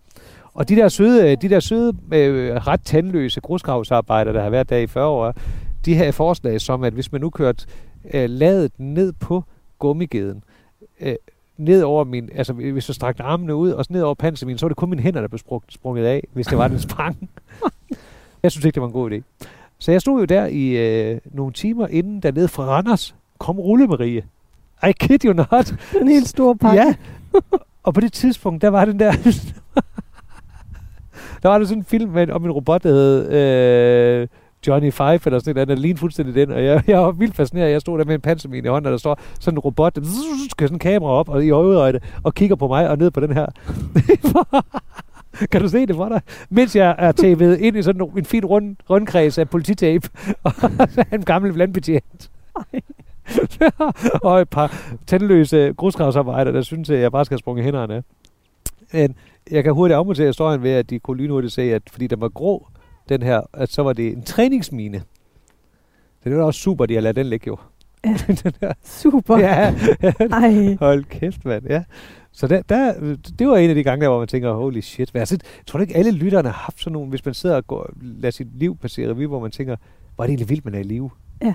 Og 0.54 0.70
de 0.70 0.76
der 0.76 0.90
søde, 0.90 1.32
øh, 1.32 1.38
de 1.42 1.50
der 1.50 1.60
søde 1.60 1.94
øh, 2.14 2.56
ret 2.56 2.82
tandløse 2.82 3.42
grusgravsarbejder, 3.42 4.32
der 4.32 4.42
har 4.42 4.50
været 4.50 4.70
der 4.70 4.78
i 4.78 4.88
40 4.88 5.06
år, 5.06 5.34
de 5.86 5.96
her 5.96 6.12
forslag 6.12 6.62
som, 6.62 6.84
at 6.84 6.94
hvis 6.94 7.12
man 7.12 7.22
nu 7.22 7.30
kørte 7.30 7.66
øh, 8.14 8.30
ladet 8.30 8.72
ned 8.78 9.14
på 9.14 9.44
gummigeden, 9.80 10.44
øh, 11.00 11.16
ned 11.58 11.82
over 11.82 12.04
min, 12.04 12.30
altså 12.36 12.54
hvis 12.54 12.90
jeg 12.90 12.96
strakte 12.96 13.24
armene 13.24 13.56
ud, 13.56 13.72
og 13.72 13.86
ned 13.90 14.02
over 14.02 14.16
panserminen, 14.16 14.58
så 14.58 14.66
var 14.66 14.70
det 14.70 14.78
kun 14.78 14.90
mine 14.90 15.02
hænder, 15.02 15.22
der 15.22 15.28
blev 15.28 15.40
sprunget, 15.40 15.74
sprunget 15.74 16.06
af, 16.06 16.28
hvis 16.34 16.48
det 16.48 16.58
var, 16.58 16.68
den 16.68 16.80
sprang. 16.80 17.30
jeg 18.44 18.52
synes 18.52 18.66
ikke, 18.66 18.76
det 18.76 18.82
var 18.82 18.88
en 18.88 18.94
god 18.94 19.12
idé. 19.12 19.48
Så 19.80 19.92
jeg 19.92 20.02
stod 20.02 20.20
jo 20.20 20.26
der 20.26 20.46
i 20.46 20.68
øh, 20.68 21.20
nogle 21.26 21.54
timer 21.54 21.88
inden, 21.88 22.20
der 22.20 22.32
ned 22.32 22.48
fra 22.48 22.64
Randers 22.64 23.16
kom 23.38 23.60
Rulle 23.60 23.88
Marie. 23.88 24.24
I 24.88 24.92
kid 24.92 25.26
you 25.26 25.34
not. 25.34 25.74
En 26.02 26.08
helt 26.08 26.28
stor 26.28 26.54
pakke. 26.54 26.82
Ja. 26.82 26.96
Og 27.84 27.94
på 27.94 28.02
det 28.02 28.14
tidspunkt, 28.14 28.62
der 28.62 28.70
var 28.70 28.86
den 28.86 29.00
der... 29.00 29.12
der 31.44 31.50
var 31.50 31.58
der 31.58 31.66
sådan 31.66 31.80
en 31.80 31.86
film 31.86 32.12
med, 32.12 32.30
om 32.30 32.46
en 32.46 32.52
robot, 32.52 32.84
der 32.84 32.90
hed 32.90 33.32
øh, 33.32 34.28
Johnny 34.68 34.92
Five, 34.92 35.20
eller 35.26 35.40
sådan 35.40 35.40
et 35.40 35.48
eller 35.48 35.62
andet, 35.62 35.80
lignede 35.80 36.00
fuldstændig 36.00 36.36
den. 36.36 36.52
Og 36.52 36.64
jeg, 36.64 36.84
jeg 36.88 37.00
var 37.00 37.12
vildt 37.12 37.36
fascineret. 37.36 37.72
Jeg 37.72 37.82
stod 37.82 38.00
der 38.00 38.06
med 38.06 38.16
en 38.16 38.22
pansermin 38.22 38.66
i 38.66 38.68
hånden, 38.68 38.86
og 38.86 38.92
der 38.92 38.98
står 38.98 39.20
sådan 39.40 39.56
en 39.56 39.60
robot, 39.60 39.96
der 39.96 40.02
skal 40.52 40.68
sådan 40.68 40.76
en 40.76 40.80
kamera 40.80 41.12
op 41.12 41.30
og 41.30 41.46
i 41.46 41.50
øjeøjde, 41.50 42.00
og 42.24 42.34
kigger 42.34 42.56
på 42.56 42.68
mig 42.68 42.90
og 42.90 42.98
ned 42.98 43.12
på 43.12 43.20
den 43.20 43.34
her. 43.34 43.46
kan 45.52 45.62
du 45.62 45.70
se 45.70 45.86
det 45.86 45.96
for 45.96 46.10
dig? 46.10 46.22
Mens 46.50 46.76
jeg 46.76 46.96
er 46.98 47.12
tv'et 47.12 47.60
ind 47.66 47.78
i 47.78 47.82
sådan 47.82 48.12
en 48.18 48.26
fin 48.26 48.46
rund, 48.46 48.76
rundkreds 48.90 49.38
af 49.38 49.50
polititape, 49.50 50.10
og 50.44 50.54
en 51.12 51.22
gammel 51.22 51.54
landbetjent. 51.54 52.32
og 54.24 54.42
et 54.42 54.50
par 54.50 54.96
tandløse 55.08 55.74
grusgravsarbejder, 55.78 56.52
der 56.52 56.62
synes, 56.62 56.90
at 56.90 57.00
jeg 57.00 57.12
bare 57.12 57.26
skal 57.26 57.38
sprunge 57.38 57.64
hænderne. 57.64 58.04
Men 58.94 59.16
jeg 59.52 59.64
kan 59.64 59.74
hurtigt 59.74 59.96
afmontere 59.96 60.28
historien 60.28 60.64
ved, 60.64 60.72
at 60.72 60.90
de 60.90 61.00
kunne 61.00 61.18
lynhurtigt 61.18 61.54
se, 61.54 61.62
at 61.62 61.82
fordi 61.92 62.08
der 62.08 62.16
var 62.16 62.30
grå, 62.30 62.68
den 63.10 63.24
her, 63.24 63.42
at 63.54 63.72
så 63.72 63.84
var 63.84 63.94
det 63.94 64.08
en 64.08 64.22
træningsmine. 64.22 65.04
Så 66.24 66.30
det 66.30 66.38
var 66.38 66.44
også 66.44 66.60
super, 66.60 66.86
de 66.86 66.94
har 66.94 67.02
ladet 67.02 67.16
den 67.16 67.26
ligge 67.26 67.48
jo. 67.48 67.58
Ja. 68.06 68.18
den 68.44 68.54
der. 68.62 68.74
Super. 68.84 69.38
Ja, 69.38 69.74
Ej. 70.32 70.78
hold 70.80 71.04
kæft, 71.04 71.46
mand. 71.46 71.68
Ja. 71.70 71.84
Så 72.32 72.48
der, 72.48 72.62
der, 72.62 72.94
det 73.40 73.48
var 73.48 73.58
en 73.58 73.70
af 73.70 73.76
de 73.76 73.84
gange, 73.84 74.04
der, 74.04 74.10
hvor 74.10 74.20
man 74.20 74.28
tænker, 74.28 74.54
holy 74.54 74.80
shit. 74.80 75.14
Men 75.14 75.20
altså, 75.20 75.38
tror 75.68 75.78
du 75.78 75.82
ikke, 75.82 75.96
alle 75.96 76.12
lytterne 76.12 76.50
har 76.50 76.58
haft 76.58 76.80
sådan 76.80 76.94
nogle, 76.94 77.10
hvis 77.10 77.26
man 77.26 77.34
sidder 77.34 77.56
og 77.56 77.68
går, 77.68 77.90
lader 78.02 78.32
sit 78.32 78.60
liv 78.60 78.78
passere 78.78 79.10
revy, 79.10 79.26
hvor 79.26 79.40
man 79.40 79.52
tænker, 79.52 79.76
var 80.18 80.24
det 80.24 80.30
egentlig 80.30 80.50
vildt, 80.50 80.66
man 80.66 80.76
er 80.76 80.80
i 80.80 80.84
live? 80.84 81.10
Ja. 81.42 81.54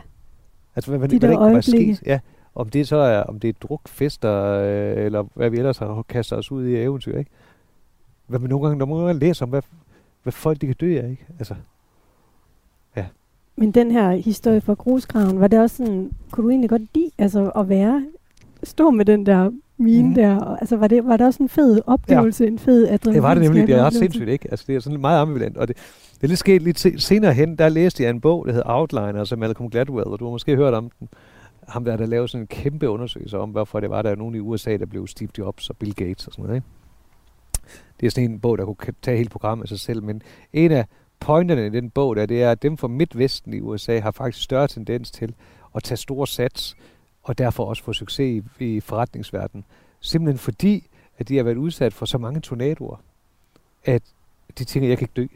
Altså, 0.77 0.91
hvad, 0.91 0.99
hvad, 0.99 1.09
De 1.09 1.19
hvad 1.19 1.29
der 1.29 1.39
det 1.39 1.53
kunne 1.53 1.63
sket? 1.63 2.03
Ja. 2.07 2.19
Om 2.55 2.69
det 2.69 2.89
så 2.89 2.97
er, 2.97 3.23
om 3.23 3.41
det 3.41 3.49
er 3.49 3.53
druk, 3.53 3.89
fester, 3.89 4.33
øh, 4.35 5.05
eller 5.05 5.25
hvad 5.35 5.51
vi 5.51 5.57
ellers 5.57 5.79
har 5.79 6.05
kastet 6.09 6.39
os 6.39 6.53
ud 6.53 6.67
i 6.67 6.77
eventyr, 6.77 7.19
ikke? 7.19 7.31
Hvad 8.27 8.39
man 8.39 8.51
nogle 8.51 8.67
gange, 8.67 8.79
når 8.79 9.07
man 9.07 9.19
læser 9.19 9.47
om, 9.47 9.51
hvad, 9.51 9.63
hvad 10.23 10.33
folk 10.33 10.61
de 10.61 10.67
kan 10.67 10.77
dø 10.81 10.99
af, 10.99 11.11
ikke? 11.11 11.27
Altså, 11.39 11.55
Men 13.61 13.71
den 13.71 13.91
her 13.91 14.11
historie 14.11 14.61
fra 14.61 14.75
grusgraven, 14.75 15.41
var 15.41 15.49
det 15.49 15.61
også 15.61 15.77
sådan, 15.77 16.11
kunne 16.31 16.45
du 16.45 16.51
egentlig 16.51 16.71
godt 16.71 16.83
lide 16.95 17.11
altså, 17.19 17.51
at 17.51 17.69
være, 17.69 18.07
stå 18.63 18.91
med 18.91 19.05
den 19.05 19.27
der 19.27 19.51
mine 19.79 20.09
mm. 20.09 20.15
der, 20.15 20.37
og, 20.37 20.61
altså 20.61 20.77
var 20.77 20.87
det, 20.87 21.07
var 21.07 21.17
det 21.17 21.27
også 21.27 21.43
en 21.43 21.49
fed 21.49 21.81
oplevelse, 21.87 22.45
ja. 22.45 22.51
en 22.51 22.59
fed 22.59 22.89
adrenalin? 22.89 23.15
det 23.15 23.23
var 23.23 23.35
det 23.35 23.43
nemlig. 23.43 23.67
Det 23.67 23.75
er 23.75 23.85
ret 23.85 23.95
sindssygt, 23.95 24.29
ikke? 24.29 24.51
Altså, 24.51 24.65
det 24.69 24.77
er 24.77 24.81
sådan 24.81 25.01
meget 25.01 25.21
ambivalent. 25.21 25.57
Og 25.57 25.69
det, 25.69 25.77
det 26.15 26.23
er 26.23 26.29
lidt 26.29 26.39
sket 26.39 26.63
lidt 26.63 26.79
se- 26.79 26.99
senere 26.99 27.33
hen, 27.33 27.57
der 27.57 27.69
læste 27.69 28.03
jeg 28.03 28.11
en 28.11 28.21
bog, 28.21 28.47
der 28.47 28.53
hedder 28.53 28.69
Outliner, 28.69 29.25
som 29.25 29.39
Malcolm 29.39 29.71
Gladwell, 29.71 30.07
og 30.07 30.19
du 30.19 30.25
har 30.25 30.31
måske 30.31 30.57
hørt 30.57 30.75
om 30.75 30.91
den. 31.01 31.09
Ham 31.69 31.85
der, 31.85 31.97
der 31.97 32.07
lavede 32.07 32.29
sådan 32.29 32.43
en 32.43 32.47
kæmpe 32.47 32.89
undersøgelse 32.89 33.39
om, 33.39 33.51
hvorfor 33.51 33.81
det 33.81 33.91
var, 33.91 34.03
der 34.03 34.11
er 34.11 34.17
nogen 34.17 34.35
i 34.35 34.39
USA, 34.39 34.77
der 34.77 34.87
blev 34.87 35.07
Steve 35.07 35.31
Jobs 35.39 35.71
og 35.71 35.77
Bill 35.77 35.95
Gates 35.95 36.27
og 36.27 36.33
sådan 36.33 36.45
noget, 36.45 36.57
ikke? 36.57 36.67
Det 38.01 38.07
er 38.07 38.11
sådan 38.11 38.31
en 38.31 38.41
bog, 38.41 38.59
der 38.59 38.65
kunne 38.65 38.95
tage 39.03 39.17
hele 39.17 39.29
programmet 39.31 39.65
af 39.65 39.69
sig 39.69 39.81
selv, 39.81 40.03
men 40.03 40.23
en 40.53 40.73
af 40.73 40.85
pointerne 41.21 41.67
i 41.67 41.71
den 41.71 41.91
bog, 41.91 42.17
der, 42.17 42.27
det 42.27 42.43
er, 42.43 42.51
at 42.51 42.63
dem 42.63 42.77
fra 42.77 42.89
Midtvesten 42.89 43.55
i 43.55 43.61
USA 43.61 44.01
har 44.01 44.11
faktisk 44.11 44.45
større 44.45 44.69
tendens 44.69 45.11
til 45.11 45.35
at 45.77 45.83
tage 45.83 45.97
store 45.97 46.27
sats, 46.27 46.77
og 47.23 47.39
derfor 47.39 47.65
også 47.65 47.83
få 47.85 47.93
succes 47.93 48.43
i, 48.59 48.65
i 48.65 48.81
forretningsverdenen. 48.81 49.65
Simpelthen 50.01 50.39
fordi, 50.39 50.87
at 51.19 51.29
de 51.29 51.37
har 51.37 51.45
været 51.45 51.57
udsat 51.57 51.93
for 51.93 52.07
så 52.07 52.19
mange 52.19 52.41
tornadoer, 52.41 52.97
at 53.85 54.03
de 54.59 54.65
tænker, 54.65 54.89
jeg 54.89 54.99
kan 54.99 55.05
ikke 55.05 55.13
dø. 55.17 55.27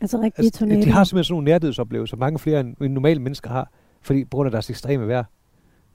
Altså 0.00 0.20
rigtig 0.20 0.44
Altså, 0.44 0.58
tornado. 0.58 0.80
de 0.80 0.90
har 0.90 1.04
simpelthen 1.04 1.24
sådan 1.24 1.34
nogle 1.34 1.44
nærdødsoplevelser, 1.44 2.16
mange 2.16 2.38
flere 2.38 2.60
end 2.60 2.76
end 2.80 2.92
normale 2.92 3.20
mennesker 3.20 3.50
har, 3.50 3.70
fordi 4.00 4.24
på 4.24 4.36
grund 4.36 4.46
af 4.46 4.50
deres 4.50 4.70
ekstreme 4.70 5.08
vejr. 5.08 5.24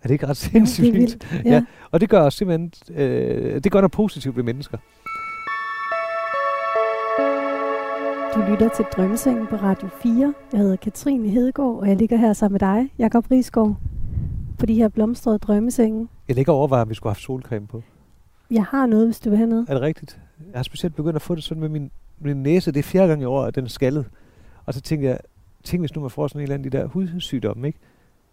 Er 0.03 0.07
det 0.07 0.11
ikke 0.11 0.27
ret 0.27 0.53
Jo, 0.53 0.59
det 0.59 0.67
sindssygt? 0.69 0.87
er 0.87 0.91
vildt. 0.91 1.27
Ja. 1.31 1.37
Ja. 1.49 1.55
ja. 1.55 1.65
Og 1.91 2.01
det 2.01 2.09
gør 2.09 2.21
os 2.21 2.33
simpelthen, 2.33 2.71
øh, 2.95 3.63
det 3.63 3.71
gør 3.71 3.81
noget 3.81 3.91
positivt 3.91 4.35
ved 4.35 4.43
mennesker. 4.43 4.77
Du 8.35 8.39
lytter 8.49 8.69
til 8.75 8.85
Drømmesengen 8.97 9.47
på 9.47 9.55
Radio 9.55 9.89
4. 10.03 10.33
Jeg 10.51 10.59
hedder 10.59 10.75
Katrine 10.75 11.29
Hedegaard, 11.29 11.75
og 11.75 11.87
jeg 11.87 11.97
ligger 11.97 12.17
her 12.17 12.33
sammen 12.33 12.53
med 12.53 12.59
dig, 12.59 12.93
Jakob 12.99 13.31
Risgaard, 13.31 13.75
på 14.59 14.65
de 14.65 14.73
her 14.73 14.89
blomstrede 14.89 15.37
drømmesenge. 15.37 16.07
Jeg 16.27 16.35
ligger 16.35 16.53
over, 16.53 16.77
om 16.77 16.89
vi 16.89 16.93
skulle 16.93 17.09
have 17.09 17.15
haft 17.15 17.21
solcreme 17.21 17.67
på. 17.67 17.83
Jeg 18.51 18.65
har 18.65 18.85
noget, 18.85 19.07
hvis 19.07 19.19
du 19.19 19.29
vil 19.29 19.37
have 19.37 19.49
noget. 19.49 19.65
Er 19.69 19.73
det 19.73 19.81
rigtigt? 19.81 20.19
Jeg 20.51 20.57
har 20.59 20.63
specielt 20.63 20.95
begyndt 20.95 21.15
at 21.15 21.21
få 21.21 21.35
det 21.35 21.43
sådan 21.43 21.61
med 21.61 21.69
min, 21.69 21.91
min 22.19 22.43
næse. 22.43 22.71
Det 22.71 22.79
er 22.79 22.83
fjerde 22.83 23.07
gang 23.07 23.21
i 23.21 23.25
år, 23.25 23.43
at 23.43 23.55
den 23.55 23.65
er 23.65 23.69
skaldet. 23.69 24.05
Og 24.65 24.73
så 24.73 24.81
tænkte 24.81 25.07
jeg, 25.07 25.19
tænk 25.63 25.81
hvis 25.81 25.95
nu 25.95 26.01
man 26.01 26.09
får 26.09 26.27
sådan 26.27 26.39
en 26.39 26.43
eller 26.43 26.55
anden 26.55 26.71
de 26.71 26.77
der 26.77 26.85
hudsygdomme, 26.85 27.67
ikke? 27.67 27.79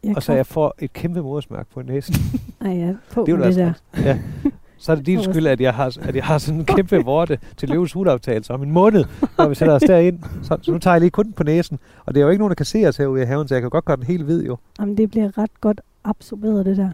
Jeg 0.05 0.17
og 0.17 0.23
så 0.23 0.33
jeg 0.33 0.47
får 0.47 0.75
et 0.79 0.93
kæmpe 0.93 1.23
modersmærke 1.23 1.71
på 1.71 1.83
næsen. 1.83 2.15
Ej 2.61 2.71
ja, 2.71 2.95
på 3.13 3.25
det, 3.27 3.39
det 3.39 3.57
der. 3.57 3.73
Ja. 3.97 4.19
Så 4.79 4.93
er 4.93 4.97
det 4.97 5.07
din 5.07 5.23
skyld, 5.23 5.47
at 5.47 5.61
jeg 5.61 5.75
har, 5.75 5.97
at 6.03 6.17
jeg 6.17 6.25
har 6.25 6.39
sådan 6.39 6.61
en 6.61 6.67
kæmpe 6.67 6.97
vorte 7.13 7.39
til 7.57 7.69
løvens 7.69 7.93
hudoptagelse 7.93 8.55
om 8.55 8.63
en 8.63 8.71
måned, 8.71 9.05
når 9.39 9.49
vi 9.49 9.55
sætter 9.55 9.75
os 9.75 9.83
derind. 9.93 10.19
Så, 10.43 10.59
så 10.63 10.73
nu 10.73 10.79
tager 10.79 10.95
jeg 10.95 11.01
lige 11.01 11.11
kun 11.11 11.33
på 11.33 11.45
næsen. 11.45 11.79
Og 12.07 12.15
det 12.15 12.21
er 12.21 12.25
jo 12.25 12.31
ikke 12.31 12.39
nogen, 12.39 12.51
der 12.51 12.55
kan 12.55 12.67
se 12.67 12.87
os 12.89 12.97
herude 12.97 13.23
i 13.23 13.25
haven, 13.25 13.49
så 13.49 13.55
jeg 13.55 13.63
kan 13.63 13.71
godt 13.71 13.85
gøre 13.85 13.97
den 13.97 14.05
helt 14.05 14.25
hvid 14.25 14.45
jo. 14.45 14.57
Jamen 14.81 14.97
det 14.97 15.11
bliver 15.11 15.39
ret 15.39 15.61
godt 15.61 15.81
absorberet, 16.05 16.67
det 16.67 16.77
der. 16.77 16.91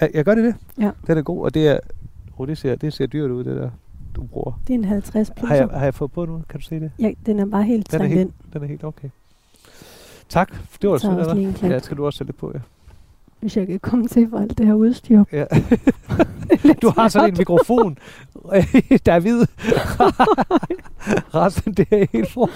Jeg, 0.00 0.10
jeg 0.14 0.24
gør 0.24 0.34
det 0.34 0.44
det? 0.44 0.54
Ja. 0.78 0.90
Den 1.06 1.18
er 1.18 1.22
god, 1.22 1.44
og 1.44 1.54
det 1.54 1.68
er... 1.68 1.78
Oh, 2.38 2.48
det 2.48 2.58
ser, 2.58 2.76
det 2.76 2.92
ser 2.92 3.06
dyrt 3.06 3.30
ud, 3.30 3.44
det 3.44 3.56
der, 3.56 3.70
du 4.16 4.22
bruger. 4.22 4.60
Det 4.66 4.74
er 4.74 4.78
en 4.78 4.84
50 4.84 5.30
plus. 5.36 5.48
Har 5.48 5.56
jeg, 5.56 5.68
har 5.72 5.84
jeg 5.84 5.94
fået 5.94 6.12
på 6.12 6.24
nu? 6.24 6.42
Kan 6.48 6.60
du 6.60 6.66
se 6.66 6.80
det? 6.80 6.90
Ja, 6.98 7.10
den 7.26 7.38
er 7.38 7.46
bare 7.46 7.62
helt 7.62 7.92
den 7.92 8.00
er 8.00 8.06
helt, 8.06 8.20
ind. 8.20 8.30
Den 8.52 8.62
er 8.62 8.66
helt 8.66 8.84
okay. 8.84 9.08
Tak. 10.28 10.52
Det 10.82 10.90
var 10.90 10.98
sødt 10.98 11.18
af 11.18 11.34
dig. 11.34 11.56
Ja, 11.62 11.78
skal 11.78 11.96
du 11.96 12.06
også 12.06 12.16
sætte 12.16 12.32
det 12.32 12.40
på, 12.40 12.52
ja. 12.54 12.60
Hvis 13.44 13.56
jeg 13.56 13.66
kan 13.66 13.80
komme 13.80 14.08
til 14.08 14.30
for 14.30 14.38
alt 14.38 14.58
det 14.58 14.66
her 14.66 14.74
udstyr. 14.74 15.24
Ja. 15.32 15.44
du 16.82 16.90
har 16.96 17.08
sådan 17.08 17.30
en 17.30 17.34
mikrofon, 17.38 17.98
der 19.06 19.12
er 19.12 19.20
hvid. 19.20 19.40
Resten, 21.34 21.74
det 21.74 21.88
er 21.90 22.06
helt 22.12 22.30
for. 22.30 22.50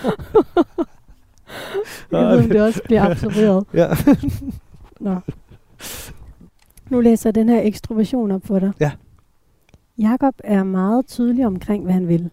Jeg 2.12 2.26
ved, 2.26 2.44
om 2.44 2.48
det 2.48 2.62
også 2.62 2.80
bliver 2.84 3.10
absorberet. 3.10 3.64
ja. 3.74 3.88
Nå. 5.00 5.16
Nu 6.90 7.00
læser 7.00 7.30
jeg 7.30 7.34
den 7.34 7.48
her 7.48 7.60
ekstroversion 7.60 8.30
op 8.30 8.46
for 8.46 8.58
dig. 8.58 8.72
Ja. 8.80 8.90
Jakob 9.98 10.34
er 10.44 10.64
meget 10.64 11.06
tydelig 11.06 11.46
omkring, 11.46 11.84
hvad 11.84 11.94
han 11.94 12.08
vil. 12.08 12.30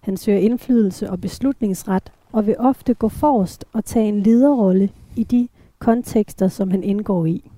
Han 0.00 0.16
søger 0.16 0.38
indflydelse 0.38 1.10
og 1.10 1.20
beslutningsret, 1.20 2.12
og 2.32 2.46
vil 2.46 2.56
ofte 2.58 2.94
gå 2.94 3.08
forrest 3.08 3.64
og 3.72 3.84
tage 3.84 4.08
en 4.08 4.20
lederrolle 4.22 4.88
i 5.16 5.24
de 5.24 5.48
kontekster, 5.78 6.48
som 6.48 6.70
han 6.70 6.82
indgår 6.82 7.26
i. 7.26 7.49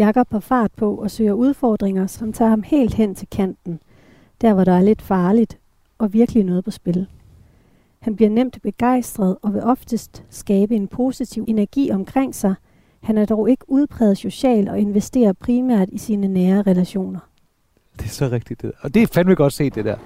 Jakob 0.00 0.32
har 0.32 0.40
fart 0.40 0.70
på 0.76 0.94
og 0.94 1.10
søger 1.10 1.32
udfordringer, 1.32 2.06
som 2.06 2.32
tager 2.32 2.48
ham 2.48 2.62
helt 2.62 2.94
hen 2.94 3.14
til 3.14 3.28
kanten, 3.30 3.80
der 4.40 4.54
hvor 4.54 4.64
der 4.64 4.72
er 4.72 4.82
lidt 4.82 5.02
farligt 5.02 5.58
og 5.98 6.12
virkelig 6.12 6.44
noget 6.44 6.64
på 6.64 6.70
spil. 6.70 7.06
Han 7.98 8.16
bliver 8.16 8.30
nemt 8.30 8.58
begejstret 8.62 9.36
og 9.42 9.54
vil 9.54 9.62
oftest 9.62 10.24
skabe 10.30 10.74
en 10.74 10.88
positiv 10.88 11.44
energi 11.48 11.90
omkring 11.90 12.34
sig. 12.34 12.54
Han 13.00 13.18
er 13.18 13.24
dog 13.24 13.50
ikke 13.50 13.64
udpræget 13.68 14.18
social 14.18 14.68
og 14.68 14.78
investerer 14.78 15.32
primært 15.32 15.88
i 15.92 15.98
sine 15.98 16.28
nære 16.28 16.62
relationer. 16.62 17.20
Det 17.96 18.04
er 18.04 18.08
så 18.08 18.28
rigtigt 18.28 18.62
det 18.62 18.72
Og 18.80 18.94
det 18.94 19.02
er 19.02 19.06
fandme 19.06 19.34
godt 19.34 19.52
set 19.52 19.74
det 19.74 19.84
der. 19.84 19.96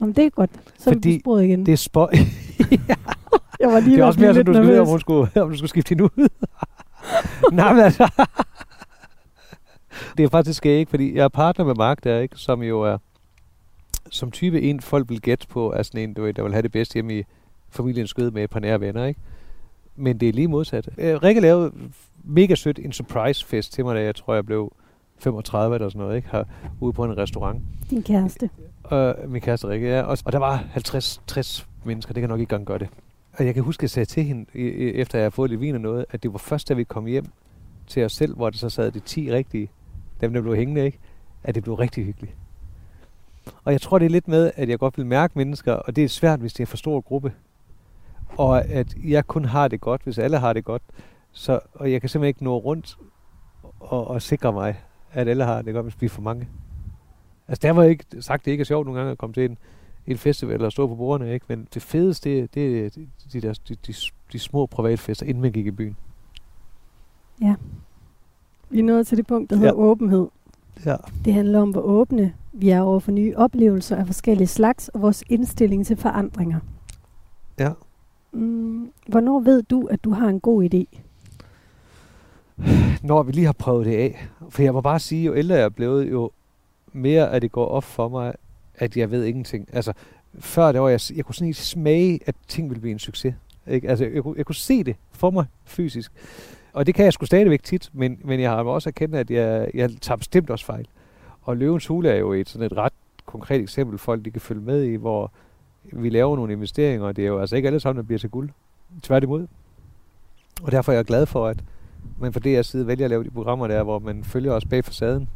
Om 0.00 0.14
det 0.14 0.26
er 0.26 0.30
godt. 0.30 0.50
Så 0.78 0.90
Fordi 0.90 1.14
er 1.14 1.38
vi 1.38 1.44
igen. 1.44 1.66
Det 1.66 1.72
er 1.72 1.76
spøj. 1.76 2.10
Jeg 3.60 3.68
var 3.68 3.80
lige 3.80 3.96
det 3.96 4.02
er 4.02 4.06
også 4.06 4.20
mere, 4.20 4.34
som 4.34 4.44
du 4.44 4.98
skulle, 4.98 5.42
om 5.42 5.50
du 5.50 5.56
skulle 5.56 5.70
skifte 5.70 5.88
hende 5.88 6.04
ud. 6.04 6.28
Nej, 7.52 7.72
men 7.72 7.82
altså. 7.82 8.08
Det 10.18 10.24
er 10.24 10.28
faktisk 10.28 10.66
ikke, 10.66 10.90
fordi 10.90 11.14
jeg 11.14 11.24
er 11.24 11.28
partner 11.28 11.64
med 11.64 11.74
Mark 11.74 12.04
der, 12.04 12.18
ikke, 12.18 12.36
som 12.36 12.62
jo 12.62 12.82
er 12.82 12.98
som 14.10 14.30
type 14.30 14.62
en, 14.62 14.80
folk 14.80 15.08
vil 15.08 15.20
gætte 15.20 15.46
på, 15.48 15.72
er 15.72 15.82
sådan 15.82 16.00
en, 16.00 16.14
du 16.14 16.22
ved, 16.22 16.34
der 16.34 16.42
vil 16.42 16.52
have 16.52 16.62
det 16.62 16.72
bedste 16.72 16.94
hjemme 16.94 17.18
i 17.18 17.22
familiens 17.70 18.10
skød 18.10 18.30
med 18.30 18.44
et 18.44 18.50
par 18.50 18.60
nære 18.60 18.80
venner, 18.80 19.04
ikke? 19.04 19.20
Men 19.96 20.18
det 20.18 20.28
er 20.28 20.32
lige 20.32 20.48
modsat. 20.48 20.88
Øh, 20.98 21.22
Rikke 21.22 21.40
lavede 21.40 21.72
mega 22.24 22.54
sødt 22.54 22.78
en 22.78 22.92
surprise 22.92 23.46
fest 23.46 23.72
til 23.72 23.84
mig, 23.84 23.94
da 23.94 24.02
jeg 24.02 24.14
tror, 24.14 24.34
jeg 24.34 24.46
blev 24.46 24.72
35 25.18 25.74
eller 25.74 25.88
sådan 25.88 26.00
noget, 26.00 26.16
ikke? 26.16 26.28
Har, 26.28 26.48
ude 26.80 26.92
på 26.92 27.04
en 27.04 27.16
restaurant. 27.16 27.62
Din 27.90 28.02
kæreste. 28.02 28.50
Og 28.84 29.16
min 29.28 29.40
kæreste 29.40 29.68
Rikke, 29.68 29.88
ja. 29.88 30.02
Og, 30.02 30.18
og 30.24 30.32
der 30.32 30.38
var 30.38 30.64
50-60 30.76 31.64
mennesker, 31.84 32.14
det 32.14 32.20
kan 32.20 32.28
nok 32.28 32.40
ikke 32.40 32.54
engang 32.54 32.66
gøre 32.66 32.78
det. 32.78 32.88
Og 33.32 33.46
jeg 33.46 33.54
kan 33.54 33.62
huske, 33.62 33.80
at 33.80 33.82
jeg 33.82 33.90
sagde 33.90 34.06
til 34.06 34.24
hende, 34.24 34.58
efter 34.94 35.18
jeg 35.18 35.22
havde 35.22 35.30
fået 35.30 35.50
lidt 35.50 35.60
vin 35.60 35.74
og 35.74 35.80
noget, 35.80 36.04
at 36.10 36.22
det 36.22 36.32
var 36.32 36.38
først, 36.38 36.68
da 36.68 36.74
vi 36.74 36.84
kom 36.84 37.06
hjem 37.06 37.26
til 37.86 38.04
os 38.04 38.12
selv, 38.12 38.34
hvor 38.34 38.50
det 38.50 38.60
så 38.60 38.70
sad 38.70 38.90
de 38.90 39.00
10 39.00 39.32
rigtige, 39.32 39.70
dem 40.20 40.32
der 40.32 40.40
blev 40.40 40.56
hængende, 40.56 40.84
ikke? 40.84 40.98
at 41.44 41.54
det 41.54 41.62
blev 41.62 41.74
rigtig 41.74 42.04
hyggeligt. 42.04 42.34
Og 43.64 43.72
jeg 43.72 43.80
tror, 43.80 43.98
det 43.98 44.06
er 44.06 44.10
lidt 44.10 44.28
med, 44.28 44.50
at 44.56 44.68
jeg 44.68 44.78
godt 44.78 44.98
vil 44.98 45.06
mærke 45.06 45.32
mennesker, 45.36 45.72
og 45.72 45.96
det 45.96 46.04
er 46.04 46.08
svært, 46.08 46.40
hvis 46.40 46.52
det 46.52 46.62
er 46.62 46.66
for 46.66 46.76
stor 46.76 47.00
gruppe. 47.00 47.32
Og 48.28 48.64
at 48.64 48.94
jeg 49.04 49.26
kun 49.26 49.44
har 49.44 49.68
det 49.68 49.80
godt, 49.80 50.02
hvis 50.04 50.18
alle 50.18 50.38
har 50.38 50.52
det 50.52 50.64
godt. 50.64 50.82
Så, 51.32 51.60
og 51.74 51.92
jeg 51.92 52.00
kan 52.00 52.10
simpelthen 52.10 52.28
ikke 52.28 52.44
nå 52.44 52.58
rundt 52.58 52.98
og, 53.80 54.08
og 54.08 54.22
sikre 54.22 54.52
mig, 54.52 54.80
at 55.12 55.28
alle 55.28 55.44
har 55.44 55.62
det 55.62 55.74
godt, 55.74 55.86
hvis 55.86 56.00
vi 56.00 56.06
er 56.06 56.10
for 56.10 56.22
mange. 56.22 56.48
Altså, 57.48 57.62
der 57.62 57.72
var 57.72 57.82
ikke 57.82 58.04
sagt, 58.20 58.44
det 58.44 58.50
ikke 58.50 58.62
er 58.62 58.64
sjovt 58.64 58.86
nogle 58.86 59.00
gange 59.00 59.12
at 59.12 59.18
komme 59.18 59.34
til 59.34 59.44
en, 59.44 59.58
en 60.06 60.18
festival 60.18 60.54
eller 60.54 60.70
stå 60.70 60.86
på 60.86 60.94
bordene, 60.94 61.34
ikke? 61.34 61.46
Men 61.48 61.68
det 61.74 61.82
fedeste, 61.82 62.40
det, 62.40 62.54
det 62.54 62.86
er 62.86 62.90
de, 62.90 63.08
de, 63.32 63.40
der, 63.40 63.60
de, 63.68 63.74
de, 63.74 63.94
de 64.32 64.38
små 64.38 64.66
privatfester, 64.66 65.26
inden 65.26 65.42
man 65.42 65.52
gik 65.52 65.66
i 65.66 65.70
byen. 65.70 65.96
Vi 68.76 68.80
er 68.80 68.84
nået 68.84 69.06
til 69.06 69.18
det 69.18 69.26
punkt, 69.26 69.50
der 69.50 69.56
hedder 69.56 69.72
ja. 69.72 69.80
åbenhed. 69.80 70.26
Ja. 70.86 70.96
Det 71.24 71.32
handler 71.32 71.60
om, 71.60 71.70
hvor 71.70 71.80
åbne 71.80 72.32
vi 72.52 72.70
er 72.70 72.80
over 72.80 73.00
for 73.00 73.12
nye 73.12 73.36
oplevelser 73.36 73.96
af 73.96 74.06
forskellige 74.06 74.46
slags, 74.46 74.88
og 74.88 75.02
vores 75.02 75.24
indstilling 75.28 75.86
til 75.86 75.96
forandringer. 75.96 76.60
Ja. 77.58 77.70
Mm, 78.32 78.90
hvornår 79.06 79.40
ved 79.40 79.62
du, 79.62 79.86
at 79.86 80.04
du 80.04 80.10
har 80.10 80.28
en 80.28 80.40
god 80.40 80.64
idé? 80.64 80.98
Når 83.02 83.22
vi 83.22 83.32
lige 83.32 83.44
har 83.46 83.52
prøvet 83.52 83.86
det 83.86 83.96
af. 83.96 84.28
For 84.48 84.62
jeg 84.62 84.72
må 84.72 84.80
bare 84.80 84.98
sige, 84.98 85.24
jo 85.24 85.34
ældre 85.34 85.54
jeg 85.54 85.64
er 85.64 85.68
blevet, 85.68 86.10
jo 86.10 86.30
mere 86.92 87.30
at 87.30 87.42
det 87.42 87.52
går 87.52 87.66
op 87.66 87.84
for 87.84 88.08
mig, 88.08 88.34
at 88.74 88.96
jeg 88.96 89.10
ved 89.10 89.24
ingenting. 89.24 89.68
Altså, 89.72 89.92
før 90.38 90.72
der 90.72 90.80
var 90.80 90.88
jeg, 90.88 91.00
jeg 91.16 91.24
kunne 91.24 91.34
sådan 91.34 91.48
ikke 91.48 91.60
smage, 91.60 92.20
at 92.26 92.34
ting 92.48 92.68
ville 92.68 92.80
blive 92.80 92.92
en 92.92 92.98
succes. 92.98 93.34
Ikke? 93.66 93.88
Altså, 93.88 94.04
jeg, 94.04 94.22
kunne, 94.22 94.34
jeg 94.36 94.46
kunne 94.46 94.54
se 94.54 94.84
det 94.84 94.96
for 95.12 95.30
mig 95.30 95.44
fysisk. 95.64 96.12
Og 96.76 96.86
det 96.86 96.94
kan 96.94 97.04
jeg 97.04 97.12
sgu 97.12 97.26
stadigvæk 97.26 97.62
tit, 97.62 97.90
men, 97.92 98.18
men 98.24 98.40
jeg 98.40 98.50
har 98.50 98.62
også 98.62 98.88
erkendt, 98.88 99.14
at 99.14 99.30
jeg, 99.30 99.70
jeg 99.74 99.90
tager 100.00 100.16
bestemt 100.16 100.50
også 100.50 100.64
fejl. 100.64 100.86
Og 101.42 101.56
Løvens 101.56 101.86
Hule 101.86 102.08
er 102.08 102.16
jo 102.16 102.32
et, 102.32 102.48
sådan 102.48 102.66
et 102.66 102.76
ret 102.76 102.92
konkret 103.26 103.60
eksempel, 103.60 103.98
folk 103.98 104.24
de 104.24 104.30
kan 104.30 104.40
følge 104.40 104.60
med 104.60 104.82
i, 104.82 104.94
hvor 104.94 105.32
vi 105.92 106.08
laver 106.08 106.36
nogle 106.36 106.52
investeringer, 106.52 107.06
og 107.06 107.16
det 107.16 107.24
er 107.24 107.28
jo 107.28 107.40
altså 107.40 107.56
ikke 107.56 107.66
alle 107.66 107.80
sammen, 107.80 108.02
der 108.02 108.06
bliver 108.06 108.18
til 108.18 108.30
guld. 108.30 108.50
Tværtimod. 109.02 109.46
Og 110.62 110.72
derfor 110.72 110.92
er 110.92 110.96
jeg 110.96 111.04
glad 111.04 111.26
for, 111.26 111.46
at 111.46 111.64
man 112.18 112.32
fra 112.32 112.40
DR's 112.40 112.62
side 112.62 112.86
vælger 112.86 113.04
at 113.04 113.10
lave 113.10 113.24
de 113.24 113.30
programmer 113.30 113.66
der, 113.66 113.82
hvor 113.82 113.98
man 113.98 114.24
følger 114.24 114.52
os 114.52 114.64
bag 114.64 114.84
facaden, 114.84 115.28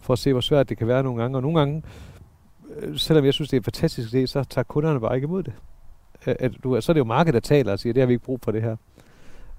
for 0.00 0.12
at 0.12 0.18
se, 0.18 0.32
hvor 0.32 0.40
svært 0.40 0.68
det 0.68 0.78
kan 0.78 0.86
være 0.86 1.02
nogle 1.02 1.22
gange. 1.22 1.38
Og 1.38 1.42
nogle 1.42 1.58
gange, 1.58 1.82
øh, 2.76 2.98
selvom 2.98 3.24
jeg 3.24 3.34
synes, 3.34 3.50
det 3.50 3.56
er 3.56 3.60
en 3.60 3.64
fantastisk 3.64 4.14
idé, 4.14 4.26
så 4.26 4.44
tager 4.44 4.62
kunderne 4.62 5.00
bare 5.00 5.14
ikke 5.14 5.24
imod 5.24 5.42
det. 5.42 5.52
Øh, 6.26 6.34
at 6.38 6.52
du, 6.64 6.80
så 6.80 6.92
er 6.92 6.94
det 6.94 7.00
jo 7.00 7.04
markedet, 7.04 7.34
der 7.34 7.48
taler 7.48 7.72
og 7.72 7.78
siger, 7.78 7.92
det 7.92 8.00
har 8.00 8.06
vi 8.06 8.12
ikke 8.12 8.24
brug 8.24 8.40
for 8.42 8.52
det 8.52 8.62
her. 8.62 8.76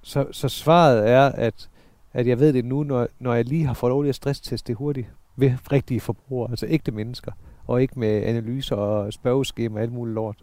Så, 0.02 0.28
så 0.32 0.50
svaret 0.50 1.10
er, 1.10 1.26
at, 1.26 1.70
at 2.14 2.28
jeg 2.28 2.40
ved 2.40 2.54
det 2.54 2.66
nu, 2.66 2.84
når, 2.84 3.08
når 3.20 3.34
jeg 3.34 3.46
lige 3.46 3.66
har 3.66 3.74
fået 3.74 3.90
lov 3.90 4.04
til 4.04 4.10
at 4.10 4.16
stressteste 4.16 4.68
det 4.68 4.76
hurtigt 4.76 5.08
ved 5.36 5.54
rigtige 5.72 6.00
forbrugere, 6.00 6.50
altså 6.50 6.66
ægte 6.70 6.92
mennesker, 6.92 7.32
og 7.68 7.82
ikke 7.82 8.00
med 8.00 8.24
analyser 8.24 8.76
og 8.76 9.14
spørgeskema 9.14 9.76
og 9.76 9.82
alt 9.82 9.94
muligt 9.94 10.16
lort. 10.16 10.36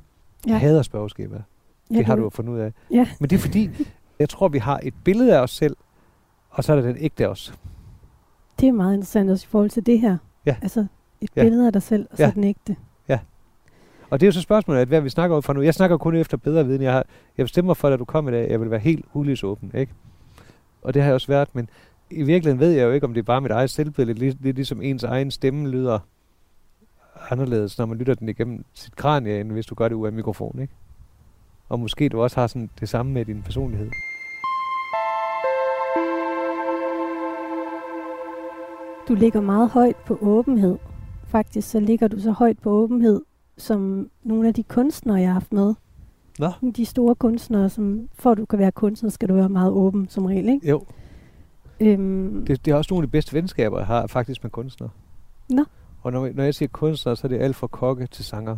Ja. 0.47 0.51
Jeg 0.51 0.61
hader 0.61 0.83
spørgeskema. 0.83 1.43
Ja, 1.91 1.99
det 1.99 2.07
har 2.07 2.17
du 2.17 2.23
jo 2.23 2.31
fundet 2.31 2.53
ud 2.53 2.59
af. 2.59 2.73
Ja. 2.91 3.09
Men 3.21 3.31
det 3.31 3.37
er 3.37 3.41
fordi, 3.41 3.71
jeg 4.19 4.29
tror, 4.29 4.49
vi 4.49 4.59
har 4.59 4.81
et 4.83 4.95
billede 5.05 5.37
af 5.37 5.43
os 5.43 5.51
selv, 5.51 5.77
og 6.51 6.65
så 6.65 6.73
er 6.73 6.77
der 6.77 6.83
den 6.83 6.97
ægte 6.99 7.29
os. 7.29 7.55
Det 8.61 8.69
er 8.69 8.73
meget 8.73 8.95
interessant 8.95 9.31
også 9.31 9.45
i 9.45 9.49
forhold 9.51 9.71
til 9.71 9.87
det 9.87 10.01
her. 10.01 10.19
Ja. 10.47 10.57
Altså 10.63 10.87
et 11.21 11.31
ja. 11.37 11.43
billede 11.43 11.67
af 11.67 11.73
dig 11.73 11.83
selv, 11.83 12.07
og 12.11 12.17
så 12.17 12.23
ja. 12.23 12.31
den 12.31 12.45
ægte. 12.45 12.77
Og 14.11 14.21
det 14.21 14.27
er 14.27 14.29
jo 14.29 14.33
så 14.33 14.41
spørgsmålet, 14.41 14.81
at 14.81 14.89
hvad 14.89 15.01
vi 15.01 15.09
snakker 15.09 15.37
ud 15.37 15.43
fra 15.43 15.53
nu. 15.53 15.63
Jeg 15.63 15.75
snakker 15.75 15.97
kun 15.97 16.15
efter 16.15 16.37
bedre 16.37 16.67
viden. 16.67 16.83
Jeg, 16.83 16.93
har, 16.93 17.05
jeg 17.37 17.45
bestemmer 17.45 17.75
for, 17.75 17.89
at 17.89 17.99
du 17.99 18.05
kom 18.05 18.29
i 18.29 18.33
dag, 18.33 18.51
jeg 18.51 18.61
vil 18.61 18.71
være 18.71 18.81
helt 18.81 19.05
hulisåben, 19.09 19.71
ikke? 19.75 19.93
Og 20.83 20.95
det 20.95 21.03
har 21.03 21.09
jeg 21.09 21.15
også 21.15 21.29
været, 21.29 21.49
men 21.53 21.69
i 22.11 22.23
virkeligheden 22.23 22.61
ved 22.61 22.71
jeg 22.71 22.85
jo 22.85 22.93
ikke, 22.93 23.07
om 23.07 23.15
det 23.15 23.21
er 23.21 23.25
bare 23.25 23.41
mit 23.41 23.51
eget 23.51 23.71
selvbillede. 23.71 24.21
Det 24.21 24.29
er 24.29 24.37
lidt 24.41 24.57
ligesom 24.57 24.83
ens 24.83 25.05
egen 25.05 25.31
stemme 25.31 25.69
lyder 25.69 25.99
anderledes, 27.31 27.79
når 27.79 27.87
man 27.87 27.99
lytter 27.99 28.15
den 28.15 28.29
igennem 28.29 28.65
sit 28.75 28.97
kranie, 28.97 29.41
end 29.41 29.53
hvis 29.53 29.67
du 29.67 29.75
gør 29.75 29.89
det 29.89 29.95
ud 29.95 30.07
af 30.07 30.13
mikrofon, 30.13 30.59
ikke? 30.61 30.75
Og 31.69 31.81
måske 31.81 32.09
du 32.09 32.23
også 32.23 32.41
har 32.41 32.47
sådan 32.47 32.71
det 32.81 32.89
samme 32.89 33.13
med 33.13 33.25
din 33.25 33.43
personlighed. 33.43 33.91
Du 39.09 39.15
ligger 39.15 39.41
meget 39.41 39.71
højt 39.71 39.97
på 39.97 40.19
åbenhed. 40.21 40.79
Faktisk 41.25 41.71
så 41.71 41.81
ligger 41.81 42.09
du 42.09 42.21
så 42.21 42.31
højt 42.31 42.59
på 42.59 42.71
åbenhed, 42.71 43.21
som 43.59 44.11
nogle 44.23 44.49
af 44.49 44.55
de 44.55 44.63
kunstnere, 44.63 45.17
jeg 45.17 45.29
har 45.29 45.33
haft 45.33 45.53
med. 45.53 45.75
Nå? 46.39 46.71
De 46.77 46.85
store 46.85 47.15
kunstnere, 47.15 47.69
som 47.69 48.09
for 48.15 48.31
at 48.31 48.39
du 48.39 48.45
kan 48.45 48.59
være 48.59 48.73
kunstner, 48.73 49.11
skal 49.11 49.29
du 49.29 49.35
være 49.35 49.49
meget 49.49 49.71
åben 49.71 50.09
som 50.09 50.25
regel, 50.25 50.49
ikke? 50.49 50.69
Jo. 50.69 50.85
Øhm, 51.81 52.45
det, 52.47 52.65
det 52.65 52.71
er 52.71 52.75
også 52.75 52.95
nogle 52.95 53.05
af 53.05 53.09
de 53.09 53.13
bedste 53.13 53.33
venskaber, 53.33 53.79
jeg 53.79 53.87
har 53.87 54.07
faktisk 54.07 54.43
med 54.43 54.51
kunstnere. 54.51 54.91
Nå. 55.49 55.65
Og 56.03 56.13
når, 56.13 56.31
når 56.35 56.45
jeg 56.45 56.55
siger 56.55 56.69
kunstnere, 56.69 57.17
så 57.17 57.27
er 57.27 57.29
det 57.29 57.41
alt 57.41 57.57
fra 57.57 57.67
kokke 57.67 58.07
til 58.07 58.25
sanger. 58.25 58.57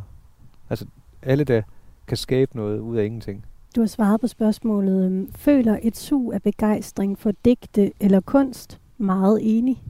Altså 0.71 0.87
alle, 1.23 1.45
der 1.45 1.63
kan 2.07 2.17
skabe 2.17 2.57
noget 2.57 2.81
ud 2.81 2.97
af 2.97 3.05
ingenting. 3.05 3.45
Du 3.77 3.81
har 3.81 3.87
svaret 3.87 4.21
på 4.21 4.27
spørgsmålet, 4.27 5.05
øhm, 5.05 5.33
føler 5.33 5.79
et 5.83 5.97
sug 5.97 6.33
af 6.33 6.43
begejstring 6.43 7.19
for 7.19 7.33
digte 7.45 7.93
eller 8.01 8.21
kunst? 8.21 8.81
Meget 8.99 9.39
enig. 9.43 9.83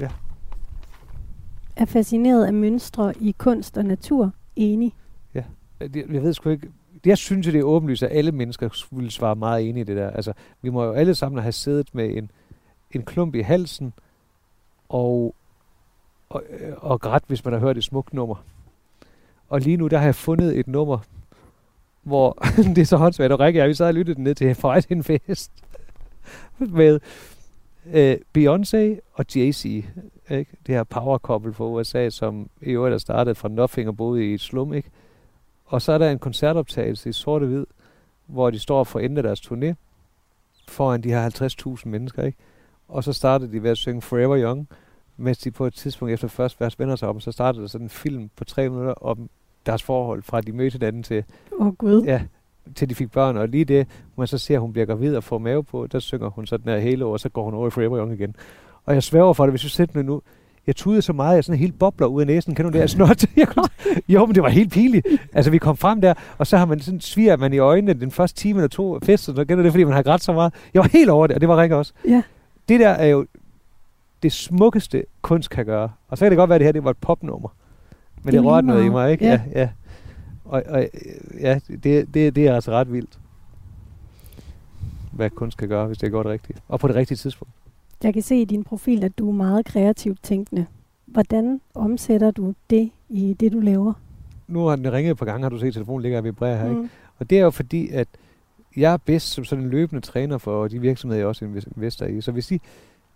Ja 0.00 0.08
er 1.76 1.84
fascineret 1.84 2.46
af 2.46 2.52
mønstre 2.52 3.14
i 3.20 3.34
kunst 3.38 3.78
og 3.78 3.84
natur. 3.84 4.32
Enig. 4.56 4.94
Ja, 5.34 5.42
øh, 5.80 6.14
jeg 6.14 6.22
ved 6.22 6.32
sgu 6.32 6.50
ikke. 6.50 6.68
Jeg 7.04 7.18
synes, 7.18 7.46
det 7.46 7.56
er 7.56 7.62
åbenlyst, 7.62 8.02
at 8.02 8.16
alle 8.16 8.32
mennesker 8.32 8.86
ville 8.90 9.10
svare 9.10 9.36
meget 9.36 9.68
enige 9.68 9.80
i 9.82 9.84
det 9.84 9.96
der. 9.96 10.10
Altså, 10.10 10.32
vi 10.62 10.70
må 10.70 10.84
jo 10.84 10.92
alle 10.92 11.14
sammen 11.14 11.42
have 11.42 11.52
siddet 11.52 11.94
med 11.94 12.16
en, 12.16 12.30
en 12.90 13.02
klump 13.02 13.34
i 13.34 13.40
halsen, 13.40 13.92
og, 14.88 15.34
og, 16.28 16.42
øh, 16.50 16.72
og 16.76 17.00
grædt, 17.00 17.24
hvis 17.26 17.44
man 17.44 17.52
har 17.54 17.60
hørt 17.60 17.76
et 17.76 17.84
smukt 17.84 18.14
nummer. 18.14 18.44
Og 19.48 19.60
lige 19.60 19.76
nu, 19.76 19.86
der 19.86 19.98
har 19.98 20.04
jeg 20.04 20.14
fundet 20.14 20.58
et 20.58 20.66
nummer, 20.66 20.98
hvor 22.02 22.38
det 22.74 22.78
er 22.78 22.84
så 22.84 22.96
håndsvært, 22.96 23.32
og 23.32 23.40
Rikke 23.40 23.60
jeg, 23.60 23.68
vi 23.68 23.74
sad 23.74 23.86
og 23.86 23.94
lyttede 23.94 24.22
ned 24.22 24.34
til 24.34 24.54
faktisk 24.54 24.92
en 24.92 25.04
fest 25.04 25.52
med 26.58 27.00
øh, 27.92 28.16
Beyoncé 28.38 29.00
og 29.12 29.24
Jay-Z, 29.36 29.64
ikke? 30.30 30.56
det 30.66 30.74
her 30.74 30.84
power 30.84 31.18
couple 31.18 31.52
for 31.52 31.68
USA, 31.68 32.10
som 32.10 32.50
i 32.62 32.70
øvrigt 32.70 32.94
er 32.94 32.98
startet 32.98 33.36
fra 33.36 33.48
Nothing 33.48 33.88
og 33.88 33.96
boede 33.96 34.30
i 34.30 34.34
et 34.34 34.40
slum, 34.40 34.74
ikke? 34.74 34.90
Og 35.64 35.82
så 35.82 35.92
er 35.92 35.98
der 35.98 36.10
en 36.10 36.18
koncertoptagelse 36.18 37.08
i 37.08 37.12
sorte 37.12 37.46
hvid, 37.46 37.66
hvor 38.26 38.50
de 38.50 38.58
står 38.58 38.84
for 38.84 39.00
ende 39.00 39.22
deres 39.22 39.40
turné, 39.40 39.74
foran 40.68 41.00
de 41.00 41.08
her 41.08 41.30
50.000 41.82 41.88
mennesker, 41.88 42.22
ikke? 42.22 42.38
Og 42.88 43.04
så 43.04 43.12
startede 43.12 43.52
de 43.52 43.62
ved 43.62 43.70
at 43.70 43.76
synge 43.76 44.02
Forever 44.02 44.42
Young, 44.42 44.68
mens 45.16 45.38
de 45.38 45.50
på 45.50 45.66
et 45.66 45.74
tidspunkt 45.74 46.14
efter 46.14 46.28
første 46.28 46.60
vers 46.60 46.78
vender 46.78 46.96
sig 46.96 47.08
om, 47.08 47.20
så 47.20 47.32
startede 47.32 47.62
der 47.62 47.68
sådan 47.68 47.84
en 47.86 47.90
film 47.90 48.30
på 48.36 48.44
tre 48.44 48.68
minutter 48.68 48.92
om 48.92 49.30
deres 49.66 49.82
forhold, 49.82 50.22
fra 50.22 50.40
de 50.40 50.52
mødte 50.52 50.72
hinanden 50.72 51.02
til, 51.02 51.24
Åh 51.52 51.66
oh, 51.66 51.74
Gud. 51.74 52.02
ja, 52.02 52.22
til 52.74 52.90
de 52.90 52.94
fik 52.94 53.12
børn. 53.12 53.36
Og 53.36 53.48
lige 53.48 53.64
det, 53.64 53.86
man 54.16 54.26
så 54.26 54.38
ser, 54.38 54.54
at 54.54 54.60
hun 54.60 54.72
bliver 54.72 54.86
gravid 54.86 55.16
og 55.16 55.24
får 55.24 55.38
mave 55.38 55.64
på, 55.64 55.86
der 55.92 55.98
synger 55.98 56.28
hun 56.30 56.46
så 56.46 56.56
den 56.56 56.68
her 56.68 56.78
hele 56.78 57.04
år, 57.04 57.12
og 57.12 57.20
så 57.20 57.28
går 57.28 57.44
hun 57.44 57.54
over 57.54 57.66
i 57.66 57.70
Forever 57.70 57.98
Young 57.98 58.12
igen. 58.12 58.36
Og 58.84 58.94
jeg 58.94 59.02
sværger 59.02 59.32
for 59.32 59.44
det, 59.44 59.52
hvis 59.52 59.62
du 59.62 59.68
sætter 59.68 60.02
nu, 60.02 60.22
jeg 60.66 60.76
tudede 60.76 61.02
så 61.02 61.12
meget, 61.12 61.30
at 61.30 61.36
jeg 61.36 61.44
sådan 61.44 61.58
helt 61.58 61.78
bobler 61.78 62.06
ud 62.06 62.20
af 62.20 62.26
næsen. 62.26 62.54
Kan 62.54 62.64
du 62.64 62.70
det? 62.70 62.78
Jeg 62.78 62.90
snot. 62.90 63.24
Jeg 63.36 63.48
kunne, 63.48 63.68
jo, 64.08 64.26
men 64.26 64.34
det 64.34 64.42
var 64.42 64.48
helt 64.48 64.72
pinligt. 64.72 65.06
Altså, 65.32 65.50
vi 65.50 65.58
kom 65.58 65.76
frem 65.76 66.00
der, 66.00 66.14
og 66.38 66.46
så 66.46 66.56
har 66.56 66.64
man 66.64 66.80
sådan, 66.80 67.00
sviger 67.00 67.36
man 67.36 67.52
i 67.52 67.58
øjnene 67.58 67.92
den 68.00 68.10
første 68.10 68.40
time 68.40 68.58
eller 68.58 68.68
to 68.68 68.98
fest, 69.02 69.28
og 69.28 69.36
så 69.36 69.44
kender 69.44 69.62
det, 69.62 69.72
fordi 69.72 69.84
man 69.84 69.92
har 69.94 70.02
grædt 70.02 70.22
så 70.22 70.32
meget. 70.32 70.54
Jeg 70.74 70.82
var 70.82 70.88
helt 70.88 71.10
over 71.10 71.26
det, 71.26 71.34
og 71.34 71.40
det 71.40 71.48
var 71.48 71.62
Rikke 71.62 71.76
også. 71.76 71.92
Ja. 72.08 72.22
Det 72.68 72.80
der 72.80 72.88
er 72.88 73.06
jo 73.06 73.26
det 74.22 74.32
smukkeste 74.32 75.04
kunst 75.22 75.50
kan 75.50 75.66
gøre. 75.66 75.90
Og 76.08 76.18
så 76.18 76.24
kan 76.24 76.30
det 76.30 76.36
godt 76.36 76.50
være, 76.50 76.54
at 76.54 76.60
det 76.60 76.66
her 76.66 76.72
det 76.72 76.84
var 76.84 76.90
et 76.90 76.96
popnummer. 76.96 77.48
Men 78.22 78.26
det, 78.26 78.32
Det 78.32 78.44
rørte 78.44 78.66
noget 78.66 78.84
i 78.84 78.88
mig, 78.88 79.12
ikke? 79.12 79.24
ja. 79.24 79.40
ja. 79.52 79.60
ja. 79.60 79.68
Og, 80.54 80.62
og 80.68 80.88
ja, 81.40 81.60
det, 81.68 82.14
det, 82.14 82.36
det 82.36 82.46
er 82.46 82.54
altså 82.54 82.70
ret 82.70 82.92
vildt, 82.92 83.18
hvad 85.12 85.30
kunst 85.30 85.58
kan 85.58 85.68
gøre, 85.68 85.86
hvis 85.86 85.98
det 85.98 86.06
er 86.06 86.10
godt 86.10 86.26
rigtigt. 86.26 86.62
Og 86.68 86.80
på 86.80 86.88
det 86.88 86.96
rigtige 86.96 87.16
tidspunkt. 87.16 87.54
Jeg 88.02 88.14
kan 88.14 88.22
se 88.22 88.36
i 88.36 88.44
din 88.44 88.64
profil, 88.64 89.04
at 89.04 89.18
du 89.18 89.28
er 89.28 89.32
meget 89.32 89.66
kreativt 89.66 90.22
tænkende. 90.22 90.66
Hvordan 91.06 91.60
omsætter 91.74 92.30
du 92.30 92.54
det 92.70 92.90
i 93.08 93.36
det, 93.40 93.52
du 93.52 93.60
laver? 93.60 93.92
Nu 94.48 94.66
har 94.66 94.76
den 94.76 94.92
ringet 94.92 95.10
et 95.10 95.16
par 95.16 95.26
gange, 95.26 95.42
har 95.42 95.50
du 95.50 95.58
set, 95.58 95.66
at 95.66 95.72
telefonen 95.72 96.02
ligger 96.02 96.18
og 96.18 96.24
vibrerer 96.24 96.56
her, 96.56 96.68
ikke? 96.68 96.82
Mm. 96.82 96.90
Og 97.18 97.30
det 97.30 97.38
er 97.38 97.42
jo 97.42 97.50
fordi, 97.50 97.88
at 97.88 98.08
jeg 98.76 98.92
er 98.92 98.96
bedst 98.96 99.28
som 99.28 99.44
sådan 99.44 99.64
en 99.64 99.70
løbende 99.70 100.00
træner 100.00 100.38
for 100.38 100.68
de 100.68 100.80
virksomheder, 100.80 101.20
jeg 101.20 101.26
også 101.26 101.44
investerer 101.76 102.08
i. 102.08 102.20
Så 102.20 102.32
hvis 102.32 102.46
de, 102.46 102.58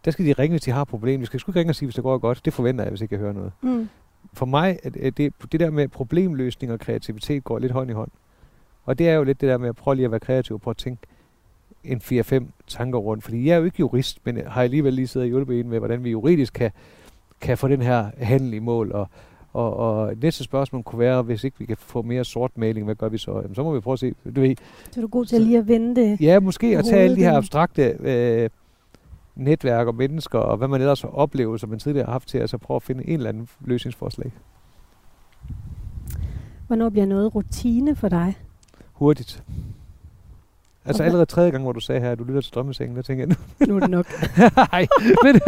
der 0.05 0.11
skal 0.11 0.27
de 0.27 0.33
ringe, 0.33 0.53
hvis 0.53 0.63
de 0.63 0.71
har 0.71 0.85
problemer. 0.85 1.19
Vi 1.19 1.27
skal 1.27 1.41
sgu 1.41 1.51
ikke 1.51 1.59
ringe 1.61 1.71
og 1.71 1.75
sige, 1.75 1.87
hvis 1.87 1.95
det 1.95 2.05
går 2.05 2.19
godt. 2.19 2.45
Det 2.45 2.53
forventer 2.53 2.85
jeg, 2.85 2.91
hvis 2.91 3.01
ikke 3.01 3.15
jeg 3.15 3.21
hører 3.21 3.33
noget. 3.33 3.53
Mm. 3.63 3.89
For 4.33 4.47
mig, 4.47 4.79
er 4.85 5.11
det, 5.11 5.33
det, 5.53 5.61
der 5.61 5.71
med 5.71 5.89
problemløsning 5.89 6.73
og 6.73 6.81
kreativitet 6.81 7.45
går 7.45 7.59
lidt 7.59 7.73
hånd 7.73 7.91
i 7.91 7.93
hånd. 7.93 8.11
Og 8.85 8.99
det 8.99 9.09
er 9.09 9.15
jo 9.15 9.25
lidt 9.25 9.41
det 9.41 9.49
der 9.49 9.59
med 9.59 9.69
at 9.69 9.77
prøve 9.77 9.95
lige 9.95 10.05
at 10.05 10.11
være 10.11 10.21
kreativ 10.21 10.55
og 10.55 10.61
prøve 10.61 10.73
at 10.73 10.77
tænke 10.77 11.03
en 11.85 12.01
4-5 12.05 12.45
tanker 12.67 12.99
rundt. 12.99 13.25
Fordi 13.25 13.47
jeg 13.47 13.55
er 13.55 13.59
jo 13.59 13.65
ikke 13.65 13.81
jurist, 13.81 14.19
men 14.25 14.41
har 14.47 14.63
alligevel 14.63 14.93
lige 14.93 15.07
siddet 15.07 15.25
og 15.25 15.29
hjulpet 15.29 15.61
en 15.61 15.69
med, 15.69 15.79
hvordan 15.79 16.05
vi 16.05 16.11
juridisk 16.11 16.53
kan, 16.53 16.71
kan 17.41 17.59
få 17.59 17.69
den 17.69 17.83
her 17.83 18.11
handel 18.19 18.55
i 18.55 18.59
mål. 18.59 18.93
Og, 18.93 19.09
og, 19.53 19.77
og 19.77 20.15
næste 20.23 20.45
spørgsmål 20.45 20.83
kunne 20.83 20.99
være, 20.99 21.23
hvis 21.23 21.45
ikke 21.45 21.59
vi 21.59 21.65
kan 21.65 21.77
få 21.77 22.03
mere 22.03 22.25
sort 22.25 22.51
maling, 22.59 22.85
hvad 22.85 22.95
gør 22.95 23.09
vi 23.09 23.19
så? 23.19 23.35
Jamen, 23.35 23.55
så 23.55 23.63
må 23.63 23.75
vi 23.75 23.81
prøve 23.81 23.93
at 23.93 23.99
se. 23.99 24.15
Du 24.37 24.41
ved, 24.41 24.57
Så 24.91 25.01
er 25.01 25.03
du 25.03 25.09
god 25.09 25.27
til 25.27 25.41
lige 25.41 25.59
at 25.59 25.69
vende 25.69 25.97
det. 26.01 26.21
Ja, 26.21 26.41
måske 26.41 26.79
at 26.79 26.85
tage 26.85 27.03
alle 27.03 27.17
de 27.17 27.21
her 27.21 27.37
abstrakte 27.37 27.83
øh, 28.01 28.51
netværk 29.39 29.87
og 29.87 29.95
mennesker, 29.95 30.39
og 30.39 30.57
hvad 30.57 30.69
man 30.69 30.81
ellers 30.81 31.01
har 31.03 31.09
oplevet, 31.09 31.61
som 31.61 31.71
man 31.71 31.79
tidligere 31.79 32.05
har 32.05 32.13
haft 32.13 32.29
til, 32.29 32.39
at 32.39 32.51
så 32.51 32.59
prøve 32.59 32.77
at 32.77 32.83
finde 32.83 33.09
en 33.09 33.13
eller 33.15 33.29
anden 33.29 33.49
løsningsforslag. 33.61 34.33
Hvornår 36.67 36.89
bliver 36.89 37.07
noget 37.07 37.35
rutine 37.35 37.97
for 37.97 38.09
dig? 38.09 38.37
Hurtigt. 38.93 39.43
Altså 40.85 41.03
Okay. 41.03 41.07
allerede 41.07 41.27
tredje 41.27 41.51
gang, 41.51 41.63
hvor 41.63 41.73
du 41.73 41.81
sagde 41.81 42.01
her, 42.01 42.11
at 42.13 42.19
du 42.19 42.25
lytter 42.25 42.41
til 42.41 42.55
drømmesengen, 42.55 42.97
der 42.97 43.03
tænker 43.03 43.27
jeg, 43.27 43.37
nu, 43.61 43.67
Nu 43.67 43.77
er 43.77 43.81
det 43.81 43.91
nok. 43.91 44.07
nej, 44.73 44.87
men, 45.25 45.41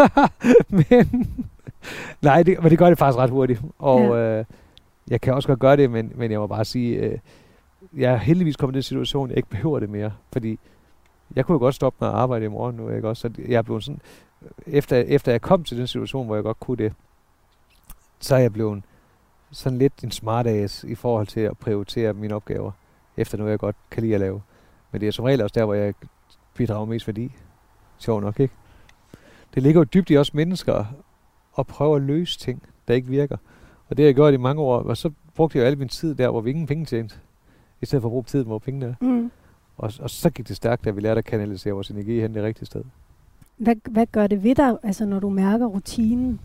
men, 0.90 1.28
nej, 2.22 2.42
det, 2.42 2.62
men 2.62 2.70
det 2.70 2.78
gør 2.78 2.88
det 2.88 2.98
faktisk 2.98 3.18
ret 3.18 3.30
hurtigt. 3.30 3.60
Og 3.78 4.00
Ja. 4.00 4.38
øh, 4.38 4.44
jeg 5.10 5.20
kan 5.20 5.34
også 5.34 5.48
godt 5.48 5.58
gøre 5.58 5.76
det, 5.76 5.90
men, 5.90 6.12
men 6.14 6.30
jeg 6.30 6.40
må 6.40 6.46
bare 6.46 6.64
sige, 6.64 6.96
øh, 6.96 7.18
jeg 7.96 8.12
er 8.12 8.16
heldigvis 8.16 8.56
kommet 8.56 8.74
i 8.74 8.76
den 8.76 8.82
situation, 8.82 9.28
jeg 9.28 9.36
ikke 9.36 9.48
behøver 9.48 9.80
det 9.80 9.90
mere, 9.90 10.12
fordi 10.32 10.58
jeg 11.36 11.46
kunne 11.46 11.54
jo 11.54 11.58
godt 11.58 11.74
stoppe 11.74 11.96
med 12.00 12.08
at 12.08 12.14
arbejde 12.14 12.44
i 12.44 12.48
morgen 12.48 12.76
nu, 12.76 12.90
ikke 12.90 13.08
også? 13.08 13.20
Så 13.20 13.42
jeg 13.48 13.64
blev 13.64 13.80
sådan, 13.80 14.00
efter, 14.66 14.96
efter 14.96 15.32
jeg 15.32 15.40
kom 15.40 15.64
til 15.64 15.78
den 15.78 15.86
situation, 15.86 16.26
hvor 16.26 16.34
jeg 16.34 16.44
godt 16.44 16.60
kunne 16.60 16.76
det, 16.76 16.92
så 18.20 18.34
er 18.34 18.38
jeg 18.38 18.52
blevet 18.52 18.82
sådan 19.50 19.78
lidt 19.78 20.04
en 20.04 20.10
smart 20.10 20.46
ass 20.46 20.84
i 20.84 20.94
forhold 20.94 21.26
til 21.26 21.40
at 21.40 21.58
prioritere 21.58 22.12
mine 22.12 22.34
opgaver, 22.34 22.70
efter 23.16 23.38
noget, 23.38 23.50
jeg 23.50 23.58
godt 23.58 23.76
kan 23.90 24.02
lide 24.02 24.14
at 24.14 24.20
lave. 24.20 24.42
Men 24.92 25.00
det 25.00 25.08
er 25.08 25.12
som 25.12 25.24
regel 25.24 25.42
også 25.42 25.54
der, 25.54 25.64
hvor 25.64 25.74
jeg 25.74 25.94
bidrager 26.54 26.84
mest 26.84 27.06
værdi. 27.06 27.32
Sjov 27.98 28.20
nok, 28.20 28.40
ikke? 28.40 28.54
Det 29.54 29.62
ligger 29.62 29.80
jo 29.80 29.84
dybt 29.84 30.10
i 30.10 30.16
os 30.16 30.34
mennesker 30.34 30.84
at 31.58 31.66
prøve 31.66 31.96
at 31.96 32.02
løse 32.02 32.38
ting, 32.38 32.62
der 32.88 32.94
ikke 32.94 33.08
virker. 33.08 33.36
Og 33.88 33.96
det 33.96 34.02
har 34.02 34.08
jeg 34.08 34.14
gjort 34.14 34.34
i 34.34 34.36
mange 34.36 34.62
år, 34.62 34.82
og 34.82 34.96
så 34.96 35.10
brugte 35.34 35.58
jeg 35.58 35.64
jo 35.64 35.66
al 35.66 35.78
min 35.78 35.88
tid 35.88 36.14
der, 36.14 36.30
hvor 36.30 36.40
vi 36.40 36.50
ingen 36.50 36.66
penge 36.66 36.84
tjente, 36.84 37.14
i 37.80 37.86
stedet 37.86 38.02
for 38.02 38.08
at 38.08 38.12
bruge 38.12 38.24
tiden, 38.24 38.46
hvor 38.46 38.58
pengene 38.58 38.86
er. 38.86 38.94
Mm. 39.04 39.30
Og, 39.80 39.92
og 40.00 40.10
så 40.10 40.30
gik 40.30 40.48
det 40.48 40.56
stærkt, 40.56 40.84
da 40.84 40.90
vi 40.90 41.00
lærte 41.00 41.18
at 41.18 41.24
kanalisere 41.24 41.74
vores 41.74 41.90
energi 41.90 42.20
hen 42.20 42.34
det 42.34 42.42
rigtige 42.42 42.66
sted. 42.66 42.82
Hvad, 43.56 43.76
hvad 43.90 44.06
gør 44.12 44.26
det 44.26 44.44
ved 44.44 44.54
dig, 44.54 44.76
altså 44.82 45.06
når 45.06 45.20
du 45.20 45.30
mærker 45.30 45.66
rutinen? 45.66 46.40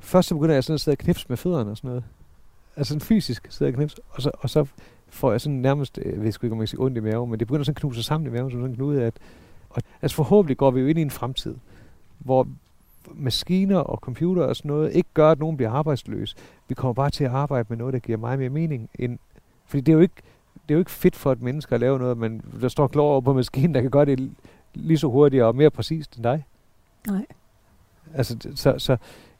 Først 0.00 0.28
så 0.28 0.34
begynder 0.34 0.54
jeg 0.54 0.64
sådan 0.64 0.74
at 0.74 0.80
sidde 0.80 0.94
og 0.94 0.98
knipse 0.98 1.26
med 1.28 1.36
fødderne 1.36 1.70
og 1.70 1.76
sådan 1.76 1.88
noget. 1.88 2.04
Altså 2.76 2.88
sådan 2.88 3.00
fysisk 3.00 3.46
sidde 3.50 3.68
og 3.68 3.74
knipse. 3.74 3.96
Og 4.10 4.22
så, 4.22 4.30
og 4.38 4.50
så 4.50 4.66
får 5.08 5.30
jeg 5.30 5.40
sådan 5.40 5.58
nærmest, 5.58 5.98
øh, 5.98 6.12
jeg 6.12 6.22
ved 6.22 6.32
sgu 6.32 6.46
ikke, 6.46 6.52
om 6.52 6.58
jeg 6.58 6.62
kan 6.62 6.68
sige 6.68 6.80
ondt 6.80 6.96
i 6.96 7.00
maven, 7.00 7.30
men 7.30 7.38
det 7.38 7.48
begynder 7.48 7.64
sådan 7.64 7.76
at 7.76 7.80
knuse 7.80 8.02
sammen 8.02 8.26
i 8.26 8.30
maven, 8.30 8.50
som 8.50 8.60
sådan 8.60 8.70
en 8.70 8.76
knude, 8.76 9.02
at 9.02 9.14
og, 9.70 9.82
altså 10.02 10.16
forhåbentlig 10.16 10.56
går 10.56 10.70
vi 10.70 10.80
jo 10.80 10.86
ind 10.86 10.98
i 10.98 11.02
en 11.02 11.10
fremtid, 11.10 11.54
hvor 12.18 12.48
maskiner 13.14 13.78
og 13.78 13.98
computer 13.98 14.42
og 14.42 14.56
sådan 14.56 14.68
noget 14.68 14.92
ikke 14.92 15.08
gør, 15.14 15.30
at 15.30 15.38
nogen 15.38 15.56
bliver 15.56 15.70
arbejdsløs. 15.70 16.36
Vi 16.68 16.74
kommer 16.74 16.92
bare 16.94 17.10
til 17.10 17.24
at 17.24 17.30
arbejde 17.30 17.66
med 17.68 17.76
noget, 17.76 17.92
der 17.92 17.98
giver 18.00 18.18
meget 18.18 18.38
mere 18.38 18.48
mening. 18.48 18.90
End, 18.98 19.18
fordi 19.66 19.80
det 19.80 19.92
er 19.92 19.96
jo 19.96 20.00
ikke, 20.00 20.22
det 20.62 20.70
er 20.70 20.74
jo 20.74 20.78
ikke 20.78 20.90
fedt 20.90 21.16
for 21.16 21.32
et 21.32 21.42
menneske 21.42 21.74
at 21.74 21.80
lave 21.80 21.98
noget, 21.98 22.18
men 22.18 22.42
der 22.60 22.68
står 22.68 22.86
klar 22.86 23.02
over 23.02 23.20
på 23.20 23.32
maskinen, 23.32 23.74
der 23.74 23.80
kan 23.80 23.90
gøre 23.90 24.04
det 24.04 24.30
lige 24.74 24.98
så 24.98 25.08
hurtigt 25.08 25.42
og 25.42 25.56
mere 25.56 25.70
præcist 25.70 26.16
end 26.16 26.24
dig. 26.24 26.44
Nej. 27.06 27.26
Altså, 28.14 28.36
så, 28.54 28.74
så 28.78 28.96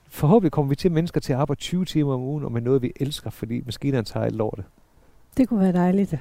forhåbentlig 0.09 0.53
kommer 0.53 0.69
vi 0.69 0.77
til 0.77 0.93
mennesker 0.93 1.21
til 1.21 1.33
at 1.33 1.39
arbejde 1.39 1.61
20 1.61 1.85
timer 1.85 2.15
om 2.15 2.21
ugen, 2.21 2.45
og 2.45 2.53
med 2.53 2.61
noget, 2.61 2.83
vi 2.83 2.93
elsker, 2.97 3.31
fordi 3.31 3.63
maskinerne 3.65 4.05
tager 4.05 4.27
alt 4.27 4.37
lortet. 4.37 4.65
Det 5.37 5.49
kunne 5.49 5.61
være 5.61 5.73
dejligt. 5.73 6.15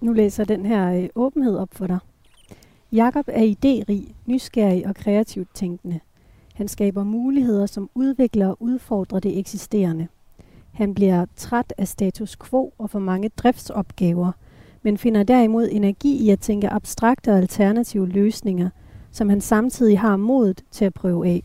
Nu 0.00 0.12
læser 0.12 0.44
den 0.44 0.66
her 0.66 1.02
øh, 1.02 1.08
åbenhed 1.14 1.56
op 1.56 1.68
for 1.72 1.86
dig. 1.86 1.98
Jakob 2.92 3.24
er 3.28 3.54
idérig, 3.54 4.12
nysgerrig 4.26 4.86
og 4.86 4.94
kreativt 4.94 5.48
tænkende. 5.54 6.00
Han 6.54 6.68
skaber 6.68 7.04
muligheder, 7.04 7.66
som 7.66 7.90
udvikler 7.94 8.48
og 8.48 8.56
udfordrer 8.60 9.20
det 9.20 9.38
eksisterende. 9.38 10.08
Han 10.82 10.94
bliver 10.94 11.26
træt 11.36 11.74
af 11.78 11.88
status 11.88 12.36
quo 12.36 12.72
og 12.78 12.90
for 12.90 12.98
mange 12.98 13.28
driftsopgaver, 13.28 14.32
men 14.82 14.98
finder 14.98 15.22
derimod 15.22 15.68
energi 15.72 16.16
i 16.26 16.30
at 16.30 16.40
tænke 16.40 16.68
abstrakte 16.68 17.32
og 17.32 17.38
alternative 17.38 18.08
løsninger, 18.08 18.70
som 19.10 19.28
han 19.28 19.40
samtidig 19.40 20.00
har 20.00 20.16
modet 20.16 20.64
til 20.70 20.84
at 20.84 20.94
prøve 20.94 21.28
af. 21.28 21.44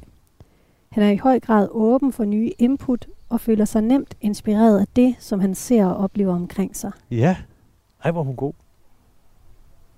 Han 0.90 1.04
er 1.04 1.10
i 1.10 1.18
høj 1.18 1.40
grad 1.40 1.68
åben 1.72 2.14
for 2.14 2.26
nye 2.26 2.52
input 2.60 3.08
og 3.30 3.42
føler 3.42 3.66
sig 3.66 3.82
nemt 3.82 4.16
inspireret 4.22 4.80
af 4.80 4.86
det, 4.96 5.16
som 5.20 5.40
han 5.40 5.56
ser 5.56 5.86
og 5.86 5.98
oplever 5.98 6.36
omkring 6.36 6.76
sig. 6.76 6.92
Ja. 7.12 7.38
Ej, 8.04 8.12
hvor 8.12 8.24
hun 8.24 8.36
god. 8.36 8.54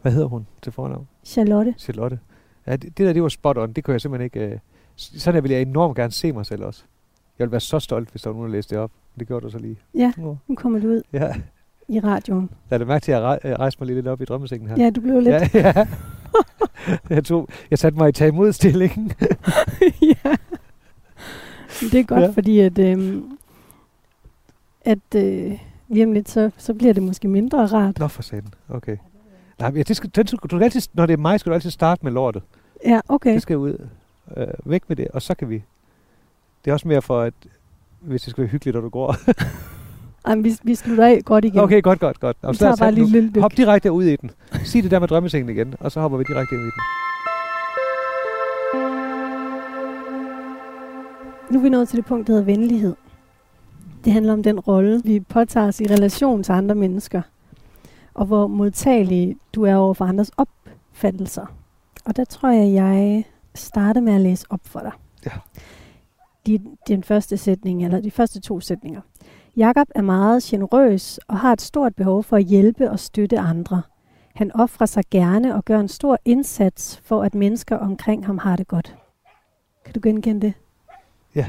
Hvad 0.02 0.12
hedder 0.12 0.28
hun 0.28 0.48
til 0.62 0.72
fornavn? 0.72 1.08
Charlotte, 1.24 1.76
Charlotte. 1.78 2.20
Ja, 2.68 2.76
det, 2.76 2.98
det 2.98 3.08
der, 3.08 3.14
det 3.14 3.24
var 3.24 3.30
spot 3.30 3.58
on. 3.58 3.74
Det 3.74 3.84
kunne 3.84 3.94
jeg 3.94 4.02
simpelthen 4.02 4.26
ikke... 4.26 4.40
Øh, 4.40 4.60
sådan 4.96 5.44
ville 5.44 5.56
jeg 5.56 5.62
enormt 5.62 5.96
gerne 5.96 6.12
se 6.12 6.32
mig 6.32 6.46
selv 6.46 6.64
også. 6.64 6.84
Jeg 7.40 7.46
ville 7.46 7.52
være 7.52 7.60
så 7.62 7.80
stolt, 7.80 8.10
hvis 8.12 8.22
der 8.22 8.30
var 8.30 8.36
nogen, 8.36 8.50
der 8.52 8.58
læste 8.58 8.76
det 8.76 8.84
op. 8.84 8.92
Det 9.20 9.28
gjorde 9.28 9.46
du 9.46 9.50
så 9.52 9.58
lige. 9.58 9.78
ja, 9.96 10.12
nu 10.18 10.38
kommer 10.56 10.80
du 10.80 10.88
ud 10.88 11.02
Ja. 11.14 11.34
i 11.88 12.00
radioen. 12.00 12.50
Jeg 12.72 12.88
mærke 12.88 13.04
til, 13.04 13.12
at 13.12 13.18
jeg 13.22 13.24
rej- 13.26 13.40
øh, 13.50 13.52
rejse 13.60 13.78
mig 13.80 13.86
lige 13.88 13.96
lidt 13.96 14.08
op 14.08 14.22
i 14.22 14.26
drømmesengen 14.26 14.70
her. 14.70 14.76
Ja, 14.84 14.90
du 14.90 15.02
blev 15.02 15.20
lidt... 15.22 15.28
Ja, 15.36 15.50
ja. 15.54 15.88
jeg, 17.16 17.26
tog, 17.26 17.48
jeg 17.72 17.80
satte 17.80 17.98
mig 17.98 18.10
i 18.10 18.12
tag 18.12 18.28
imod 18.28 18.52
stillingen. 18.54 19.12
ja. 20.02 20.36
Det 21.82 21.94
er 22.00 22.04
godt, 22.04 22.22
Ja. 22.22 22.30
fordi 22.30 22.60
at, 22.60 22.80
øhm, 22.80 23.38
at 24.86 25.16
øh, 25.16 25.60
lige 25.88 26.06
om 26.06 26.12
lidt, 26.14 26.30
så, 26.30 26.52
så 26.58 26.74
bliver 26.74 26.94
det 26.94 27.04
måske 27.04 27.28
mindre 27.28 27.66
rart. 27.66 28.00
Nå 28.00 28.08
for 28.08 28.22
satan. 28.22 28.54
Okay. 28.70 28.98
Nej, 29.60 29.70
men 29.70 29.78
ja, 29.78 29.84
det 29.84 29.96
skal, 29.96 30.10
den, 30.16 30.26
du 30.26 30.38
skal 30.48 30.64
altid, 30.64 30.82
når 30.94 31.06
det 31.06 31.14
er 31.14 31.18
mig, 31.18 31.40
skal 31.40 31.50
du 31.50 31.54
altid 31.54 31.72
starte 31.72 32.04
med 32.04 32.12
lortet. 32.12 32.44
Ja, 32.86 33.00
okay. 33.10 33.34
Det 33.34 33.42
skal 33.42 33.58
ud. 33.58 33.88
Øh, 34.38 34.48
væk 34.66 34.84
med 34.88 34.96
det, 34.96 35.08
og 35.08 35.22
så 35.22 35.34
kan 35.36 35.50
vi 35.50 35.64
Det 36.66 36.72
er 36.72 36.74
også 36.74 36.88
mere 36.88 37.02
for, 37.02 37.22
at 37.22 37.34
hvis 38.00 38.22
det 38.22 38.32
skal 38.32 38.42
være 38.42 38.52
hyggeligt, 38.52 38.76
når 38.76 38.82
du 38.82 38.90
går. 38.90 39.16
Ej, 40.26 40.36
vi, 40.36 40.56
vi 40.64 40.76
slutter 40.76 41.06
af 41.06 41.22
godt 41.26 41.46
igen. 41.46 41.60
okay, 41.60 41.82
godt, 41.82 42.00
godt, 42.00 42.20
godt. 42.20 42.38
Nå, 42.44 42.52
vi 42.52 42.58
tager 42.58 42.76
bare 42.76 42.92
lige 42.92 43.06
nu. 43.06 43.12
lille 43.12 43.30
dyk. 43.30 43.42
Hop 43.42 43.58
direkte 43.58 43.92
ud 43.92 44.04
i 44.04 44.16
den. 44.16 44.32
Sig 44.64 44.84
det 44.84 44.92
der 44.92 45.00
med 45.00 45.08
drømmesengen 45.08 45.50
igen, 45.56 45.76
og 45.80 45.92
så 45.92 46.02
hopper 46.02 46.18
vi 46.18 46.24
direkte 46.28 46.56
ind 46.56 46.62
i 46.62 46.66
den. 46.66 46.82
Nu 51.52 51.60
er 51.60 51.64
vi 51.64 51.70
nået 51.70 51.90
til 51.90 51.98
det 51.98 52.06
punkt, 52.06 52.28
der 52.28 52.34
hedder 52.34 52.46
venlighed. 52.46 52.96
Det 54.06 54.14
handler 54.14 54.34
om 54.34 54.44
den 54.44 54.60
rolle, 54.60 55.02
vi 55.06 55.20
påtager 55.20 55.68
os 55.68 55.82
i 55.82 55.88
relation 55.88 56.44
til 56.44 56.52
andre 56.52 56.76
mennesker, 56.76 57.22
og 58.14 58.26
hvor 58.26 58.48
modtagelig 58.48 59.36
du 59.56 59.64
er 59.64 59.76
over 59.76 59.94
for 59.94 60.06
andres 60.06 60.32
opfattelser. 60.38 61.46
Og 62.06 62.16
der 62.16 62.26
tror 62.26 62.50
jeg, 62.50 62.74
jeg 62.74 63.24
starter 63.56 64.02
med 64.02 64.14
at 64.14 64.22
læse 64.22 64.46
op 64.50 64.60
for 64.64 64.80
dig. 64.80 64.92
Ja. 65.26 65.32
De, 66.50 66.60
den 66.88 67.04
første 67.04 67.38
sætning, 67.38 67.86
eller 67.86 68.02
de 68.02 68.12
første 68.12 68.42
to 68.42 68.60
sætninger. 68.60 69.02
Jakob 69.58 69.88
er 69.96 70.02
meget 70.02 70.44
generøs 70.44 71.20
og 71.28 71.40
har 71.40 71.54
et 71.54 71.62
stort 71.62 71.96
behov 71.96 72.24
for 72.24 72.38
at 72.38 72.44
hjælpe 72.44 72.92
og 72.92 73.00
støtte 73.00 73.40
andre. 73.40 73.82
Han 74.36 74.52
offrer 74.56 74.86
sig 74.86 75.04
gerne 75.12 75.56
og 75.56 75.66
gør 75.66 75.80
en 75.80 75.88
stor 75.88 76.18
indsats 76.26 77.02
for, 77.04 77.24
at 77.24 77.36
mennesker 77.36 77.78
omkring 77.78 78.26
ham 78.26 78.38
har 78.38 78.56
det 78.56 78.68
godt. 78.68 78.96
Kan 79.86 79.94
du 79.94 80.00
genkende 80.04 80.42
det? 80.42 80.54
Ja, 81.36 81.46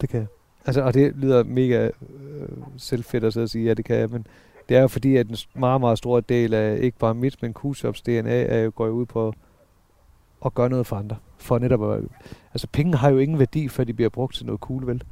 Det 0.00 0.08
kan 0.08 0.20
jeg. 0.20 0.26
Altså, 0.66 0.82
og 0.82 0.94
det 0.94 1.16
lyder 1.16 1.44
mega 1.44 1.84
øh, 1.86 2.48
selvfedt 2.76 3.24
at 3.24 3.32
sidde 3.32 3.44
og 3.44 3.50
sige, 3.50 3.64
ja, 3.64 3.74
det 3.74 3.84
kan 3.84 3.96
jeg, 3.96 4.10
men 4.10 4.26
det 4.68 4.76
er 4.76 4.80
jo 4.80 4.88
fordi, 4.88 5.16
at 5.16 5.28
en 5.28 5.36
meget, 5.54 5.80
meget 5.80 5.98
stor 5.98 6.20
del 6.20 6.54
af 6.54 6.78
ikke 6.80 6.98
bare 6.98 7.14
mit, 7.14 7.42
men 7.42 7.54
Q-Shops 7.58 8.02
DNA 8.06 8.42
er 8.42 8.58
jo, 8.58 8.72
går 8.74 8.86
jo 8.86 8.92
ud 8.92 9.06
på 9.06 9.34
at 10.44 10.54
gøre 10.54 10.68
noget 10.68 10.86
for 10.86 10.96
andre. 10.96 11.16
For 11.38 11.58
netop 11.58 11.92
at, 11.92 12.00
altså 12.54 12.66
penge 12.72 12.96
har 12.96 13.10
jo 13.10 13.18
ingen 13.18 13.38
værdi, 13.38 13.68
før 13.68 13.84
de 13.84 13.92
bliver 13.92 14.08
brugt 14.10 14.34
til 14.34 14.46
noget 14.46 14.60
cool, 14.60 14.86
vel? 14.86 15.02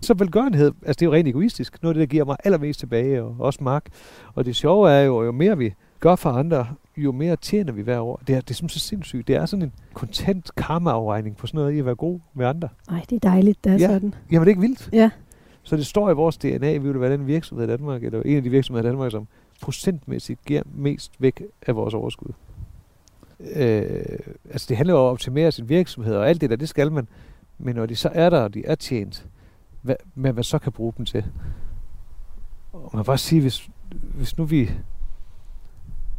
Så 0.00 0.14
velgørenhed, 0.14 0.66
altså 0.86 0.98
det 0.98 1.02
er 1.02 1.06
jo 1.06 1.12
rent 1.12 1.28
egoistisk. 1.28 1.82
Noget 1.82 1.94
af 1.94 1.98
det, 1.98 2.08
der 2.08 2.12
giver 2.12 2.24
mig 2.24 2.36
allermest 2.44 2.80
tilbage, 2.80 3.22
og 3.22 3.36
også 3.38 3.64
Mark. 3.64 3.84
Og 4.34 4.44
det 4.44 4.56
sjove 4.56 4.90
er 4.90 5.00
jo, 5.00 5.22
jo 5.24 5.32
mere 5.32 5.58
vi 5.58 5.74
gør 6.00 6.16
for 6.16 6.30
andre, 6.30 6.66
jo 6.96 7.12
mere 7.12 7.36
tjener 7.36 7.72
vi 7.72 7.82
hver 7.82 8.00
år. 8.00 8.20
Det 8.26 8.34
er, 8.36 8.40
det 8.40 8.50
er 8.50 8.54
simpelthen 8.54 8.80
så 8.80 8.86
sindssygt. 8.86 9.28
Det 9.28 9.36
er 9.36 9.46
sådan 9.46 9.62
en 9.62 9.72
kontant 9.94 10.50
karma-afregning 10.56 11.36
på 11.36 11.46
sådan 11.46 11.58
noget 11.58 11.72
i 11.72 11.78
at 11.78 11.86
være 11.86 11.94
god 11.94 12.20
med 12.34 12.46
andre. 12.46 12.68
Nej, 12.90 13.04
det 13.10 13.16
er 13.24 13.30
dejligt, 13.30 13.64
det 13.64 13.72
er 13.72 13.76
Ja. 13.78 13.86
sådan. 13.86 14.14
Jamen 14.30 14.40
det 14.40 14.46
er 14.46 14.50
ikke 14.50 14.60
vildt. 14.60 14.88
Ja. 14.92 15.10
Så 15.62 15.76
det 15.76 15.86
står 15.86 16.10
i 16.10 16.14
vores 16.14 16.36
DNA, 16.36 16.72
vi 16.72 16.78
vil 16.92 17.00
være 17.00 17.12
den 17.12 17.26
virksomhed 17.26 17.66
i 17.66 17.70
Danmark, 17.70 18.04
eller 18.04 18.22
en 18.22 18.36
af 18.36 18.42
de 18.42 18.50
virksomheder 18.50 18.88
i 18.88 18.90
Danmark, 18.90 19.10
som 19.10 19.26
procentmæssigt 19.62 20.44
giver 20.44 20.62
mest 20.74 21.12
væk 21.18 21.42
af 21.66 21.76
vores 21.76 21.94
overskud. 21.94 22.28
Øh, 23.40 24.18
altså 24.50 24.66
det 24.68 24.76
handler 24.76 24.94
jo 24.94 25.00
om 25.00 25.06
at 25.06 25.10
optimere 25.10 25.52
sin 25.52 25.68
virksomhed, 25.68 26.14
og 26.14 26.28
alt 26.28 26.40
det 26.40 26.50
der, 26.50 26.56
det 26.56 26.68
skal 26.68 26.92
man. 26.92 27.08
Men 27.58 27.76
når 27.76 27.86
de 27.86 27.96
så 27.96 28.10
er 28.12 28.30
der, 28.30 28.40
og 28.40 28.54
de 28.54 28.66
er 28.66 28.74
tjent, 28.74 29.26
hvad, 29.82 29.96
hvad 30.14 30.32
man 30.32 30.44
så 30.44 30.58
kan 30.58 30.72
bruge 30.72 30.92
dem 30.96 31.06
til. 31.06 31.24
Og 32.72 32.90
man 32.92 33.02
kan 33.02 33.04
bare 33.04 33.18
sige, 33.18 33.40
hvis, 33.40 33.68
hvis 34.14 34.38
nu 34.38 34.44
vi 34.44 34.70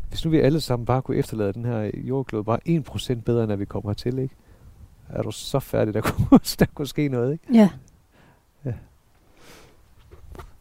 hvis 0.09 0.25
nu 0.25 0.31
vi 0.31 0.39
alle 0.39 0.61
sammen 0.61 0.85
bare 0.85 1.01
kunne 1.01 1.17
efterlade 1.17 1.53
den 1.53 1.65
her 1.65 1.91
jordklode 1.95 2.43
bare 2.43 2.59
1% 3.17 3.21
bedre, 3.21 3.43
end 3.43 3.51
at 3.51 3.59
vi 3.59 3.65
kommer 3.65 3.89
hertil, 3.89 4.19
ikke? 4.19 4.35
Er 5.09 5.21
du 5.21 5.31
så 5.31 5.59
færdig, 5.59 5.93
der 5.93 6.01
kunne, 6.11 6.39
der 6.59 6.65
kunne 6.73 6.87
ske 6.87 7.07
noget, 7.07 7.31
ikke? 7.31 7.45
Ja. 7.53 7.69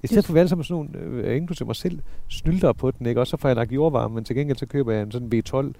I 0.02 0.06
stedet 0.06 0.24
for 0.24 0.32
at 0.32 0.38
alle 0.38 0.48
sammen 0.48 0.64
sådan 0.64 0.90
nogle, 0.92 0.98
øh, 0.98 1.36
inklusive 1.36 1.66
mig 1.66 1.76
selv, 1.76 2.00
snylder 2.28 2.72
på 2.72 2.90
den, 2.90 3.06
ikke? 3.06 3.20
Også 3.20 3.30
så 3.30 3.36
får 3.36 3.48
jeg 3.48 3.56
lagt 3.56 3.72
jordvarme, 3.72 4.14
men 4.14 4.24
til 4.24 4.36
gengæld 4.36 4.58
så 4.58 4.66
køber 4.66 4.92
jeg 4.92 5.02
en 5.02 5.12
sådan 5.12 5.32
V12 5.34 5.72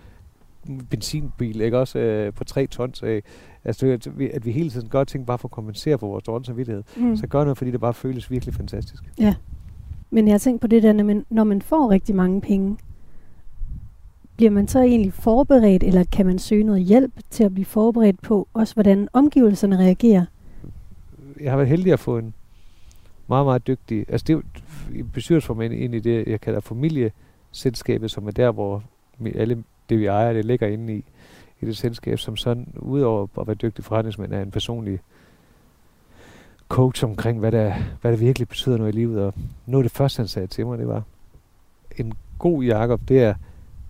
benzinbil, 0.91 1.61
ikke? 1.61 1.79
Også 1.79 1.99
øh, 1.99 2.33
på 2.33 2.45
3 2.45 2.67
tons 2.67 3.03
af. 3.03 3.23
Altså, 3.65 3.87
det 3.87 3.93
er, 4.07 4.11
at 4.11 4.19
vi- 4.19 4.31
at 4.31 4.47
vi 4.47 4.53
hele 4.53 4.71
tiden 4.71 4.89
gør 4.89 5.05
ting 5.05 5.27
bare 5.27 5.39
for 5.39 5.49
at 5.49 5.53
kompensere 5.53 5.99
for 5.99 6.07
vores 6.07 6.25
dårlige 6.25 6.47
samvittighed. 6.47 6.83
Mm. 6.97 7.17
Så 7.17 7.27
gør 7.27 7.45
noget, 7.45 7.59
fordi 7.59 7.71
det 7.71 7.81
bare 7.81 7.95
føles 7.95 8.31
virkelig 8.31 8.55
fantastisk. 8.55 9.05
Men 10.11 10.27
jeg 10.27 10.33
har 10.35 10.39
tænkt 10.39 10.61
på 10.61 10.67
det 10.67 10.83
der, 10.83 10.93
når 10.93 11.05
man, 11.05 11.27
når 11.31 11.45
man 11.45 11.63
får 11.63 11.91
rigtig 11.91 12.15
mange 12.15 12.41
penge, 12.41 12.77
bliver 14.37 14.51
man 14.51 14.69
så 14.69 14.81
egentlig 14.83 15.13
forberedt, 15.13 15.83
eller 15.83 16.05
kan 16.13 16.27
man 16.27 16.39
søge 16.39 16.65
noget 16.65 16.83
hjælp 16.83 17.13
til 17.31 17.45
at 17.45 17.55
blive 17.55 17.65
forberedt 17.65 18.23
på, 18.23 18.49
også 18.55 18.75
hvordan 18.75 19.09
omgivelserne 19.13 19.77
reagerer? 19.79 20.25
Jeg 21.41 21.53
har 21.53 21.57
været 21.57 21.69
heldig 21.69 21.93
at 21.93 22.01
få 22.01 22.19
en 22.19 22.35
meget, 23.29 23.47
meget 23.47 23.67
dygtig... 23.67 24.05
Altså, 24.09 24.25
det 24.27 24.33
er 24.37 24.41
jo 24.99 25.05
bestyrelsesformand 25.13 25.75
ind 25.75 25.95
i 25.95 25.99
det, 26.01 26.27
jeg 26.27 26.41
kalder 26.41 26.61
familieselskabet, 26.61 28.11
som 28.11 28.27
er 28.27 28.31
der, 28.31 28.51
hvor 28.53 28.83
alle 29.35 29.65
det, 29.89 29.99
vi 29.99 30.07
ejer, 30.07 30.33
det 30.33 30.45
ligger 30.45 30.67
inde 30.67 30.95
i, 30.95 31.05
i 31.61 31.67
det 31.67 31.77
selskab, 31.77 32.19
som 32.19 32.37
sådan, 32.37 32.73
udover 32.77 33.27
at 33.41 33.47
være 33.47 33.55
dygtig 33.55 33.85
forretningsmand, 33.85 34.33
er 34.33 34.43
en 34.43 34.51
personlig 34.51 35.01
coach 36.69 37.05
omkring, 37.05 37.39
hvad 37.39 37.53
der, 37.53 37.75
hvad 38.01 38.13
der 38.13 38.19
virkelig 38.19 38.49
betyder 38.49 38.77
noget 38.77 38.95
i 38.95 38.97
livet. 38.97 39.23
Og 39.23 39.35
noget 39.67 39.85
af 39.85 39.91
det 39.91 39.97
første, 39.97 40.21
han 40.21 40.29
sagde 40.29 40.47
til 40.47 40.67
mig, 40.67 40.79
det 40.79 40.89
var, 40.89 41.03
en 41.99 42.13
god 42.39 42.63
Jakob, 42.63 43.01
det 43.09 43.23
er 43.23 43.35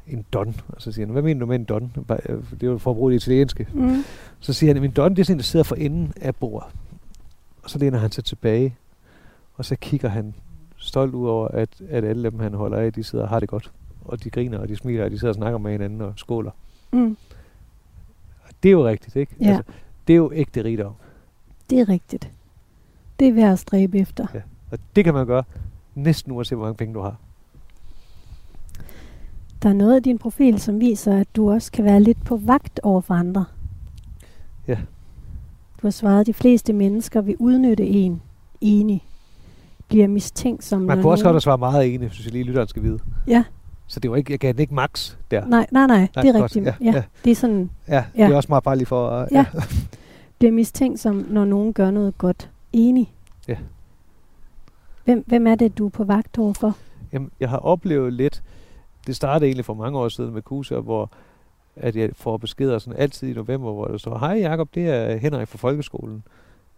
en 0.07 0.25
don. 0.33 0.57
Og 0.69 0.83
så 0.83 0.93
siger 0.93 1.07
han, 1.07 1.13
hvad 1.13 1.23
mener 1.23 1.41
du 1.41 1.47
med 1.47 1.57
en 1.57 1.65
don? 1.65 1.93
Øh, 2.11 2.37
Det 2.51 2.63
er 2.63 2.67
jo 2.67 2.79
for 2.79 2.91
at 2.91 2.97
bruge 2.97 3.13
det 3.13 3.17
italienske. 3.17 3.69
Mm. 3.73 4.05
Så 4.41 4.53
siger 4.53 4.73
han, 4.73 4.83
min 4.83 4.91
don, 4.91 5.11
det 5.11 5.19
er 5.19 5.25
sådan 5.25 5.39
der 5.39 5.45
sidder 5.45 5.63
for 5.65 5.75
enden 5.75 6.13
af 6.21 6.37
bordet. 6.37 6.69
Og 7.63 7.71
så 7.71 7.79
læner 7.79 7.99
han 7.99 8.11
sig 8.11 8.25
tilbage, 8.25 8.77
og 9.55 9.65
så 9.65 9.77
kigger 9.77 10.09
han 10.09 10.35
stolt 10.77 11.15
ud 11.15 11.29
over, 11.29 11.49
at, 11.49 11.69
at 11.89 12.05
alle 12.05 12.31
dem, 12.31 12.39
han 12.39 12.55
holder 12.55 12.79
af, 12.79 12.93
de 12.93 13.05
sidder 13.05 13.25
og 13.25 13.29
har 13.29 13.41
det 13.41 13.49
godt. 13.49 13.73
Og 14.09 14.25
de 14.25 14.31
griner, 14.31 14.59
og 14.59 14.69
de 14.69 14.77
smiler, 14.77 15.05
og 15.05 15.11
de 15.11 15.19
sidder 15.19 15.33
og 15.33 15.37
snakker 15.37 15.59
med 15.59 15.73
hinanden 15.73 16.01
og 16.01 16.13
skåler. 16.17 16.51
Mm. 16.93 17.17
Det 18.63 18.69
er 18.69 18.73
jo 18.73 18.89
rigtigt, 18.89 19.17
ikke? 19.17 19.37
Ja. 19.41 19.47
Altså, 19.47 19.63
det 20.07 20.13
er 20.13 20.17
jo 20.17 20.31
ægte 20.35 20.65
rigdom. 20.65 20.93
Det 21.71 21.81
er 21.81 21.89
rigtigt. 21.89 22.31
Det 23.21 23.29
er 23.29 23.33
værd 23.33 23.53
at 23.53 23.59
stræbe 23.59 23.99
efter. 23.99 24.27
Ja. 24.35 24.41
Og 24.71 24.79
det 24.97 25.05
kan 25.05 25.15
man 25.15 25.27
gøre 25.27 25.45
næsten 25.95 26.33
uanset, 26.33 26.59
hvor 26.59 26.67
mange 26.67 26.77
penge 26.77 26.95
du 26.95 27.01
har. 27.01 27.17
Der 29.63 29.69
er 29.69 29.73
noget 29.73 29.97
af 29.97 30.03
din 30.03 30.19
profil, 30.19 30.61
som 30.61 30.81
viser, 30.81 31.21
at 31.21 31.37
du 31.37 31.51
også 31.51 31.73
kan 31.73 31.85
være 31.85 32.01
lidt 32.01 32.25
på 32.25 32.37
vagt 32.37 32.81
over 32.83 33.01
for 33.01 33.15
andre. 33.15 33.45
Ja. 34.69 34.79
Du 35.83 35.87
har 35.87 35.91
svaret, 35.91 36.21
at 36.21 36.27
de 36.27 36.35
fleste 36.35 36.73
mennesker 36.73 37.21
vil 37.21 37.37
udnytte 37.39 37.87
en 37.87 38.23
enig. 38.61 39.05
Bliver 39.89 40.09
mistænkt 40.09 40.65
som 40.65 40.83
Man 40.83 41.03
kunne 41.03 41.13
også 41.13 41.25
godt 41.25 41.35
have 41.35 41.41
svaret 41.41 41.61
meget 41.61 41.95
enig, 41.95 42.11
synes 42.11 42.27
jeg 42.27 42.33
lige, 42.33 42.45
lytteren 42.45 42.69
skal 42.69 42.83
vide. 42.83 42.99
Ja. 43.27 43.45
Så 43.87 44.01
det 44.01 44.11
var 44.11 44.17
ikke, 44.17 44.33
jeg 44.33 44.39
gav 44.39 44.53
den 44.53 44.61
ikke 44.61 44.75
max 44.75 45.17
der. 45.31 45.47
Nej, 45.47 45.67
nej, 45.73 45.87
nej, 45.87 46.09
det 46.15 46.27
er 46.37 46.43
rigtigt. 46.45 46.67
Ja, 46.67 46.75
Ja, 46.81 46.93
ja. 46.93 47.03
Det 47.25 47.31
er 47.31 47.35
sådan, 47.37 47.71
Ja, 47.89 48.05
Ja. 48.19 48.25
det 48.27 48.33
er 48.33 48.37
også 48.37 48.49
meget 48.49 48.65
bare 48.65 48.77
lige 48.77 48.87
for... 48.87 49.09
at- 49.11 49.29
Ja. 49.33 49.45
bliver 50.39 50.53
mistænkt 50.53 51.01
som, 51.01 51.15
når 51.31 51.45
nogen 51.45 51.73
gør 51.73 51.91
noget 51.91 52.19
godt. 52.19 52.51
Enig. 52.73 53.13
Ja. 53.49 53.57
Hvem, 55.05 55.25
hvem 55.27 55.47
er 55.47 55.55
det, 55.55 55.79
du 55.79 55.87
er 55.87 55.91
på 55.91 56.05
vagt 56.05 56.39
overfor? 56.39 56.77
Jamen, 57.13 57.31
jeg 57.41 57.49
har 57.51 57.59
oplevet 57.59 58.13
lidt, 58.13 58.43
det 59.07 59.17
startede 59.17 59.47
egentlig 59.47 59.65
for 59.65 59.75
mange 59.75 59.99
år 59.99 60.09
siden 60.09 60.35
med 60.35 60.43
Kusa, 60.43 60.79
hvor 60.79 61.11
at 61.77 61.97
jeg 61.97 62.11
får 62.15 62.37
beskeder 62.37 62.79
sådan 62.79 63.01
altid 63.01 63.29
i 63.29 63.33
november, 63.33 63.73
hvor 63.73 63.85
der 63.87 63.99
står, 63.99 64.19
hej 64.19 64.39
Jakob, 64.39 64.75
det 64.75 64.89
er 64.91 65.17
Henrik 65.17 65.49
fra 65.49 65.59
folkeskolen. 65.59 66.23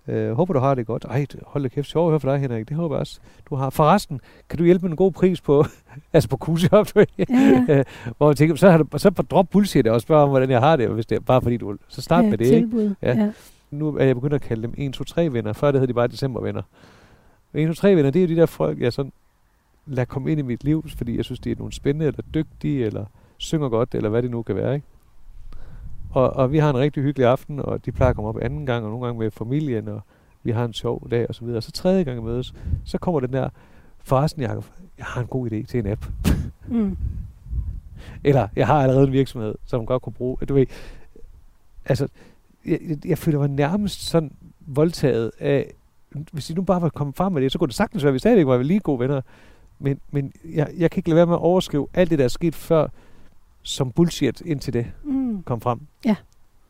Øh, 0.09 0.33
håber 0.33 0.55
du 0.55 0.61
har 0.61 0.75
det 0.75 0.87
godt. 0.87 1.05
Ej, 1.05 1.27
hold 1.47 1.63
da 1.63 1.69
kæft, 1.69 1.89
sjovt 1.89 2.07
at 2.07 2.11
høre 2.11 2.21
fra 2.21 2.33
dig, 2.33 2.41
Henrik. 2.41 2.69
Det 2.69 2.77
håber 2.77 2.97
jeg 2.97 3.01
også, 3.01 3.21
du 3.51 3.55
har. 3.55 3.71
Forresten, 3.71 4.21
kan 4.49 4.59
du 4.59 4.65
hjælpe 4.65 4.83
med 4.83 4.91
en 4.91 4.97
god 4.97 5.13
pris 5.13 5.41
på, 5.41 5.65
altså 6.13 6.29
på 6.29 6.37
Kusa, 6.37 6.85
Ja, 6.97 7.05
ja. 7.69 7.83
hvor 8.19 8.29
jeg 8.31 8.37
tænker, 8.37 8.57
så, 8.57 8.71
har 8.71 8.79
du, 8.79 8.99
så 8.99 9.11
drop 9.11 9.51
bullshit 9.51 9.87
og 9.87 10.01
spørg 10.01 10.19
om, 10.19 10.29
hvordan 10.29 10.51
jeg 10.51 10.61
har 10.61 10.77
det, 10.77 10.89
hvis 10.89 11.07
det 11.07 11.17
er 11.17 11.21
bare 11.21 11.43
fordi 11.43 11.57
du, 11.57 11.77
så 11.89 12.03
start 12.03 12.25
ja, 12.25 12.31
med 12.31 12.39
det, 12.39 12.45
ikke? 12.45 12.57
tilbud. 12.59 12.95
Ja. 13.03 13.17
Ja. 13.17 13.33
nu 13.71 13.97
er 13.97 14.05
jeg 14.05 14.15
begyndt 14.15 14.35
at 14.35 14.41
kalde 14.41 14.63
dem 14.63 14.75
1, 14.77 14.93
2, 14.93 15.05
3 15.05 15.33
venner. 15.33 15.53
Før 15.53 15.71
det 15.71 15.81
hed 15.81 15.89
de 15.89 15.95
bare 15.95 16.09
decembervenner. 16.09 16.63
1, 17.55 17.69
2, 17.69 17.75
3 17.75 17.97
venner, 17.97 18.11
det 18.11 18.23
er 18.23 18.27
jo 18.29 18.35
de 18.35 18.41
der 18.41 18.47
folk, 18.47 18.81
jeg 18.81 18.93
sådan 18.93 19.13
lader 19.87 20.05
komme 20.05 20.31
ind 20.31 20.41
i 20.41 20.43
mit 20.43 20.65
liv, 20.65 20.85
fordi 20.97 21.17
jeg 21.17 21.25
synes, 21.25 21.41
de 21.41 21.51
er 21.51 21.57
nogle 21.59 21.73
spændende, 21.73 22.07
eller 22.07 22.23
dygtige, 22.35 22.87
eller 22.87 23.05
synger 23.37 23.69
godt, 23.69 23.95
eller 23.95 24.09
hvad 24.09 24.23
det 24.23 24.31
nu 24.31 24.43
kan 24.43 24.57
være, 24.57 24.75
ikke? 24.75 24.87
Og, 26.11 26.31
og 26.31 26.53
vi 26.53 26.59
har 26.59 26.71
en 26.71 26.79
rigtig 26.79 27.03
hyggelig 27.03 27.27
aften, 27.27 27.61
og 27.61 27.87
de 27.87 27.93
plejer 27.93 28.11
at 28.11 28.17
komme 28.17 28.29
op 28.29 28.39
anden 28.39 28.67
gang, 28.67 28.85
og 28.85 28.91
nogle 28.91 29.07
gange 29.07 29.19
med 29.19 29.31
familien, 29.31 29.89
og 29.89 30.01
vi 30.43 30.51
har 30.51 30.65
en 30.65 30.73
sjov 30.73 31.11
dag, 31.11 31.27
og 31.29 31.35
så 31.35 31.45
videre. 31.45 31.63
Så 31.63 31.73
tredje 31.73 32.03
gang 32.03 32.25
mødes, 32.25 32.55
så 32.85 32.99
kommer 32.99 33.21
den 33.21 33.33
der, 33.33 33.49
forresten, 33.99 34.43
Jacob, 34.43 34.65
jeg 34.99 35.07
har 35.07 35.21
en 35.21 35.27
god 35.27 35.51
idé 35.51 35.67
til 35.67 35.81
en 35.81 35.87
app. 35.87 36.07
Mm. 36.69 36.97
Eller, 38.25 38.49
jeg 38.57 38.67
har 38.67 38.83
allerede 38.83 39.07
en 39.07 39.13
virksomhed, 39.13 39.55
som 39.65 39.87
godt 39.87 40.03
kunne 40.03 40.13
bruge. 40.13 40.37
Du 40.49 40.55
ved, 40.55 40.67
altså, 41.85 42.09
jeg, 42.67 42.79
jeg, 42.89 43.07
jeg 43.07 43.19
føler 43.19 43.39
mig 43.39 43.49
nærmest 43.49 44.09
sådan 44.09 44.33
voldtaget 44.61 45.31
af, 45.39 45.73
hvis 46.33 46.47
de 46.47 46.55
nu 46.55 46.63
bare 46.63 46.83
var 46.83 46.89
kommet 46.89 47.17
frem 47.17 47.33
med 47.33 47.43
det, 47.43 47.53
så 47.53 47.59
kunne 47.59 47.69
det 47.69 47.75
sagtens 47.75 48.05
være, 48.05 48.09
at 48.09 48.15
vi 48.15 48.19
stadigvæk 48.19 48.47
var 48.47 48.59
lige 48.63 48.81
gode 48.81 49.01
venner. 49.01 49.21
Men, 49.79 50.01
men 50.11 50.33
jeg, 50.55 50.71
jeg 50.79 50.91
kan 50.91 50.99
ikke 50.99 51.09
lade 51.09 51.17
være 51.17 51.27
med 51.27 51.35
at 51.35 51.41
overskrive 51.41 51.89
alt 51.95 52.11
det, 52.11 52.19
der 52.19 52.25
er 52.25 52.29
sket 52.29 52.55
før, 52.55 52.89
som 53.63 53.93
bullshit, 53.93 54.41
indtil 54.41 54.73
det 54.73 54.87
Mm. 55.05 55.43
kom 55.43 55.61
frem. 55.61 55.81
Ja. 56.05 56.17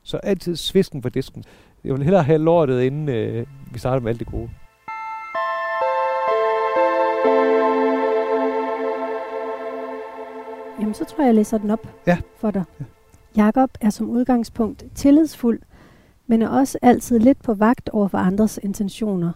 Så 0.02 0.16
altid 0.16 0.56
svisken 0.56 1.00
på 1.00 1.08
disken. 1.08 1.44
Jeg 1.84 1.94
vil 1.94 2.02
hellere 2.02 2.22
have 2.22 2.38
lortet, 2.38 2.82
inden 2.82 3.08
øh, 3.08 3.46
vi 3.72 3.78
starter 3.78 4.00
med 4.00 4.10
alt 4.10 4.18
det 4.18 4.26
gode. 4.26 4.50
Jamen, 10.80 10.94
så 10.94 11.04
tror 11.04 11.22
jeg, 11.22 11.26
jeg 11.26 11.34
læser 11.34 11.58
den 11.58 11.70
op 11.70 11.86
Ja. 12.06 12.18
for 12.36 12.50
dig. 12.50 12.64
Ja. 12.80 12.84
Jakob 13.36 13.70
er 13.80 13.90
som 13.90 14.10
udgangspunkt 14.10 14.84
tillidsfuld, 14.94 15.60
men 16.26 16.42
er 16.42 16.48
også 16.48 16.78
altid 16.82 17.18
lidt 17.18 17.42
på 17.42 17.54
vagt 17.54 17.88
over 17.88 18.08
for 18.08 18.18
andres 18.18 18.58
intentioner. 18.62 19.32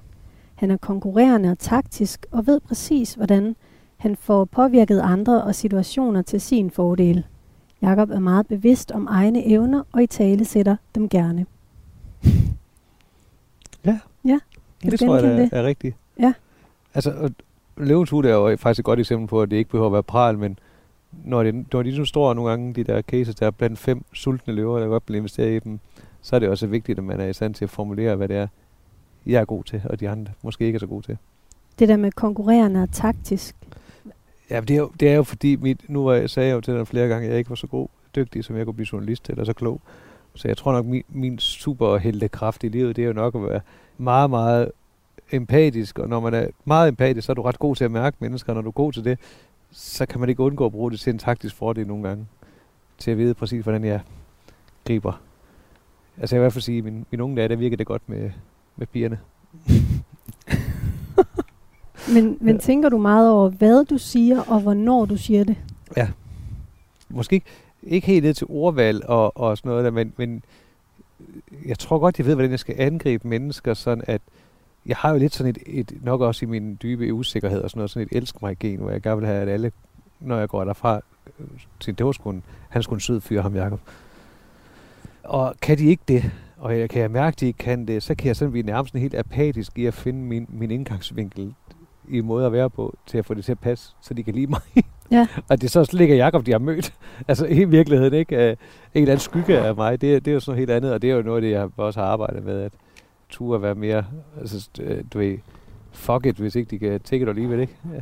Han 0.54 0.70
er 0.70 0.76
konkurrerende 0.76 1.50
og 1.50 1.58
taktisk 1.58 2.26
og 2.30 2.46
ved 2.46 2.60
præcis, 2.60 3.14
hvordan 3.14 3.56
han 3.96 4.16
får 4.16 4.44
påvirket 4.44 5.00
andre 5.00 5.42
og 5.42 5.54
situationer 5.54 6.22
til 6.22 6.40
sin 6.40 6.70
fordel. 6.70 7.26
Jakob 7.82 8.10
er 8.10 8.18
meget 8.18 8.46
bevidst 8.46 8.92
om 8.92 9.06
egne 9.10 9.46
evner 9.46 9.82
og 9.92 10.02
i 10.02 10.06
tale 10.06 10.44
sætter 10.44 10.76
dem 10.94 11.08
gerne. 11.08 11.46
Ja. 13.84 13.98
Ja, 14.24 14.38
det, 14.82 14.92
du 14.92 14.96
tror 14.96 15.16
jeg 15.16 15.24
er, 15.24 15.36
det? 15.36 15.48
er 15.52 15.62
rigtigt. 15.62 15.96
Ja. 16.18 16.32
Altså, 16.94 17.30
løvens 17.76 18.10
hud 18.10 18.24
er 18.24 18.34
jo 18.34 18.56
faktisk 18.56 18.78
et 18.78 18.84
godt 18.84 19.00
eksempel 19.00 19.28
på, 19.28 19.42
at 19.42 19.50
det 19.50 19.56
ikke 19.56 19.70
behøver 19.70 19.86
at 19.86 19.92
være 19.92 20.02
pral, 20.02 20.38
men 20.38 20.58
når, 21.24 21.42
det, 21.42 21.72
når 21.72 21.82
de 21.82 21.98
nu 21.98 22.04
står 22.04 22.34
nogle 22.34 22.50
gange, 22.50 22.74
de 22.74 22.84
der 22.84 23.02
cases, 23.02 23.34
der 23.34 23.46
er 23.46 23.50
blandt 23.50 23.78
fem 23.78 24.04
sultne 24.12 24.54
løver, 24.54 24.80
der 24.80 24.86
godt 24.86 25.02
vil 25.08 25.16
investere 25.16 25.56
i 25.56 25.58
dem, 25.58 25.80
så 26.20 26.36
er 26.36 26.40
det 26.40 26.48
også 26.48 26.66
vigtigt, 26.66 26.98
at 26.98 27.04
man 27.04 27.20
er 27.20 27.26
i 27.26 27.32
stand 27.32 27.54
til 27.54 27.64
at 27.64 27.70
formulere, 27.70 28.16
hvad 28.16 28.28
det 28.28 28.36
er, 28.36 28.46
jeg 29.26 29.40
er 29.40 29.44
god 29.44 29.64
til, 29.64 29.82
og 29.84 30.00
de 30.00 30.08
andre 30.08 30.32
måske 30.42 30.64
ikke 30.64 30.76
er 30.76 30.80
så 30.80 30.86
gode 30.86 31.06
til. 31.06 31.18
Det 31.78 31.88
der 31.88 31.96
med 31.96 32.12
konkurrerende 32.12 32.82
og 32.82 32.90
taktisk. 32.92 33.56
Ja, 34.52 34.60
men 34.60 34.68
det 34.68 34.74
er 34.74 34.78
jo, 34.78 34.90
det 35.00 35.08
er 35.08 35.14
jo 35.14 35.22
fordi, 35.22 35.56
mit, 35.56 35.88
nu 35.88 36.04
var 36.04 36.14
jeg, 36.14 36.30
sagde 36.30 36.48
jeg 36.48 36.54
jo 36.54 36.60
til 36.60 36.74
dig 36.74 36.86
flere 36.86 37.08
gange, 37.08 37.24
at 37.24 37.30
jeg 37.30 37.38
ikke 37.38 37.50
var 37.50 37.56
så 37.56 37.66
god, 37.66 37.88
dygtig, 38.16 38.44
som 38.44 38.56
jeg 38.56 38.64
kunne 38.64 38.74
blive 38.74 38.86
journalist 38.92 39.30
eller 39.30 39.44
så 39.44 39.52
klog. 39.52 39.80
Så 40.34 40.48
jeg 40.48 40.56
tror 40.56 40.72
nok, 40.72 40.86
min, 40.86 41.02
min 41.08 41.38
superhelte 41.38 42.28
kraft 42.28 42.64
i 42.64 42.68
livet, 42.68 42.96
det 42.96 43.02
er 43.02 43.06
jo 43.06 43.12
nok 43.12 43.34
at 43.34 43.42
være 43.42 43.60
meget, 43.98 44.30
meget 44.30 44.72
empatisk. 45.32 45.98
Og 45.98 46.08
når 46.08 46.20
man 46.20 46.34
er 46.34 46.46
meget 46.64 46.88
empatisk, 46.88 47.26
så 47.26 47.32
er 47.32 47.34
du 47.34 47.42
ret 47.42 47.58
god 47.58 47.76
til 47.76 47.84
at 47.84 47.90
mærke 47.90 48.16
mennesker. 48.20 48.54
Når 48.54 48.60
du 48.60 48.68
er 48.68 48.72
god 48.72 48.92
til 48.92 49.04
det, 49.04 49.18
så 49.70 50.06
kan 50.06 50.20
man 50.20 50.28
ikke 50.28 50.42
undgå 50.42 50.66
at 50.66 50.72
bruge 50.72 50.90
det 50.90 51.00
til 51.00 51.12
en 51.12 51.18
taktisk 51.18 51.54
fordel 51.54 51.86
nogle 51.86 52.08
gange. 52.08 52.26
Til 52.98 53.10
at 53.10 53.18
vide 53.18 53.34
præcis, 53.34 53.62
hvordan 53.62 53.84
jeg 53.84 54.00
griber. 54.86 55.20
Altså 56.20 56.36
jeg 56.36 56.40
vil 56.40 56.42
i 56.42 56.44
hvert 56.44 56.52
fald 56.52 56.62
sige, 56.62 56.78
at 56.78 56.84
min, 56.84 57.06
min 57.10 57.20
unge 57.20 57.36
dage, 57.36 57.48
der 57.48 57.56
virker 57.56 57.76
det 57.76 57.86
godt 57.86 58.02
med, 58.08 58.30
med 58.76 58.86
pigerne. 58.86 59.18
Men, 62.08 62.38
men 62.40 62.58
tænker 62.58 62.88
du 62.88 62.98
meget 62.98 63.30
over, 63.30 63.48
hvad 63.48 63.84
du 63.84 63.98
siger, 63.98 64.40
og 64.40 64.60
hvornår 64.60 65.04
du 65.04 65.16
siger 65.16 65.44
det? 65.44 65.56
Måske 67.08 67.34
ikke, 67.34 67.46
ikke 67.82 68.06
helt 68.06 68.24
ned 68.24 68.34
til 68.34 68.46
ordvalg 68.50 69.06
og, 69.06 69.36
og 69.36 69.58
sådan 69.58 69.68
noget 69.68 69.84
der, 69.84 69.90
men, 69.90 70.12
men 70.16 70.42
jeg 71.66 71.78
tror 71.78 71.98
godt, 71.98 72.18
jeg 72.18 72.26
ved, 72.26 72.34
hvordan 72.34 72.50
jeg 72.50 72.58
skal 72.58 72.74
angribe 72.78 73.28
mennesker, 73.28 73.74
sådan 73.74 74.04
at 74.06 74.22
jeg 74.86 74.96
har 74.96 75.10
jo 75.10 75.18
lidt 75.18 75.34
sådan 75.34 75.50
et, 75.50 75.58
et 75.66 75.92
nok 76.04 76.20
også 76.20 76.44
i 76.44 76.48
min 76.48 76.78
dybe 76.82 77.14
usikkerhed 77.14 77.60
og 77.60 77.70
sådan 77.70 77.78
noget, 77.78 77.90
sådan 77.90 78.08
et 78.10 78.16
elsk 78.16 78.42
mig 78.42 78.58
gen, 78.58 78.80
hvor 78.80 78.90
jeg 78.90 79.02
gerne 79.02 79.20
vil 79.20 79.26
have, 79.26 79.42
at 79.42 79.48
alle, 79.48 79.72
når 80.20 80.38
jeg 80.38 80.48
går 80.48 80.64
derfra, 80.64 81.00
øh, 81.40 81.46
til 81.80 81.98
det 81.98 82.06
var 82.06 82.12
sgu 82.12 82.30
en, 82.30 82.42
han 82.68 82.82
skulle 82.82 82.96
en 82.96 83.00
sød 83.00 83.20
fyr, 83.20 83.42
ham 83.42 83.56
Jacob. 83.56 83.80
Og 85.22 85.54
kan 85.62 85.78
de 85.78 85.86
ikke 85.86 86.02
det, 86.08 86.30
og 86.58 86.78
jeg 86.78 86.90
kan 86.90 87.02
jeg 87.02 87.10
mærke, 87.10 87.34
at 87.34 87.40
de 87.40 87.46
ikke 87.46 87.58
kan 87.58 87.86
det, 87.86 88.02
så 88.02 88.14
kan 88.14 88.26
jeg 88.26 88.36
sådan 88.36 88.52
blive 88.52 88.66
nærmest 88.66 88.94
helt 88.94 89.14
apatisk 89.14 89.78
i 89.78 89.86
at 89.86 89.94
finde 89.94 90.20
min, 90.20 90.46
min 90.48 90.70
indgangsvinkel 90.70 91.54
i 92.08 92.20
måde 92.20 92.46
at 92.46 92.52
være 92.52 92.70
på, 92.70 92.94
til 93.06 93.18
at 93.18 93.24
få 93.24 93.34
det 93.34 93.44
til 93.44 93.52
at 93.52 93.58
passe, 93.58 93.94
så 94.00 94.14
de 94.14 94.22
kan 94.22 94.34
lide 94.34 94.46
mig. 94.46 94.60
Ja. 95.10 95.26
og 95.48 95.60
det 95.60 95.76
er 95.76 95.84
så 95.84 95.96
ikke 96.00 96.16
Jacob, 96.16 96.46
de 96.46 96.52
har 96.52 96.58
mødt. 96.58 96.94
altså 97.28 97.46
i 97.46 97.64
virkeligheden, 97.64 98.14
ikke? 98.14 98.36
Uh, 98.36 98.42
en 98.42 98.48
eller 98.94 99.12
anden 99.12 99.18
skygge 99.18 99.58
af 99.58 99.74
mig, 99.74 100.00
det, 100.00 100.24
det 100.24 100.30
er 100.30 100.34
jo 100.34 100.40
sådan 100.40 100.50
noget 100.52 100.58
helt 100.58 100.70
andet, 100.70 100.92
og 100.92 101.02
det 101.02 101.10
er 101.10 101.14
jo 101.14 101.22
noget 101.22 101.42
det, 101.42 101.50
jeg 101.50 101.68
også 101.76 102.00
har 102.00 102.06
arbejdet 102.06 102.44
med, 102.44 102.60
at 102.60 102.72
turde 103.28 103.62
være 103.62 103.74
mere, 103.74 104.04
altså, 104.40 104.68
øh, 104.80 105.04
du 105.12 105.18
ved, 105.18 105.38
fuck 105.92 106.26
it, 106.26 106.36
hvis 106.36 106.54
ikke 106.54 106.70
de 106.70 106.78
kan 106.78 107.00
take 107.00 107.22
it 107.22 107.28
alligevel, 107.28 107.60
ikke? 107.60 107.76
Ja. 107.94 108.00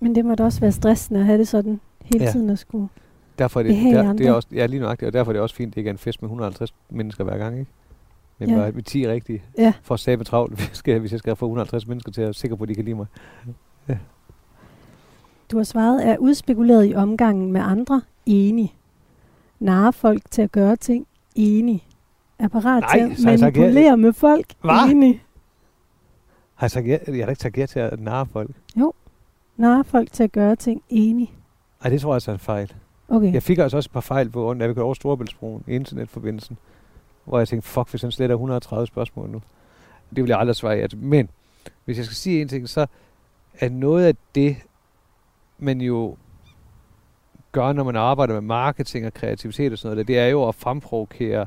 Men 0.00 0.14
det 0.14 0.24
må 0.24 0.34
da 0.34 0.44
også 0.44 0.60
være 0.60 0.72
stressende 0.72 1.20
at 1.20 1.26
have 1.26 1.38
det 1.38 1.48
sådan 1.48 1.80
hele 2.04 2.24
Ja. 2.24 2.30
tiden 2.30 2.50
at 2.50 2.58
skulle. 2.58 2.88
Derfor 3.38 3.60
er 3.60 3.64
det, 3.64 3.94
der, 3.94 4.12
det 4.12 4.26
er 4.26 4.32
også, 4.32 4.48
ja, 4.52 4.66
lige 4.66 4.80
nøjagtigt, 4.80 5.06
og 5.06 5.12
derfor 5.12 5.30
er 5.30 5.32
det 5.32 5.42
også 5.42 5.54
fint, 5.54 5.68
at 5.68 5.74
det 5.74 5.80
ikke 5.80 5.88
er 5.88 5.92
en 5.92 5.98
fest 5.98 6.22
med 6.22 6.26
150 6.26 6.74
mennesker 6.90 7.24
hver 7.24 7.38
gang, 7.38 7.58
ikke? 7.58 7.70
Men 8.48 8.58
Ja. 8.58 8.64
ja. 8.64 8.70
med 8.72 8.82
10 8.82 9.08
rigtige, 9.08 9.42
Ja. 9.58 9.72
for 9.82 9.94
at 9.94 10.00
sabe 10.00 10.24
travlt, 10.24 10.54
hvis 10.56 10.68
jeg, 10.68 10.76
skal, 10.76 11.00
hvis 11.00 11.12
jeg 11.12 11.18
skal 11.18 11.36
få 11.36 11.46
150 11.46 11.86
mennesker 11.86 12.12
til 12.12 12.20
at 12.20 12.24
være 12.24 12.34
sikker 12.34 12.56
på, 12.56 12.62
at 12.62 12.68
de 12.68 12.74
kan 12.74 12.84
lide 12.84 12.96
mig. 12.96 13.06
Du 15.50 15.56
har 15.56 15.64
svaret, 15.64 16.08
er 16.08 16.16
udspekuleret 16.18 16.90
i 16.90 16.94
omgangen 16.94 17.52
med 17.52 17.60
andre? 17.60 18.02
Enig. 18.26 18.74
Narrer 19.60 19.90
folk 19.90 20.22
til 20.30 20.42
at 20.42 20.52
gøre 20.52 20.76
ting? 20.76 21.06
Enig. 21.34 21.86
Er 22.38 22.48
parat 22.48 22.80
Nej, 22.82 22.92
til 22.98 23.00
at 23.00 23.10
jeg 23.10 23.38
ja. 23.40 23.46
manipulere 23.46 23.96
med 23.96 24.12
folk? 24.12 24.46
Hva? 24.60 24.90
Enig. 24.90 25.22
Har 26.54 26.64
jeg, 26.66 26.70
sagt 26.70 26.86
ja? 26.86 26.98
jeg 27.08 27.24
har 27.24 27.30
ikke 27.30 27.42
sagt 27.42 27.58
ja 27.58 27.66
til 27.66 27.78
at 27.78 28.00
narre 28.00 28.26
folk. 28.26 28.50
Narrer 29.56 29.82
folk 29.82 30.12
til 30.12 30.22
at 30.22 30.32
gøre 30.32 30.56
ting? 30.56 30.82
Enig. 30.90 31.34
Nej, 31.82 31.90
det 31.90 32.00
tror 32.00 32.10
jeg 32.10 32.14
altså 32.14 32.30
er 32.30 32.34
en 32.34 32.38
fejl. 32.38 32.72
Okay. 33.08 33.32
Jeg 33.32 33.42
fik 33.42 33.58
altså 33.58 33.76
også 33.76 33.88
et 33.88 33.92
par 33.92 34.00
fejl 34.00 34.30
på, 34.30 34.40
grund 34.42 34.62
af, 34.62 34.64
at 34.64 34.68
vi 34.70 34.74
kørte 34.74 34.84
over 34.84 34.94
Storebæltsbroen 34.94 35.64
internetforbindelsen, 35.68 36.58
hvor 37.24 37.38
jeg 37.38 37.48
tænkte, 37.48 37.68
fuck, 37.68 37.90
hvis 37.90 38.02
han 38.02 38.10
sletter 38.10 38.34
130 38.34 38.86
spørgsmål 38.86 39.30
nu. 39.30 39.42
Det 40.16 40.22
vil 40.24 40.28
jeg 40.28 40.38
aldrig 40.38 40.56
svare 40.56 40.76
ja 40.76 40.86
til. 40.86 40.98
Men 40.98 41.28
hvis 41.84 41.96
jeg 41.96 42.04
skal 42.04 42.16
sige 42.16 42.42
en 42.42 42.48
ting, 42.48 42.68
så 42.68 42.86
er 43.60 43.68
noget 43.68 44.04
af 44.04 44.14
det, 44.34 44.56
man 45.58 45.80
jo 45.80 46.16
gør, 47.52 47.72
når 47.72 47.84
man 47.84 47.96
arbejder 47.96 48.34
med 48.34 48.40
marketing 48.40 49.06
og 49.06 49.14
kreativitet 49.14 49.72
og 49.72 49.78
sådan 49.78 49.94
noget, 49.94 50.08
det 50.08 50.18
er 50.18 50.26
jo 50.26 50.48
at 50.48 50.54
fremprovokere 50.54 51.46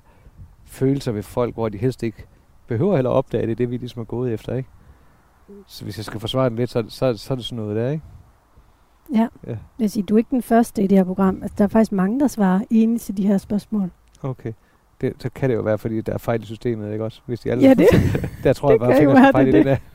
følelser 0.66 1.12
ved 1.12 1.24
folk, 1.24 1.54
hvor 1.54 1.70
de 1.70 1.78
helst 1.78 2.04
ikke 2.04 2.26
behøver 2.68 2.96
heller 2.96 3.10
opdage 3.10 3.48
det, 3.48 3.58
det 3.58 3.72
vi 3.72 3.78
ligesom 3.78 4.00
er 4.00 4.06
gået 4.06 4.34
efter, 4.34 4.56
ikke? 4.56 4.70
Så 5.68 5.84
hvis 5.84 5.98
jeg 5.98 6.06
skal 6.06 6.20
forsvare 6.20 6.50
den 6.50 6.56
lidt, 6.56 6.70
så, 6.70 6.84
så, 6.88 7.18
så 7.18 7.34
er 7.34 7.36
det 7.36 7.46
sådan 7.46 7.56
noget 7.64 7.76
der, 7.76 7.90
ikke? 7.90 8.04
Ja. 9.14 9.28
Ja. 9.48 9.50
Jeg 9.50 9.60
vil 9.78 9.90
sige, 9.90 10.04
du 10.04 10.14
er 10.14 10.18
ikke 10.18 10.32
den 10.32 10.42
første 10.42 10.84
i 10.84 10.88
det 10.88 10.98
her 10.98 11.06
program. 11.06 11.40
Altså, 11.42 11.56
der 11.58 11.64
er 11.64 11.68
faktisk 11.68 11.92
mange, 11.92 12.20
der 12.20 12.28
svarer 12.28 12.60
enig 12.70 13.02
til 13.02 13.18
de 13.18 13.28
her 13.28 13.38
spørgsmål. 13.38 13.92
Okay. 14.22 14.54
Det, 15.02 15.14
så 15.20 15.30
kan 15.36 15.50
det 15.50 15.56
jo 15.56 15.62
være, 15.62 15.78
fordi 15.78 16.02
der 16.02 16.14
er 16.14 16.18
fejl 16.18 16.44
i 16.44 16.46
systemet, 16.46 16.92
ikke 16.92 17.04
også? 17.04 17.22
Hvis 17.26 17.40
de 17.40 17.52
alle 17.52 17.64
Ja, 17.68 17.74
det- 17.74 18.20
der 18.44 18.54
tror 18.54 18.70
jeg 18.72 18.80
bare, 18.80 18.96
at 18.96 19.08
være, 19.08 19.32
fejl 19.32 19.48
i 19.48 19.52
det 19.52 19.60
er 19.60 19.64
der. 19.64 19.78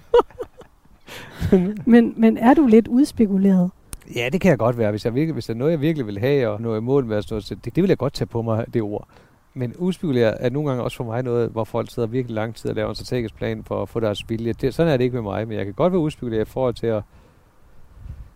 Men, 1.87 2.15
men 2.17 2.37
er 2.37 2.55
du 2.55 2.67
lidt 2.67 2.89
udspekuleret? 2.89 3.71
Ja, 4.17 4.29
det 4.33 4.41
kan 4.41 4.51
jeg 4.51 4.59
godt 4.59 4.79
være. 4.79 4.91
Hvis, 4.91 5.05
jeg 5.05 5.15
virkelig, 5.15 5.33
hvis 5.33 5.47
der 5.47 5.55
er 5.55 5.59
noget, 5.59 5.73
jeg 5.73 5.81
virkelig 5.81 6.07
vil 6.07 6.19
have, 6.19 6.49
og 6.49 6.61
noget 6.63 6.81
i 6.81 6.83
mål 6.83 7.05
med, 7.05 7.17
at 7.17 7.25
stå, 7.25 7.41
så 7.41 7.55
det, 7.55 7.77
det 7.77 7.83
vil 7.83 7.89
jeg 7.89 7.99
godt 7.99 8.13
tage 8.13 8.27
på 8.27 8.43
mig, 8.43 8.65
det 8.75 8.83
ord. 8.83 9.09
Men 9.55 9.75
udspekulere 9.79 10.41
er 10.41 10.51
nogle 10.51 10.69
gange 10.69 10.85
også 10.85 10.97
for 10.97 11.05
mig 11.05 11.23
noget, 11.23 11.51
hvor 11.51 11.65
folk 11.65 11.91
sidder 11.91 12.09
virkelig 12.09 12.35
lang 12.35 12.55
tid 12.55 12.71
og 12.71 12.77
laver 12.77 12.89
en 12.89 12.95
strategisk 12.95 13.35
plan 13.35 13.65
for 13.65 13.83
at 13.83 13.89
få 13.89 14.01
deres 14.01 14.25
vilje. 14.29 14.53
Det, 14.53 14.75
sådan 14.75 14.93
er 14.93 14.97
det 14.97 15.05
ikke 15.05 15.15
med 15.15 15.23
mig, 15.23 15.49
men 15.49 15.57
jeg 15.57 15.65
kan 15.65 15.75
godt 15.75 15.93
være 15.93 16.01
udspekuleret 16.01 16.49
i 16.49 16.51
forhold 16.51 16.75
til 16.75 16.87
at 16.87 17.03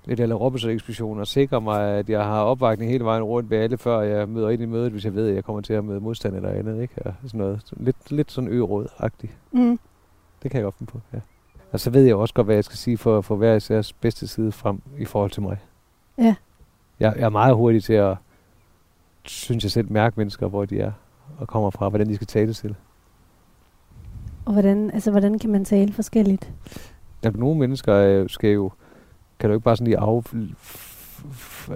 lidt 0.06 0.20
eller 0.20 0.34
Robinson-ekspedition 0.34 1.20
og 1.20 1.26
sikre 1.26 1.60
mig, 1.60 1.98
at 1.98 2.10
jeg 2.10 2.24
har 2.24 2.42
opvagning 2.42 2.90
hele 2.90 3.04
vejen 3.04 3.22
rundt 3.22 3.50
ved 3.50 3.58
alle, 3.58 3.78
før 3.78 4.00
jeg 4.00 4.28
møder 4.28 4.50
ind 4.50 4.62
i 4.62 4.66
mødet, 4.66 4.92
hvis 4.92 5.04
jeg 5.04 5.14
ved, 5.14 5.28
at 5.28 5.34
jeg 5.34 5.44
kommer 5.44 5.62
til 5.62 5.72
at 5.72 5.84
møde 5.84 6.00
modstand 6.00 6.36
eller 6.36 6.50
andet. 6.50 6.82
Ikke? 6.82 6.94
Og 7.04 7.14
sådan 7.22 7.38
noget. 7.38 7.72
Lidt, 7.76 8.10
lidt 8.12 8.32
sådan 8.32 8.50
ø-råd-agtigt. 8.50 9.32
Mm. 9.52 9.78
Det 10.42 10.50
kan 10.50 10.58
jeg 10.58 10.64
godt 10.64 10.74
finde 10.74 10.92
på, 10.92 11.00
ja. 11.12 11.18
Og 11.72 11.80
så 11.80 11.90
ved 11.90 12.04
jeg 12.04 12.16
også 12.16 12.34
godt, 12.34 12.46
hvad 12.46 12.54
jeg 12.54 12.64
skal 12.64 12.76
sige 12.76 12.98
for, 12.98 13.20
for 13.20 13.36
hver 13.36 13.54
især 13.54 13.92
bedste 14.00 14.26
side 14.26 14.52
frem 14.52 14.82
i 14.98 15.04
forhold 15.04 15.30
til 15.30 15.42
mig. 15.42 15.58
Ja. 16.18 16.34
Jeg, 17.00 17.14
jeg 17.16 17.24
er 17.24 17.28
meget 17.28 17.56
hurtig 17.56 17.84
til 17.84 17.92
at, 17.92 18.16
synes 19.24 19.64
jeg 19.64 19.70
selv, 19.70 19.92
mærke 19.92 20.14
mennesker, 20.16 20.48
hvor 20.48 20.64
de 20.64 20.80
er 20.80 20.92
og 21.38 21.48
kommer 21.48 21.70
fra, 21.70 21.88
hvordan 21.88 22.08
de 22.08 22.14
skal 22.14 22.26
tale 22.26 22.52
til. 22.52 22.76
Og 24.44 24.52
hvordan, 24.52 24.90
altså, 24.90 25.10
hvordan 25.10 25.38
kan 25.38 25.50
man 25.50 25.64
tale 25.64 25.92
forskelligt? 25.92 26.52
Ja, 27.24 27.30
nogle 27.30 27.58
mennesker 27.58 27.94
øh, 27.94 28.28
skal 28.28 28.50
jo, 28.50 28.70
kan 29.44 29.50
du 29.50 29.54
ikke 29.54 29.64
bare 29.64 29.76
sådan 29.76 29.86
lige 29.86 29.98
af, 29.98 30.22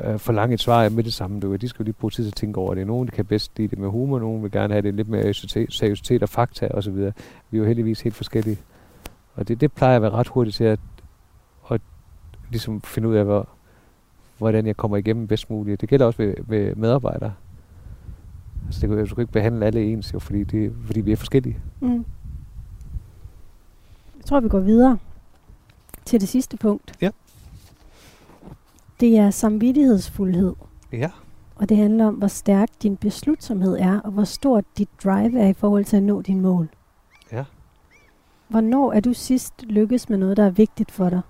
øh, 0.04 0.18
forlange 0.18 0.54
et 0.54 0.60
svar 0.60 0.88
med 0.88 1.04
det 1.04 1.12
samme. 1.12 1.40
Du, 1.40 1.56
de 1.56 1.68
skal 1.68 1.82
jo 1.82 1.84
lige 1.84 1.92
bruge 1.92 2.10
tid 2.10 2.24
til 2.24 2.30
at 2.30 2.34
tænke 2.34 2.60
over 2.60 2.74
det. 2.74 2.86
Nogle 2.86 3.08
kan 3.08 3.24
bedst 3.24 3.52
lide 3.56 3.68
det 3.68 3.78
med 3.78 3.88
humor, 3.88 4.18
nogle 4.18 4.42
vil 4.42 4.50
gerne 4.50 4.74
have 4.74 4.82
det 4.82 4.94
lidt 4.94 5.08
mere 5.08 5.34
seriøsitet- 5.70 6.22
og 6.22 6.28
fakta 6.28 6.68
osv. 6.74 6.94
Vi 6.94 7.02
er 7.04 7.12
jo 7.52 7.64
heldigvis 7.64 8.00
helt 8.00 8.14
forskellige. 8.14 8.58
Og 9.34 9.48
det, 9.48 9.60
det 9.60 9.72
plejer 9.72 9.92
jeg 9.92 9.96
at 9.96 10.02
være 10.02 10.10
ret 10.10 10.28
hurtigt 10.28 10.56
til 10.56 10.64
at, 10.64 10.78
at 11.70 11.80
ligesom 12.50 12.80
finde 12.80 13.08
ud 13.08 13.14
af, 13.14 13.24
hvor, 13.24 13.48
hvordan 14.38 14.66
jeg 14.66 14.76
kommer 14.76 14.96
igennem 14.96 15.26
bedst 15.26 15.50
muligt. 15.50 15.80
Det 15.80 15.88
gælder 15.88 16.06
også 16.06 16.22
ved, 16.22 16.34
ved 16.38 16.74
medarbejdere. 16.74 17.32
Altså, 18.66 18.80
det 18.80 18.88
kan, 18.88 19.06
du 19.06 19.14
kan 19.14 19.22
ikke 19.22 19.32
behandle 19.32 19.66
alle 19.66 19.84
ens, 19.84 20.14
jo, 20.14 20.18
fordi, 20.18 20.44
det, 20.44 20.72
fordi 20.84 21.00
vi 21.00 21.12
er 21.12 21.16
forskellige. 21.16 21.58
Mm. 21.80 22.04
Jeg 24.18 24.24
tror, 24.24 24.40
vi 24.40 24.48
går 24.48 24.60
videre 24.60 24.98
til 26.04 26.20
det 26.20 26.28
sidste 26.28 26.56
punkt. 26.56 26.92
Ja. 27.00 27.10
Det 29.00 29.18
er 29.18 29.30
samvittighedsfuldhed, 29.30 30.54
Ja. 30.92 31.10
og 31.56 31.68
det 31.68 31.76
handler 31.76 32.06
om, 32.06 32.14
hvor 32.14 32.26
stærk 32.26 32.68
din 32.82 32.96
beslutsomhed 32.96 33.76
er, 33.78 34.00
og 34.00 34.10
hvor 34.10 34.24
stort 34.24 34.64
dit 34.78 34.88
drive 35.04 35.38
er 35.40 35.48
i 35.48 35.52
forhold 35.52 35.84
til 35.84 35.96
at 35.96 36.02
nå 36.02 36.22
dine 36.22 36.40
mål. 36.40 36.68
Ja. 37.32 37.44
Hvornår 38.48 38.92
er 38.92 39.00
du 39.00 39.12
sidst 39.12 39.62
lykkes 39.62 40.08
med 40.08 40.18
noget, 40.18 40.36
der 40.36 40.44
er 40.46 40.50
vigtigt 40.50 40.90
for 40.90 41.10
dig? 41.10 41.20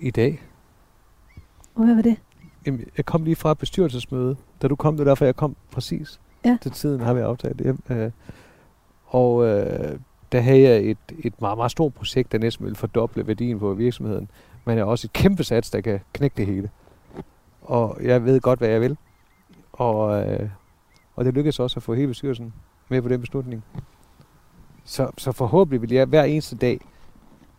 I 0.00 0.10
dag. 0.10 0.42
Og 1.74 1.84
hvad 1.84 1.94
var 1.94 2.02
det? 2.02 2.16
Jamen, 2.66 2.84
jeg 2.96 3.04
kom 3.04 3.24
lige 3.24 3.36
fra 3.36 3.54
bestyrelsesmøde. 3.54 4.36
Da 4.62 4.68
du 4.68 4.76
kom, 4.76 4.96
det 4.96 5.06
derfor, 5.06 5.24
jeg 5.24 5.36
kom 5.36 5.56
præcis 5.70 6.20
Ja. 6.44 6.58
til 6.62 6.70
tiden, 6.70 7.00
har 7.00 7.14
vi 7.14 7.20
aftalt 7.20 7.58
det. 7.58 7.76
Øh, 7.90 8.10
og 9.06 9.44
øh, 9.46 9.98
der 10.32 10.40
havde 10.40 10.60
jeg 10.62 10.84
et, 10.90 10.98
et 11.18 11.40
meget, 11.40 11.58
meget 11.58 11.70
stort 11.70 11.94
projekt, 11.94 12.32
der 12.32 12.38
næsten 12.38 12.64
ville 12.64 12.76
fordoble 12.76 13.26
værdien 13.26 13.58
på 13.58 13.74
virksomheden. 13.74 14.30
Men 14.64 14.76
jeg 14.76 14.84
har 14.84 14.90
også 14.90 15.06
et 15.06 15.12
kæmpe 15.12 15.44
sats, 15.44 15.70
der 15.70 15.80
kan 15.80 16.00
knække 16.12 16.36
det 16.36 16.46
hele. 16.46 16.70
Og 17.62 17.98
jeg 18.02 18.24
ved 18.24 18.40
godt, 18.40 18.58
hvad 18.58 18.68
jeg 18.68 18.80
vil. 18.80 18.96
Og, 19.72 20.30
øh, 20.30 20.48
og 21.16 21.24
det 21.24 21.34
lykkedes 21.34 21.60
også 21.60 21.78
at 21.78 21.82
få 21.82 21.94
hele 21.94 22.08
bestyrelsen 22.08 22.52
med 22.88 23.02
på 23.02 23.08
den 23.08 23.20
beslutning. 23.20 23.64
Så, 24.84 25.10
så 25.18 25.32
forhåbentlig 25.32 25.82
vil 25.82 25.92
jeg 25.92 26.06
hver 26.06 26.24
eneste 26.24 26.56
dag, 26.56 26.80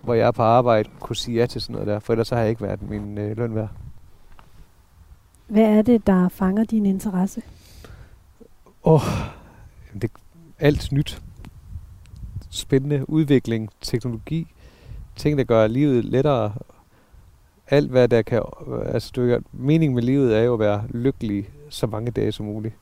hvor 0.01 0.13
jeg 0.13 0.27
er 0.27 0.31
på 0.31 0.41
arbejde, 0.41 0.89
kunne 0.99 1.15
sige 1.15 1.39
ja 1.39 1.45
til 1.45 1.61
sådan 1.61 1.73
noget 1.73 1.87
der, 1.87 1.99
for 1.99 2.13
ellers 2.13 2.27
så 2.27 2.35
har 2.35 2.41
jeg 2.41 2.49
ikke 2.49 2.61
været 2.61 2.89
min 2.89 3.17
øh, 3.17 3.37
løn 3.37 3.55
værd. 3.55 3.69
Hvad 5.47 5.63
er 5.63 5.81
det, 5.81 6.07
der 6.07 6.29
fanger 6.29 6.63
din 6.63 6.85
interesse? 6.85 7.41
Åh, 8.83 8.93
oh, 8.93 9.01
det 10.01 10.11
alt 10.59 10.91
nyt. 10.91 11.21
Spændende 12.49 13.09
udvikling, 13.09 13.69
teknologi, 13.81 14.47
ting, 15.15 15.37
der 15.37 15.43
gør 15.43 15.67
livet 15.67 16.05
lettere. 16.05 16.53
Alt, 17.69 17.91
hvad 17.91 18.07
der 18.07 18.21
kan... 18.21 18.41
Altså, 18.85 19.11
du, 19.15 19.39
meningen 19.51 19.95
med 19.95 20.03
livet 20.03 20.37
er 20.37 20.41
jo 20.41 20.53
at 20.53 20.59
være 20.59 20.83
lykkelig 20.89 21.49
så 21.69 21.87
mange 21.87 22.11
dage 22.11 22.31
som 22.31 22.45
muligt. 22.45 22.75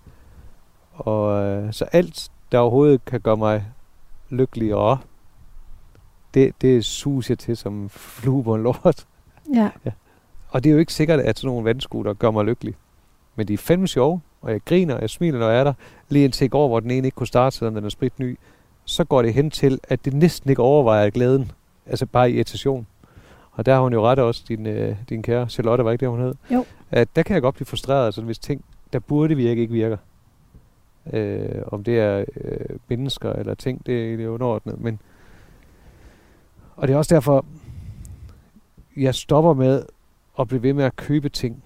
Og 0.93 1.43
øh, 1.43 1.73
så 1.73 1.85
alt, 1.85 2.31
der 2.51 2.59
overhovedet 2.59 3.05
kan 3.05 3.21
gøre 3.21 3.37
mig 3.37 3.65
lykkeligere, 4.29 4.97
det, 6.33 6.53
det 6.61 6.85
suger 6.85 7.25
jeg 7.29 7.39
til 7.39 7.57
som 7.57 7.89
flue 7.89 8.43
på 8.43 8.55
en 8.55 8.63
lort. 8.63 9.05
Ja. 9.53 9.69
ja. 9.85 9.91
Og 10.49 10.63
det 10.63 10.69
er 10.69 10.73
jo 10.73 10.79
ikke 10.79 10.93
sikkert, 10.93 11.19
at 11.19 11.39
sådan 11.39 11.47
nogle 11.47 11.65
vandskuter 11.65 12.13
gør 12.13 12.31
mig 12.31 12.45
lykkelig. 12.45 12.75
Men 13.35 13.47
de 13.47 13.53
er 13.53 13.57
fandme 13.57 13.87
sjove, 13.87 14.21
og 14.41 14.51
jeg 14.51 14.61
griner, 14.65 14.95
og 14.95 15.01
jeg 15.01 15.09
smiler, 15.09 15.39
når 15.39 15.49
jeg 15.49 15.59
er 15.59 15.63
der. 15.63 15.73
Lige 16.09 16.25
indtil 16.25 16.45
i 16.45 16.47
går, 16.47 16.67
hvor 16.67 16.79
den 16.79 16.91
ene 16.91 17.07
ikke 17.07 17.15
kunne 17.15 17.27
starte, 17.27 17.57
selvom 17.57 17.75
den 17.75 17.85
er 17.85 17.89
sprit 17.89 18.19
ny. 18.19 18.39
Så 18.85 19.03
går 19.03 19.21
det 19.21 19.33
hen 19.33 19.51
til, 19.51 19.79
at 19.83 20.05
det 20.05 20.13
næsten 20.13 20.49
ikke 20.49 20.61
overvejer 20.61 21.09
glæden. 21.09 21.51
Altså 21.85 22.05
bare 22.05 22.31
irritation. 22.31 22.87
Og 23.51 23.65
der 23.65 23.73
har 23.73 23.81
hun 23.81 23.93
jo 23.93 24.07
ret 24.07 24.19
også, 24.19 24.43
din, 24.47 24.65
øh, 24.65 24.95
din 25.09 25.23
kære 25.23 25.49
Charlotte, 25.49 25.85
var 25.85 25.91
ikke 25.91 26.01
det, 26.01 26.09
hun 26.09 26.21
hed? 26.21 26.35
Jo. 26.51 26.65
At 26.91 27.15
der 27.15 27.23
kan 27.23 27.33
jeg 27.33 27.41
godt 27.41 27.55
blive 27.55 27.65
frustreret, 27.65 28.05
altså, 28.05 28.21
hvis 28.21 28.39
ting, 28.39 28.65
der 28.93 28.99
burde 28.99 29.35
virke, 29.35 29.61
ikke 29.61 29.73
virker. 29.73 29.97
Øh, 31.13 31.61
om 31.67 31.83
det 31.83 31.99
er 31.99 32.25
øh, 32.35 32.77
mennesker 32.87 33.33
eller 33.33 33.53
ting, 33.53 33.85
det, 33.85 34.19
det 34.19 34.25
er 34.25 34.29
underordnet. 34.29 34.81
Men, 34.81 34.99
og 36.75 36.87
det 36.87 36.93
er 36.93 36.97
også 36.97 37.15
derfor, 37.15 37.45
jeg 38.97 39.15
stopper 39.15 39.53
med 39.53 39.85
at 40.39 40.47
blive 40.47 40.63
ved 40.63 40.73
med 40.73 40.83
at 40.83 40.95
købe 40.95 41.29
ting, 41.29 41.63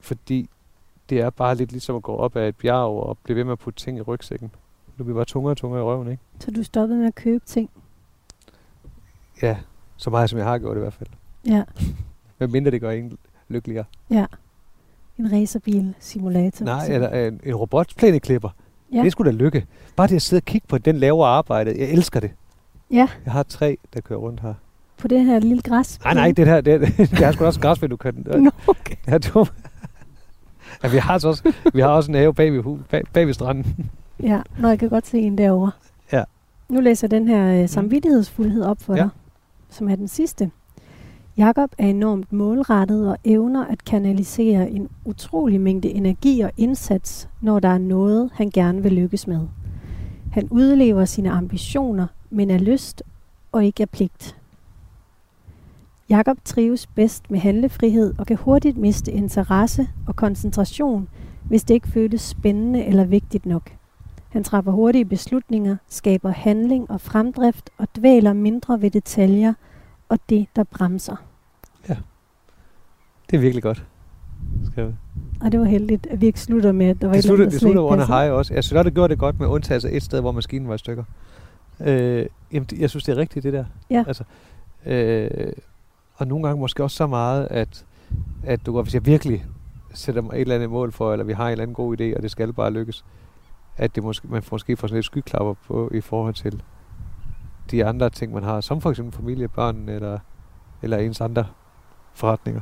fordi 0.00 0.48
det 1.10 1.20
er 1.20 1.30
bare 1.30 1.54
lidt 1.54 1.72
ligesom 1.72 1.96
at 1.96 2.02
gå 2.02 2.16
op 2.16 2.36
ad 2.36 2.48
et 2.48 2.56
bjerg 2.56 3.02
og 3.02 3.18
blive 3.22 3.36
ved 3.36 3.44
med 3.44 3.52
at 3.52 3.58
putte 3.58 3.80
ting 3.80 3.98
i 3.98 4.00
rygsækken. 4.00 4.50
Nu 4.96 5.04
bliver 5.04 5.16
bare 5.16 5.24
tungere 5.24 5.52
og 5.52 5.56
tungere 5.56 5.80
i 5.80 5.84
røven, 5.84 6.10
ikke? 6.10 6.22
Så 6.40 6.50
du 6.50 6.62
stoppede 6.62 6.98
med 6.98 7.06
at 7.06 7.14
købe 7.14 7.44
ting? 7.46 7.70
Ja, 9.42 9.58
så 9.96 10.10
meget 10.10 10.30
som 10.30 10.38
jeg 10.38 10.46
har 10.46 10.58
gjort 10.58 10.76
i 10.76 10.80
hvert 10.80 10.92
fald. 10.92 11.08
Ja. 11.46 11.62
Hvad 12.38 12.48
mindre 12.48 12.70
det 12.70 12.80
gør 12.80 12.90
en 12.90 13.18
lykkeligere. 13.48 13.84
Ja. 14.10 14.26
En 15.18 15.32
racerbil 15.32 15.94
simulator. 15.98 16.64
Nej, 16.64 16.86
eller 16.86 17.08
en, 17.08 17.40
en 17.44 17.54
robotplæneklipper. 17.54 18.48
Ja. 18.92 19.02
Det 19.02 19.12
skulle 19.12 19.32
da 19.32 19.36
lykke. 19.36 19.66
Bare 19.96 20.06
det 20.06 20.16
at 20.16 20.22
sidde 20.22 20.40
og 20.40 20.44
kigge 20.44 20.66
på 20.68 20.78
den 20.78 20.96
lavere 20.96 21.28
arbejde. 21.28 21.74
Jeg 21.78 21.90
elsker 21.90 22.20
det. 22.20 22.30
Ja. 22.90 23.08
Jeg 23.24 23.32
har 23.32 23.42
tre, 23.42 23.78
der 23.94 24.00
kører 24.00 24.18
rundt 24.18 24.40
her. 24.40 24.54
På 24.98 25.08
det 25.08 25.24
her 25.24 25.38
lille 25.38 25.62
græs? 25.62 26.00
Nej, 26.04 26.14
nej, 26.14 26.32
det 26.36 26.46
her, 26.46 26.60
det, 26.60 26.80
det 26.96 27.22
er 27.22 27.32
sgu 27.32 27.44
også 27.44 27.60
græs, 27.60 27.78
du 27.78 27.96
kan. 27.96 28.26
Nå, 28.36 28.50
okay. 28.66 28.94
Ja, 29.06 29.18
du, 29.18 29.46
ja, 30.82 30.88
vi 30.88 30.96
har, 30.96 31.14
også, 31.14 31.52
vi 31.74 31.80
har 31.80 31.88
også 31.88 32.10
en 32.10 32.14
have 32.14 32.34
bag 32.34 32.52
ved, 32.52 32.78
bag, 32.90 33.02
bag 33.12 33.26
ved 33.26 33.34
stranden. 33.34 33.90
Ja, 34.22 34.40
når 34.58 34.68
jeg 34.68 34.78
kan 34.78 34.88
godt 34.88 35.06
se 35.06 35.18
en 35.18 35.38
derovre. 35.38 35.70
Ja. 36.12 36.24
Nu 36.68 36.80
læser 36.80 37.06
jeg 37.06 37.10
den 37.10 37.28
her 37.28 37.62
øh, 37.62 37.68
samvittighedsfuldhed 37.68 38.62
op 38.62 38.82
for 38.82 38.94
ja. 38.94 39.02
dig, 39.02 39.08
som 39.68 39.88
er 39.88 39.96
den 39.96 40.08
sidste. 40.08 40.50
Jakob 41.36 41.70
er 41.78 41.86
enormt 41.86 42.32
målrettet 42.32 43.08
og 43.08 43.16
evner 43.24 43.64
at 43.64 43.84
kanalisere 43.84 44.70
en 44.70 44.88
utrolig 45.04 45.60
mængde 45.60 45.90
energi 45.90 46.40
og 46.40 46.50
indsats, 46.56 47.28
når 47.40 47.60
der 47.60 47.68
er 47.68 47.78
noget, 47.78 48.30
han 48.34 48.50
gerne 48.50 48.82
vil 48.82 48.92
lykkes 48.92 49.26
med. 49.26 49.40
Han 50.32 50.48
udlever 50.50 51.04
sine 51.04 51.30
ambitioner, 51.30 52.06
men 52.30 52.50
er 52.50 52.58
lyst 52.58 53.02
og 53.52 53.64
ikke 53.64 53.82
er 53.82 53.86
pligt. 53.86 54.36
Jakob 56.08 56.38
trives 56.44 56.86
bedst 56.86 57.30
med 57.30 57.38
handlefrihed 57.40 58.14
og 58.18 58.26
kan 58.26 58.36
hurtigt 58.36 58.76
miste 58.76 59.12
interesse 59.12 59.88
og 60.06 60.16
koncentration, 60.16 61.08
hvis 61.44 61.64
det 61.64 61.74
ikke 61.74 61.88
føles 61.88 62.20
spændende 62.20 62.84
eller 62.84 63.04
vigtigt 63.04 63.46
nok. 63.46 63.70
Han 64.28 64.44
træffer 64.44 64.72
hurtige 64.72 65.04
beslutninger, 65.04 65.76
skaber 65.88 66.30
handling 66.30 66.90
og 66.90 67.00
fremdrift 67.00 67.70
og 67.78 67.88
dvæler 67.96 68.32
mindre 68.32 68.82
ved 68.82 68.90
detaljer 68.90 69.54
og 70.10 70.18
det, 70.28 70.46
der 70.56 70.64
bremser. 70.64 71.16
Ja, 71.88 71.96
det 73.30 73.36
er 73.36 73.40
virkelig 73.40 73.62
godt. 73.62 73.84
Skal 74.72 74.94
Og 75.40 75.52
det 75.52 75.60
var 75.60 75.66
heldigt, 75.66 76.06
at 76.06 76.20
vi 76.20 76.26
ikke 76.26 76.40
slutter 76.40 76.72
med, 76.72 76.86
at 76.86 77.00
der 77.00 77.06
var 77.06 77.12
det 77.12 77.18
et 77.18 77.24
slutter, 77.24 77.44
eller 77.44 77.50
Det 77.50 77.60
slutter 77.60 77.82
under 77.82 78.06
hej 78.06 78.30
også. 78.30 78.54
Jeg 78.54 78.64
synes 78.64 78.76
godt, 78.76 78.84
det 78.84 78.94
gjorde 78.94 79.10
det 79.10 79.18
godt 79.18 79.40
med 79.40 79.48
undtagelse 79.48 79.90
et 79.90 80.02
sted, 80.02 80.20
hvor 80.20 80.32
maskinen 80.32 80.68
var 80.68 80.74
i 80.74 80.78
stykker. 80.78 81.04
Øh, 81.80 82.26
jamen, 82.52 82.68
jeg 82.78 82.90
synes, 82.90 83.04
det 83.04 83.12
er 83.12 83.16
rigtigt, 83.16 83.42
det 83.42 83.52
der. 83.52 83.64
Ja. 83.90 84.04
Altså, 84.06 84.24
øh, 84.86 85.52
og 86.14 86.26
nogle 86.26 86.46
gange 86.46 86.60
måske 86.60 86.82
også 86.82 86.96
så 86.96 87.06
meget, 87.06 87.48
at, 87.50 87.84
at 88.44 88.66
du, 88.66 88.82
hvis 88.82 88.94
jeg 88.94 89.06
virkelig 89.06 89.46
sætter 89.94 90.22
mig 90.22 90.34
et 90.34 90.40
eller 90.40 90.54
andet 90.54 90.70
mål 90.70 90.92
for, 90.92 91.12
eller 91.12 91.24
vi 91.24 91.32
har 91.32 91.46
en 91.46 91.52
eller 91.52 91.62
anden 91.62 91.74
god 91.74 92.00
idé, 92.00 92.16
og 92.16 92.22
det 92.22 92.30
skal 92.30 92.52
bare 92.52 92.70
lykkes, 92.70 93.04
at 93.76 93.94
det 93.94 94.02
måske, 94.02 94.28
man 94.28 94.42
måske 94.50 94.76
får 94.76 94.88
sådan 94.88 94.96
lidt 94.96 95.06
skyklapper 95.06 95.54
på 95.66 95.90
i 95.94 96.00
forhold 96.00 96.34
til 96.34 96.62
de 97.70 97.84
andre 97.84 98.10
ting, 98.10 98.32
man 98.32 98.42
har, 98.42 98.60
som 98.60 98.80
for 98.80 98.90
eksempel 98.90 99.16
familie, 99.16 99.48
børn 99.48 99.88
eller, 99.88 100.18
eller 100.82 100.96
ens 100.96 101.20
andre 101.20 101.46
forretninger. 102.14 102.60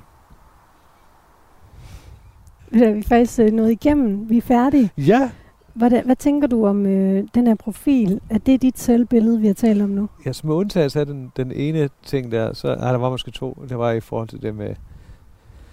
Vi 2.70 2.82
er 2.82 3.02
faktisk 3.08 3.40
øh, 3.40 3.52
nået 3.52 3.70
igennem. 3.70 4.30
Vi 4.30 4.36
er 4.36 4.42
færdige. 4.42 4.90
Ja. 4.96 5.30
Hvad, 5.74 5.90
hvad 6.04 6.16
tænker 6.16 6.48
du 6.48 6.66
om 6.66 6.86
øh, 6.86 7.24
den 7.34 7.46
her 7.46 7.54
profil? 7.54 8.20
Er 8.30 8.38
det 8.38 8.62
dit 8.62 8.78
selvbillede, 8.78 9.40
vi 9.40 9.46
har 9.46 9.54
talt 9.54 9.82
om 9.82 9.88
nu? 9.88 10.08
Ja, 10.26 10.32
som 10.32 10.50
undtagelse 10.50 11.00
af 11.00 11.06
den, 11.06 11.32
den 11.36 11.52
ene 11.52 11.88
ting 12.02 12.32
der, 12.32 12.52
så 12.52 12.68
ah, 12.68 12.92
der 12.92 12.98
var 12.98 13.10
måske 13.10 13.30
to. 13.30 13.64
Det 13.68 13.78
var 13.78 13.90
i 13.90 14.00
forhold 14.00 14.28
til 14.28 14.42
det 14.42 14.54
med... 14.54 14.74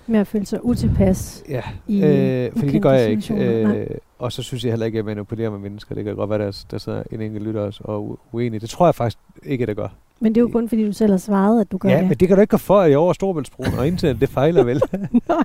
Med 0.07 0.19
at 0.19 0.27
føle 0.27 0.45
sig 0.45 0.65
utilpas. 0.65 1.43
Ja, 1.49 1.61
i 1.87 2.03
øh, 2.03 2.51
fordi 2.51 2.71
det 2.71 2.81
gør 2.81 2.91
jeg 2.91 3.09
ikke. 3.09 3.33
Øh, 3.33 3.87
og 4.19 4.31
så 4.31 4.43
synes 4.43 4.63
jeg 4.63 4.71
heller 4.71 4.85
ikke, 4.85 4.95
at 4.95 4.99
jeg 4.99 5.05
manipulerer 5.05 5.49
med 5.49 5.59
mennesker. 5.59 5.95
Det 5.95 6.03
kan 6.03 6.15
godt 6.15 6.29
være, 6.29 6.39
der, 6.39 6.65
der 6.71 6.77
sidder 6.77 7.03
en 7.11 7.21
enkelt 7.21 7.45
lytter 7.45 7.79
og 7.83 8.19
uenig. 8.31 8.61
Det 8.61 8.69
tror 8.69 8.87
jeg 8.87 8.95
faktisk 8.95 9.17
ikke, 9.43 9.65
der 9.65 9.73
gør. 9.73 9.87
Men 10.19 10.35
det 10.35 10.41
er 10.41 10.41
jo 10.41 10.47
kun 10.47 10.69
fordi, 10.69 10.85
du 10.85 10.93
selv 10.93 11.11
har 11.11 11.17
svaret, 11.17 11.61
at 11.61 11.71
du 11.71 11.77
gør 11.77 11.89
ja, 11.89 11.95
det. 11.95 12.01
Ja, 12.01 12.07
men 12.07 12.17
det 12.17 12.27
kan 12.27 12.37
du 12.37 12.41
ikke 12.41 12.51
gøre 12.51 12.59
for, 12.59 12.79
at 12.79 12.89
jeg 12.89 12.97
over 12.97 13.13
Storbæltsbroen 13.13 13.73
og 13.79 13.87
internet, 13.87 14.21
det 14.21 14.29
fejler 14.29 14.63
vel? 14.63 14.81
Nej, 15.29 15.43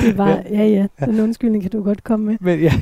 det 0.00 0.18
var, 0.18 0.42
ja 0.50 0.66
ja, 0.66 0.86
den 1.06 1.20
undskyldning 1.20 1.62
kan 1.62 1.70
du 1.70 1.82
godt 1.82 2.04
komme 2.04 2.26
med. 2.26 2.36
Men 2.40 2.60
ja, 2.60 2.72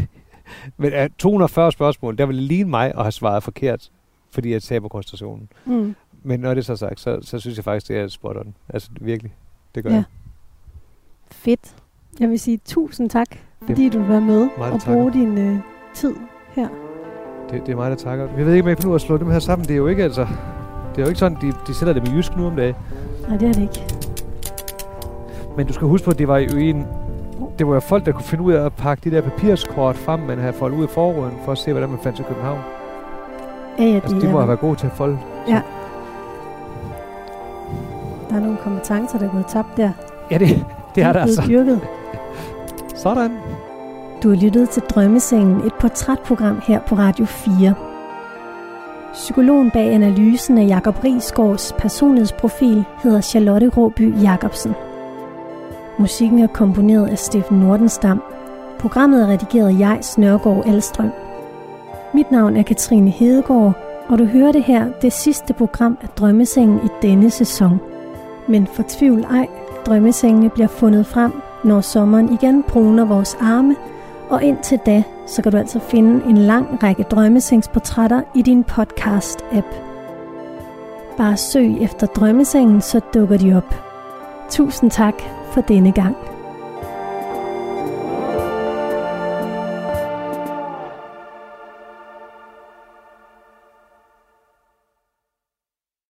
men 0.76 0.92
uh, 0.92 1.06
240 1.18 1.72
spørgsmål, 1.72 2.18
der 2.18 2.26
vil 2.26 2.36
ligne 2.36 2.70
mig 2.70 2.86
at 2.94 3.02
have 3.02 3.12
svaret 3.12 3.42
forkert, 3.42 3.90
fordi 4.30 4.52
jeg 4.52 4.62
taber 4.62 4.88
koncentrationen. 4.88 5.48
Mm. 5.64 5.94
Men 6.22 6.40
når 6.40 6.54
det 6.54 6.60
er 6.60 6.64
så 6.64 6.76
sagt, 6.76 7.00
så, 7.00 7.18
så 7.22 7.38
synes 7.38 7.56
jeg 7.56 7.64
faktisk, 7.64 7.88
det 7.88 7.98
er 7.98 8.08
spot 8.08 8.36
on. 8.36 8.54
Altså 8.68 8.90
virkelig, 9.00 9.34
det 9.74 9.82
gør 9.82 9.90
ja. 9.90 9.96
jeg. 9.96 10.04
Fedt. 11.34 11.74
Jeg 12.20 12.30
vil 12.30 12.40
sige 12.40 12.60
tusind 12.64 13.10
tak, 13.10 13.26
fordi 13.66 13.88
du 13.88 14.02
var 14.02 14.20
med 14.20 14.48
og 14.58 14.80
bruge 14.86 15.12
din 15.12 15.52
uh, 15.52 15.58
tid 15.94 16.14
her. 16.52 16.68
Det, 17.50 17.66
det 17.66 17.72
er 17.72 17.76
mig, 17.76 17.90
der 17.90 17.96
takker. 17.96 18.28
Jeg 18.36 18.46
ved 18.46 18.52
ikke, 18.52 18.62
om 18.62 18.68
jeg 18.68 18.76
nu 18.84 18.94
at 18.94 19.00
slå 19.00 19.16
dem 19.16 19.30
her 19.30 19.38
sammen. 19.38 19.68
Det 19.68 19.74
er 19.74 19.78
jo 19.78 19.86
ikke 19.86 20.02
altså... 20.02 20.26
Det 20.90 21.00
er 21.00 21.02
jo 21.02 21.08
ikke 21.08 21.18
sådan, 21.18 21.38
de, 21.40 21.52
de 21.66 21.74
sætter 21.74 21.92
dem 21.94 22.04
i 22.04 22.16
jysk 22.16 22.36
nu 22.36 22.46
om 22.46 22.56
dagen. 22.56 22.74
Nej, 23.28 23.36
det 23.36 23.48
er 23.48 23.52
det 23.52 23.62
ikke. 23.62 23.84
Men 25.56 25.66
du 25.66 25.72
skal 25.72 25.88
huske 25.88 26.04
på, 26.04 26.10
at 26.10 26.18
det 26.18 26.28
var 26.28 26.38
jo 26.38 26.56
en... 26.56 26.86
Det 27.58 27.66
var 27.66 27.74
jo 27.74 27.80
folk, 27.80 28.06
der 28.06 28.12
kunne 28.12 28.24
finde 28.24 28.44
ud 28.44 28.52
af 28.52 28.64
at 28.64 28.72
pakke 28.72 29.10
de 29.10 29.16
der 29.16 29.22
papirskort 29.22 29.96
frem, 29.96 30.20
man 30.20 30.38
havde 30.38 30.52
foldet 30.52 30.78
ud 30.78 30.84
i 30.84 30.88
forruden, 30.88 31.32
for 31.44 31.52
at 31.52 31.58
se, 31.58 31.72
hvordan 31.72 31.88
man 31.88 31.98
fandt 31.98 32.16
til 32.16 32.24
København. 32.24 32.60
Ja, 33.78 33.84
ja, 33.84 33.94
altså, 33.94 34.18
de 34.18 34.32
må 34.32 34.38
have 34.38 34.48
været 34.48 34.60
gode 34.60 34.76
til 34.76 34.86
at 34.86 34.92
folde. 34.92 35.18
Ja. 35.48 35.60
Der 38.30 38.36
er 38.36 38.40
nogle 38.40 38.56
kompetencer, 38.56 39.18
der 39.18 39.26
er 39.26 39.32
gået 39.32 39.46
tabt 39.46 39.76
der. 39.76 39.90
Ja, 40.30 40.38
det, 40.38 40.66
det 40.94 41.02
er, 41.02 41.08
er 41.08 41.12
der 41.12 41.20
altså. 41.20 41.42
Dyrket. 41.48 41.80
Sådan. 42.94 43.30
Du 44.22 44.28
har 44.28 44.36
lyttet 44.36 44.70
til 44.70 44.82
Drømmesengen, 44.82 45.56
et 45.66 45.74
portrætprogram 45.74 46.60
her 46.66 46.80
på 46.80 46.94
Radio 46.94 47.24
4. 47.24 47.74
Psykologen 49.12 49.70
bag 49.70 49.92
analysen 49.92 50.58
af 50.58 50.66
Jakob 50.66 51.04
Rigsgaards 51.04 51.74
personlighedsprofil 51.78 52.84
hedder 53.02 53.20
Charlotte 53.20 53.68
Råby 53.68 54.22
Jacobsen. 54.22 54.74
Musikken 55.98 56.38
er 56.38 56.46
komponeret 56.46 57.08
af 57.08 57.18
Steffen 57.18 57.58
Nordenstam. 57.58 58.22
Programmet 58.78 59.22
er 59.22 59.26
redigeret 59.26 59.68
af 59.68 59.78
jeg, 59.78 59.98
Snørgaard 60.02 60.66
Alstrøm. 60.66 61.10
Mit 62.14 62.30
navn 62.30 62.56
er 62.56 62.62
Katrine 62.62 63.10
Hedegaard, 63.10 63.72
og 64.08 64.18
du 64.18 64.24
hører 64.24 64.52
det 64.52 64.62
her, 64.64 64.86
det 65.02 65.12
sidste 65.12 65.54
program 65.54 65.98
af 66.02 66.08
Drømmesengen 66.08 66.80
i 66.84 66.88
denne 67.02 67.30
sæson. 67.30 67.80
Men 68.48 68.66
for 68.66 68.84
tvivl 68.88 69.24
ej, 69.24 69.48
drømmesengene 69.86 70.50
bliver 70.50 70.68
fundet 70.68 71.06
frem, 71.06 71.32
når 71.64 71.80
sommeren 71.80 72.32
igen 72.32 72.62
bruner 72.62 73.04
vores 73.04 73.36
arme, 73.40 73.76
og 74.30 74.42
indtil 74.42 74.78
da, 74.86 75.02
så 75.26 75.42
kan 75.42 75.52
du 75.52 75.58
altså 75.58 75.78
finde 75.78 76.24
en 76.28 76.38
lang 76.38 76.82
række 76.82 77.02
drømmesengsportrætter 77.02 78.22
i 78.34 78.42
din 78.42 78.64
podcast-app. 78.70 79.74
Bare 81.16 81.36
søg 81.36 81.82
efter 81.82 82.06
drømmesengen, 82.06 82.80
så 82.80 83.00
dukker 83.14 83.36
de 83.36 83.56
op. 83.56 83.74
Tusind 84.50 84.90
tak 84.90 85.14
for 85.52 85.60
denne 85.60 85.92
gang. 85.92 86.33